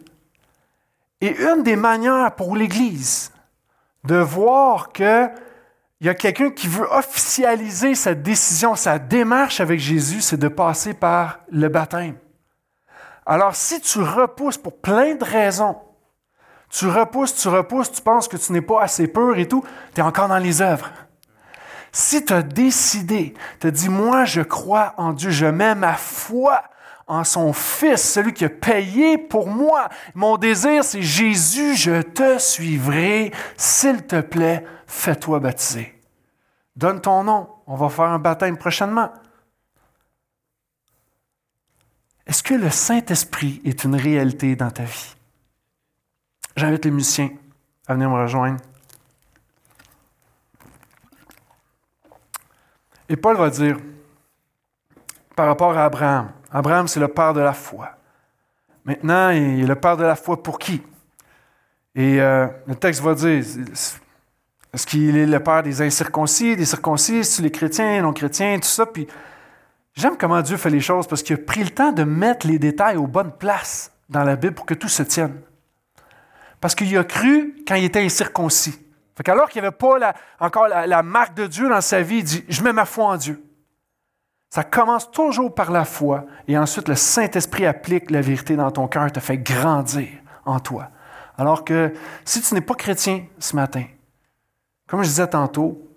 Et 1.20 1.36
une 1.40 1.62
des 1.62 1.76
manières 1.76 2.34
pour 2.34 2.56
l'Église 2.56 3.32
de 4.04 4.16
voir 4.16 4.92
que 4.92 5.28
il 6.02 6.06
y 6.06 6.08
a 6.08 6.14
quelqu'un 6.14 6.50
qui 6.50 6.66
veut 6.66 6.92
officialiser 6.92 7.94
sa 7.94 8.14
décision, 8.14 8.74
sa 8.74 8.98
démarche 8.98 9.60
avec 9.60 9.78
Jésus, 9.78 10.20
c'est 10.20 10.36
de 10.36 10.48
passer 10.48 10.94
par 10.94 11.38
le 11.48 11.68
baptême. 11.68 12.16
Alors 13.24 13.54
si 13.54 13.80
tu 13.80 14.00
repousses 14.00 14.58
pour 14.58 14.80
plein 14.80 15.14
de 15.14 15.24
raisons, 15.24 15.76
tu 16.70 16.88
repousses, 16.88 17.36
tu 17.36 17.46
repousses, 17.46 17.92
tu 17.92 18.02
penses 18.02 18.26
que 18.26 18.36
tu 18.36 18.50
n'es 18.50 18.60
pas 18.60 18.82
assez 18.82 19.06
pur 19.06 19.38
et 19.38 19.46
tout, 19.46 19.62
tu 19.94 20.00
es 20.00 20.02
encore 20.02 20.26
dans 20.26 20.38
les 20.38 20.60
œuvres. 20.60 20.90
Si 21.92 22.24
tu 22.24 22.32
as 22.32 22.42
décidé, 22.42 23.34
tu 23.60 23.68
as 23.68 23.70
dit, 23.70 23.88
moi 23.88 24.24
je 24.24 24.40
crois 24.40 24.94
en 24.96 25.12
Dieu, 25.12 25.30
je 25.30 25.46
mets 25.46 25.76
ma 25.76 25.94
foi 25.94 26.64
en 27.06 27.22
son 27.22 27.52
Fils, 27.52 28.02
celui 28.02 28.32
qui 28.32 28.44
a 28.44 28.48
payé 28.48 29.18
pour 29.18 29.46
moi. 29.46 29.88
Mon 30.14 30.36
désir, 30.36 30.82
c'est 30.82 31.02
Jésus, 31.02 31.76
je 31.76 32.02
te 32.02 32.38
suivrai. 32.38 33.32
S'il 33.56 34.02
te 34.02 34.20
plaît, 34.20 34.64
fais-toi 34.92 35.40
baptiser. 35.40 35.98
Donne 36.76 37.00
ton 37.00 37.24
nom. 37.24 37.48
On 37.66 37.76
va 37.76 37.88
faire 37.88 38.04
un 38.04 38.18
baptême 38.18 38.56
prochainement. 38.56 39.12
Est-ce 42.26 42.42
que 42.42 42.54
le 42.54 42.70
Saint-Esprit 42.70 43.60
est 43.64 43.84
une 43.84 43.96
réalité 43.96 44.54
dans 44.54 44.70
ta 44.70 44.84
vie? 44.84 45.16
J'invite 46.56 46.84
les 46.84 46.90
musiciens 46.90 47.30
à 47.86 47.94
venir 47.94 48.10
me 48.10 48.20
rejoindre. 48.20 48.60
Et 53.08 53.16
Paul 53.16 53.36
va 53.36 53.50
dire, 53.50 53.78
par 55.34 55.46
rapport 55.46 55.76
à 55.76 55.86
Abraham, 55.86 56.32
Abraham, 56.50 56.86
c'est 56.86 57.00
le 57.00 57.08
père 57.08 57.34
de 57.34 57.40
la 57.40 57.52
foi. 57.54 57.96
Maintenant, 58.84 59.30
il 59.30 59.62
est 59.62 59.66
le 59.66 59.74
père 59.74 59.96
de 59.96 60.04
la 60.04 60.16
foi 60.16 60.42
pour 60.42 60.58
qui? 60.58 60.82
Et 61.94 62.20
euh, 62.20 62.46
le 62.66 62.74
texte 62.74 63.00
va 63.00 63.14
dire, 63.14 63.44
est-ce 64.72 64.86
qu'il 64.86 65.16
est 65.16 65.26
le 65.26 65.40
père 65.40 65.62
des 65.62 65.82
incirconcis, 65.82 66.56
des 66.56 66.64
circoncis, 66.64 67.22
les 67.42 67.50
chrétiens, 67.50 68.00
non 68.00 68.12
chrétiens, 68.12 68.58
tout 68.58 68.68
ça? 68.68 68.86
Puis 68.86 69.06
j'aime 69.94 70.16
comment 70.16 70.40
Dieu 70.40 70.56
fait 70.56 70.70
les 70.70 70.80
choses 70.80 71.06
parce 71.06 71.22
qu'il 71.22 71.36
a 71.36 71.38
pris 71.38 71.62
le 71.62 71.70
temps 71.70 71.92
de 71.92 72.04
mettre 72.04 72.46
les 72.46 72.58
détails 72.58 72.96
aux 72.96 73.06
bonnes 73.06 73.32
places 73.32 73.92
dans 74.08 74.24
la 74.24 74.36
Bible 74.36 74.54
pour 74.54 74.64
que 74.64 74.74
tout 74.74 74.88
se 74.88 75.02
tienne. 75.02 75.40
Parce 76.60 76.74
qu'il 76.74 76.96
a 76.96 77.04
cru 77.04 77.56
quand 77.68 77.74
il 77.74 77.84
était 77.84 78.00
incirconcis. 78.00 78.78
Fait 79.14 79.22
qu'alors 79.22 79.50
qu'il 79.50 79.60
n'y 79.60 79.66
avait 79.66 79.76
pas 79.76 80.14
encore 80.40 80.68
la, 80.68 81.02
marque 81.02 81.34
de 81.34 81.46
Dieu 81.46 81.68
dans 81.68 81.82
sa 81.82 82.00
vie, 82.00 82.18
il 82.18 82.24
dit 82.24 82.44
Je 82.48 82.62
mets 82.62 82.72
ma 82.72 82.86
foi 82.86 83.04
en 83.06 83.16
Dieu. 83.16 83.44
Ça 84.48 84.64
commence 84.64 85.10
toujours 85.10 85.54
par 85.54 85.70
la 85.70 85.84
foi 85.84 86.24
et 86.48 86.56
ensuite 86.56 86.88
le 86.88 86.94
Saint-Esprit 86.94 87.66
applique 87.66 88.10
la 88.10 88.20
vérité 88.22 88.56
dans 88.56 88.70
ton 88.70 88.86
cœur, 88.86 89.10
te 89.12 89.20
fait 89.20 89.38
grandir 89.38 90.08
en 90.46 90.60
toi. 90.60 90.88
Alors 91.36 91.64
que 91.64 91.92
si 92.24 92.40
tu 92.40 92.54
n'es 92.54 92.60
pas 92.60 92.74
chrétien 92.74 93.24
ce 93.38 93.56
matin, 93.56 93.84
comme 94.86 95.02
je 95.02 95.08
disais 95.08 95.26
tantôt, 95.26 95.90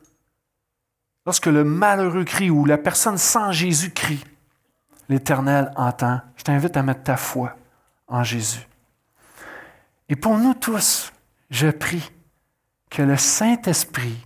lorsque 1.26 1.48
le 1.48 1.64
malheureux 1.64 2.24
crie 2.24 2.50
ou 2.50 2.66
la 2.66 2.78
personne 2.78 3.18
sans 3.18 3.52
Jésus 3.52 3.92
crie, 3.92 4.24
l'Éternel 5.10 5.72
entend. 5.76 6.22
Je 6.36 6.44
t'invite 6.44 6.78
à 6.78 6.84
mettre 6.84 7.04
ta 7.04 7.18
foi 7.18 7.56
en 8.08 8.24
Jésus. 8.24 8.68
Et 10.10 10.16
pour 10.16 10.38
nous 10.38 10.54
tous, 10.54 11.12
je 11.50 11.68
prie 11.68 12.12
que 12.90 13.02
le 13.02 13.18
Saint-Esprit 13.18 14.26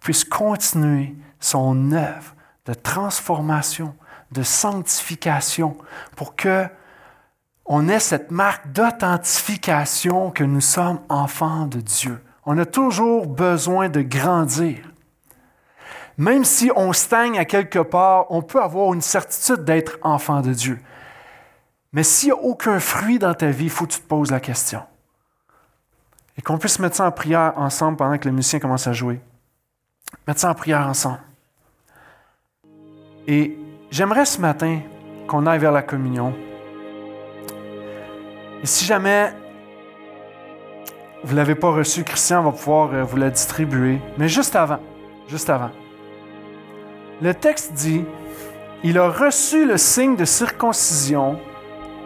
puisse 0.00 0.24
continuer 0.24 1.14
son 1.40 1.92
œuvre 1.92 2.34
de 2.66 2.74
transformation, 2.74 3.94
de 4.32 4.42
sanctification, 4.42 5.76
pour 6.16 6.36
que 6.36 6.66
on 7.70 7.88
ait 7.88 8.00
cette 8.00 8.30
marque 8.30 8.72
d'authentification 8.72 10.30
que 10.30 10.44
nous 10.44 10.62
sommes 10.62 11.00
enfants 11.10 11.66
de 11.66 11.80
Dieu. 11.80 12.22
On 12.50 12.56
a 12.56 12.64
toujours 12.64 13.26
besoin 13.26 13.90
de 13.90 14.00
grandir. 14.00 14.78
Même 16.16 16.46
si 16.46 16.70
on 16.74 16.94
stagne 16.94 17.38
à 17.38 17.44
quelque 17.44 17.78
part, 17.78 18.24
on 18.30 18.40
peut 18.40 18.62
avoir 18.62 18.94
une 18.94 19.02
certitude 19.02 19.64
d'être 19.64 19.98
enfant 20.00 20.40
de 20.40 20.54
Dieu. 20.54 20.80
Mais 21.92 22.02
s'il 22.02 22.30
n'y 22.30 22.32
a 22.32 22.42
aucun 22.42 22.80
fruit 22.80 23.18
dans 23.18 23.34
ta 23.34 23.50
vie, 23.50 23.64
il 23.64 23.70
faut 23.70 23.84
que 23.84 23.92
tu 23.92 24.00
te 24.00 24.06
poses 24.06 24.30
la 24.30 24.40
question. 24.40 24.80
Et 26.38 26.40
qu'on 26.40 26.56
puisse 26.56 26.78
mettre 26.78 26.96
ça 26.96 27.06
en 27.06 27.10
prière 27.10 27.52
ensemble 27.56 27.98
pendant 27.98 28.16
que 28.16 28.26
le 28.26 28.34
musicien 28.34 28.60
commence 28.60 28.86
à 28.86 28.94
jouer. 28.94 29.20
Mettre 30.26 30.40
ça 30.40 30.48
en 30.48 30.54
prière 30.54 30.88
ensemble. 30.88 31.20
Et 33.26 33.58
j'aimerais 33.90 34.24
ce 34.24 34.40
matin 34.40 34.80
qu'on 35.26 35.44
aille 35.44 35.58
vers 35.58 35.72
la 35.72 35.82
communion. 35.82 36.34
Et 38.62 38.66
si 38.66 38.86
jamais 38.86 39.34
vous 41.24 41.32
ne 41.32 41.36
l'avez 41.36 41.54
pas 41.54 41.70
reçu, 41.70 42.04
Christian 42.04 42.42
va 42.42 42.52
pouvoir 42.52 42.94
euh, 42.94 43.02
vous 43.02 43.16
la 43.16 43.30
distribuer. 43.30 43.98
Mais 44.18 44.28
juste 44.28 44.54
avant, 44.54 44.78
juste 45.28 45.50
avant, 45.50 45.70
le 47.20 47.34
texte 47.34 47.72
dit, 47.72 48.04
il 48.84 48.98
a 48.98 49.08
reçu 49.08 49.66
le 49.66 49.76
signe 49.76 50.14
de 50.14 50.24
circoncision 50.24 51.38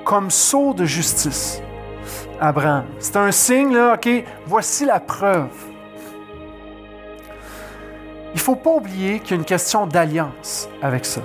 comme 0.04 0.30
sceau 0.30 0.72
de 0.72 0.84
justice. 0.84 1.62
Abraham. 2.40 2.84
C'est 2.98 3.16
un 3.16 3.30
signe, 3.30 3.72
là, 3.72 3.94
OK, 3.94 4.08
voici 4.46 4.84
la 4.84 4.98
preuve. 4.98 5.48
il 8.34 8.36
ne 8.36 8.40
faut 8.40 8.56
pas 8.56 8.70
oublier 8.70 9.20
qu'il 9.20 9.30
y 9.30 9.34
a 9.34 9.36
une 9.36 9.44
question 9.44 9.86
d'alliance 9.86 10.68
avec 10.80 11.04
ça. 11.04 11.20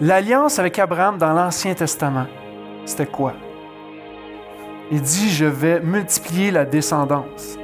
L'alliance 0.00 0.58
avec 0.58 0.78
Abraham 0.78 1.16
dans 1.16 1.32
l'Ancien 1.32 1.72
Testament, 1.72 2.26
c'était 2.84 3.06
quoi? 3.06 3.34
Il 4.90 5.00
dit, 5.00 5.30
je 5.30 5.46
vais 5.46 5.80
multiplier 5.80 6.50
la 6.50 6.64
descendance. 6.64 7.56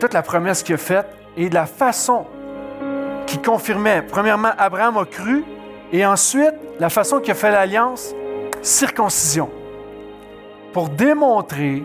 toute 0.00 0.14
la 0.14 0.22
promesse 0.22 0.62
qu'il 0.62 0.74
a 0.74 0.78
faite 0.78 1.06
et 1.36 1.48
la 1.48 1.66
façon 1.66 2.26
qui 3.26 3.38
confirmait, 3.38 4.02
premièrement, 4.02 4.50
Abraham 4.56 4.96
a 4.98 5.04
cru, 5.04 5.44
et 5.92 6.04
ensuite, 6.04 6.54
la 6.80 6.90
façon 6.90 7.20
qu'il 7.20 7.32
a 7.32 7.34
fait 7.34 7.50
l'alliance, 7.50 8.14
circoncision, 8.62 9.50
pour 10.72 10.88
démontrer 10.88 11.84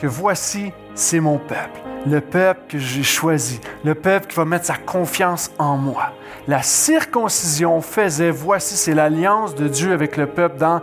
que 0.00 0.06
voici, 0.06 0.72
c'est 0.94 1.20
mon 1.20 1.38
peuple, 1.38 1.80
le 2.06 2.20
peuple 2.20 2.60
que 2.68 2.78
j'ai 2.78 3.02
choisi, 3.02 3.60
le 3.84 3.94
peuple 3.94 4.26
qui 4.26 4.36
va 4.36 4.44
mettre 4.44 4.66
sa 4.66 4.76
confiance 4.76 5.50
en 5.58 5.76
moi. 5.76 6.12
La 6.48 6.62
circoncision 6.62 7.80
faisait, 7.80 8.30
voici, 8.30 8.76
c'est 8.76 8.94
l'alliance 8.94 9.54
de 9.54 9.68
Dieu 9.68 9.92
avec 9.92 10.16
le 10.16 10.26
peuple 10.26 10.56
dans 10.56 10.80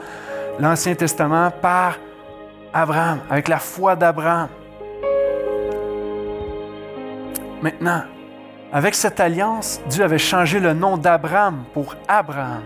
l'Ancien 0.60 0.96
Testament 0.96 1.52
par 1.62 1.98
Abraham, 2.74 3.20
avec 3.30 3.48
la 3.48 3.58
foi 3.58 3.96
d'Abraham. 3.96 4.50
Maintenant, 7.62 8.02
avec 8.72 8.96
cette 8.96 9.20
alliance, 9.20 9.80
Dieu 9.88 10.04
avait 10.04 10.18
changé 10.18 10.60
le 10.60 10.74
nom 10.74 10.98
d'Abraham 10.98 11.66
pour 11.74 11.96
Abraham. 12.08 12.64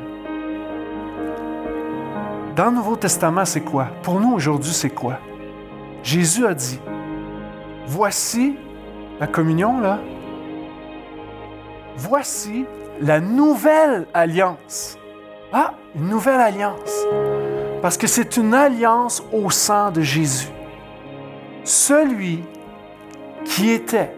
Dans 2.56 2.66
le 2.68 2.72
Nouveau 2.72 2.96
Testament, 2.96 3.44
c'est 3.46 3.62
quoi? 3.62 3.90
Pour 4.02 4.20
nous 4.20 4.34
aujourd'hui, 4.34 4.72
c'est 4.72 4.90
quoi? 4.90 5.20
Jésus 6.02 6.46
a 6.48 6.54
dit, 6.54 6.80
voici 7.86 8.58
la 9.20 9.28
communion, 9.28 9.80
là. 9.82 10.00
Voici 11.98 12.66
la 13.02 13.20
nouvelle 13.20 14.08
alliance. 14.14 14.98
Ah, 15.52 15.74
une 15.96 16.08
nouvelle 16.08 16.40
alliance. 16.40 17.06
Parce 17.82 17.98
que 17.98 18.08
c'est 18.08 18.38
une 18.38 18.54
alliance 18.54 19.24
au 19.32 19.50
sang 19.50 19.92
de 19.92 20.02
Jésus. 20.02 20.48
Celui 21.64 22.44
qui 23.46 23.72
était 23.72 24.14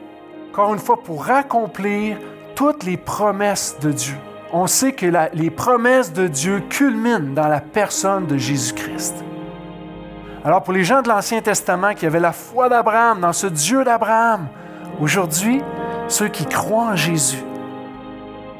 encore 0.51 0.73
une 0.73 0.79
fois, 0.79 1.01
pour 1.01 1.29
accomplir 1.29 2.17
toutes 2.55 2.83
les 2.83 2.97
promesses 2.97 3.77
de 3.79 3.91
Dieu. 3.91 4.15
On 4.51 4.67
sait 4.67 4.93
que 4.93 5.05
les 5.33 5.49
promesses 5.49 6.11
de 6.11 6.27
Dieu 6.27 6.61
culminent 6.69 7.33
dans 7.33 7.47
la 7.47 7.61
personne 7.61 8.25
de 8.25 8.35
Jésus-Christ. 8.35 9.23
Alors 10.43 10.63
pour 10.63 10.73
les 10.73 10.83
gens 10.83 11.01
de 11.01 11.07
l'Ancien 11.07 11.41
Testament 11.41 11.93
qui 11.93 12.05
avaient 12.05 12.19
la 12.19 12.31
foi 12.31 12.67
d'Abraham, 12.67 13.21
dans 13.21 13.33
ce 13.33 13.47
Dieu 13.47 13.83
d'Abraham, 13.83 14.47
aujourd'hui, 14.99 15.61
ceux 16.07 16.29
qui 16.29 16.45
croient 16.45 16.87
en 16.87 16.95
Jésus 16.95 17.43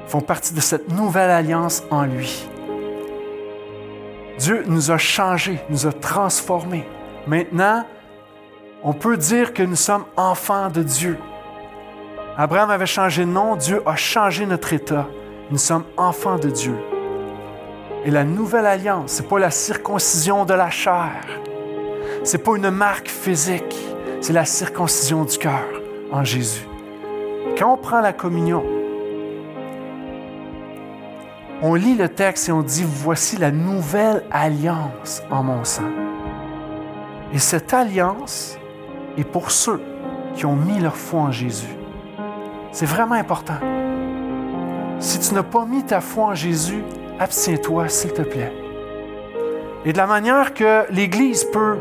font 0.08 0.22
partie 0.22 0.54
de 0.54 0.62
cette 0.62 0.91
nouvelle 0.91 1.32
alliance 1.32 1.84
en 1.89 2.04
lui. 2.04 2.47
Dieu 4.40 4.64
nous 4.68 4.90
a 4.90 4.98
changés, 4.98 5.60
nous 5.70 5.86
a 5.86 5.92
transformés. 5.92 6.88
Maintenant, 7.28 7.84
on 8.84 8.94
peut 8.94 9.18
dire 9.18 9.54
que 9.54 9.62
nous 9.64 9.76
sommes 9.76 10.06
enfants 10.16 10.70
de 10.70 10.82
Dieu. 10.82 11.18
Abraham 12.38 12.70
avait 12.70 12.86
changé 12.86 13.26
de 13.26 13.30
nom, 13.30 13.58
Dieu 13.58 13.82
a 13.86 13.98
changé 13.98 14.46
notre 14.46 14.72
état. 14.72 15.08
Nous 15.52 15.58
sommes 15.58 15.84
enfants 15.98 16.38
de 16.38 16.50
Dieu. 16.50 16.76
Et 18.06 18.12
la 18.12 18.24
nouvelle 18.24 18.66
alliance, 18.66 19.12
ce 19.12 19.22
n'est 19.22 19.28
pas 19.28 19.40
la 19.40 19.52
circoncision 19.52 20.46
de 20.46 20.54
la 20.54 20.70
chair. 20.70 21.26
Ce 22.24 22.38
n'est 22.38 22.44
pas 22.44 22.56
une 22.56 22.70
marque 22.70 23.10
physique. 23.10 23.76
C'est 24.22 24.32
la 24.32 24.46
circoncision 24.46 25.26
du 25.26 25.38
cœur 25.38 25.68
en 26.14 26.24
Jésus. 26.24 26.66
Quand 27.58 27.74
on 27.74 27.78
prend 27.78 28.00
la 28.00 28.14
communion, 28.14 28.64
on 31.62 31.74
lit 31.74 31.95
le 31.95 32.07
texte 32.07 32.49
et 32.49 32.51
on 32.51 32.62
dit, 32.62 32.86
voici 32.86 33.38
la 33.38 33.51
nouvelle 33.51 34.24
alliance 34.32 35.22
en 35.30 35.43
mon 35.43 35.64
sang. 35.64 35.89
Et 37.34 37.39
cette 37.39 37.74
alliance 37.74 38.57
est 39.18 39.24
pour 39.24 39.51
ceux 39.51 39.82
qui 40.36 40.45
ont 40.45 40.55
mis 40.55 40.80
leur 40.80 40.95
foi 40.95 41.22
en 41.22 41.32
Jésus. 41.32 41.76
C'est 42.72 42.86
vraiment 42.86 43.16
important. 43.16 43.60
Si 44.99 45.20
tu 45.20 45.34
n'as 45.34 45.43
pas 45.43 45.66
mis 45.66 45.84
ta 45.84 46.01
foi 46.01 46.26
en 46.26 46.36
Jésus, 46.36 46.84
abstiens-toi, 47.20 47.89
s'il 47.89 48.14
te 48.14 48.22
plaît. 48.22 48.53
Et 49.86 49.93
de 49.93 49.97
la 49.97 50.07
manière 50.07 50.53
que 50.53 50.91
l'Église 50.91 51.45
peut 51.45 51.78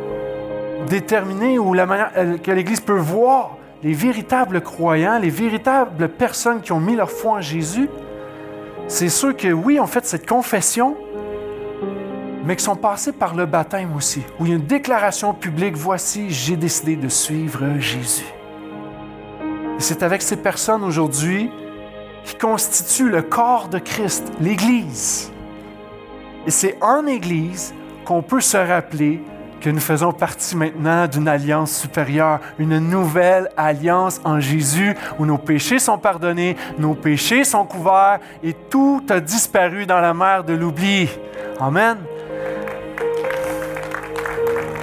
déterminer 0.88 1.58
ou 1.58 1.74
la 1.74 1.86
manière 1.86 2.10
euh, 2.16 2.38
que 2.38 2.50
l'Église 2.50 2.80
peut 2.80 2.98
voir 2.98 3.56
les 3.82 3.92
véritables 3.92 4.60
croyants, 4.60 5.18
les 5.18 5.30
véritables 5.30 6.08
personnes 6.08 6.60
qui 6.60 6.72
ont 6.72 6.80
mis 6.80 6.96
leur 6.96 7.10
foi 7.10 7.32
en 7.32 7.40
Jésus, 7.40 7.88
c'est 8.88 9.10
ceux 9.10 9.34
que, 9.34 9.48
oui, 9.48 9.78
ont 9.78 9.86
fait 9.86 10.04
cette 10.06 10.26
confession, 10.26 10.96
mais 12.44 12.56
qui 12.56 12.64
sont 12.64 12.74
passés 12.74 13.12
par 13.12 13.34
le 13.34 13.44
baptême 13.44 13.94
aussi, 13.94 14.22
où 14.40 14.46
il 14.46 14.48
y 14.48 14.52
a 14.52 14.56
une 14.56 14.66
déclaration 14.66 15.34
publique, 15.34 15.76
voici, 15.76 16.30
j'ai 16.30 16.56
décidé 16.56 16.96
de 16.96 17.08
suivre 17.08 17.78
Jésus. 17.78 18.24
Et 19.78 19.80
c'est 19.80 20.02
avec 20.02 20.22
ces 20.22 20.38
personnes 20.38 20.82
aujourd'hui 20.82 21.50
qui 22.24 22.34
constituent 22.36 23.10
le 23.10 23.20
corps 23.20 23.68
de 23.68 23.78
Christ, 23.78 24.32
l'Église. 24.40 25.30
Et 26.46 26.50
c'est 26.50 26.78
en 26.80 27.06
Église 27.06 27.74
qu'on 28.06 28.22
peut 28.22 28.40
se 28.40 28.56
rappeler 28.56 29.22
que 29.60 29.70
nous 29.70 29.80
faisons 29.80 30.12
partie 30.12 30.56
maintenant 30.56 31.06
d'une 31.06 31.28
alliance 31.28 31.72
supérieure, 31.72 32.40
une 32.58 32.78
nouvelle 32.78 33.50
alliance 33.56 34.20
en 34.24 34.40
Jésus 34.40 34.94
où 35.18 35.26
nos 35.26 35.38
péchés 35.38 35.78
sont 35.78 35.98
pardonnés, 35.98 36.56
nos 36.78 36.94
péchés 36.94 37.44
sont 37.44 37.64
couverts 37.64 38.20
et 38.42 38.54
tout 38.70 39.02
a 39.10 39.20
disparu 39.20 39.86
dans 39.86 40.00
la 40.00 40.14
mer 40.14 40.44
de 40.44 40.54
l'oubli. 40.54 41.08
Amen. 41.60 41.96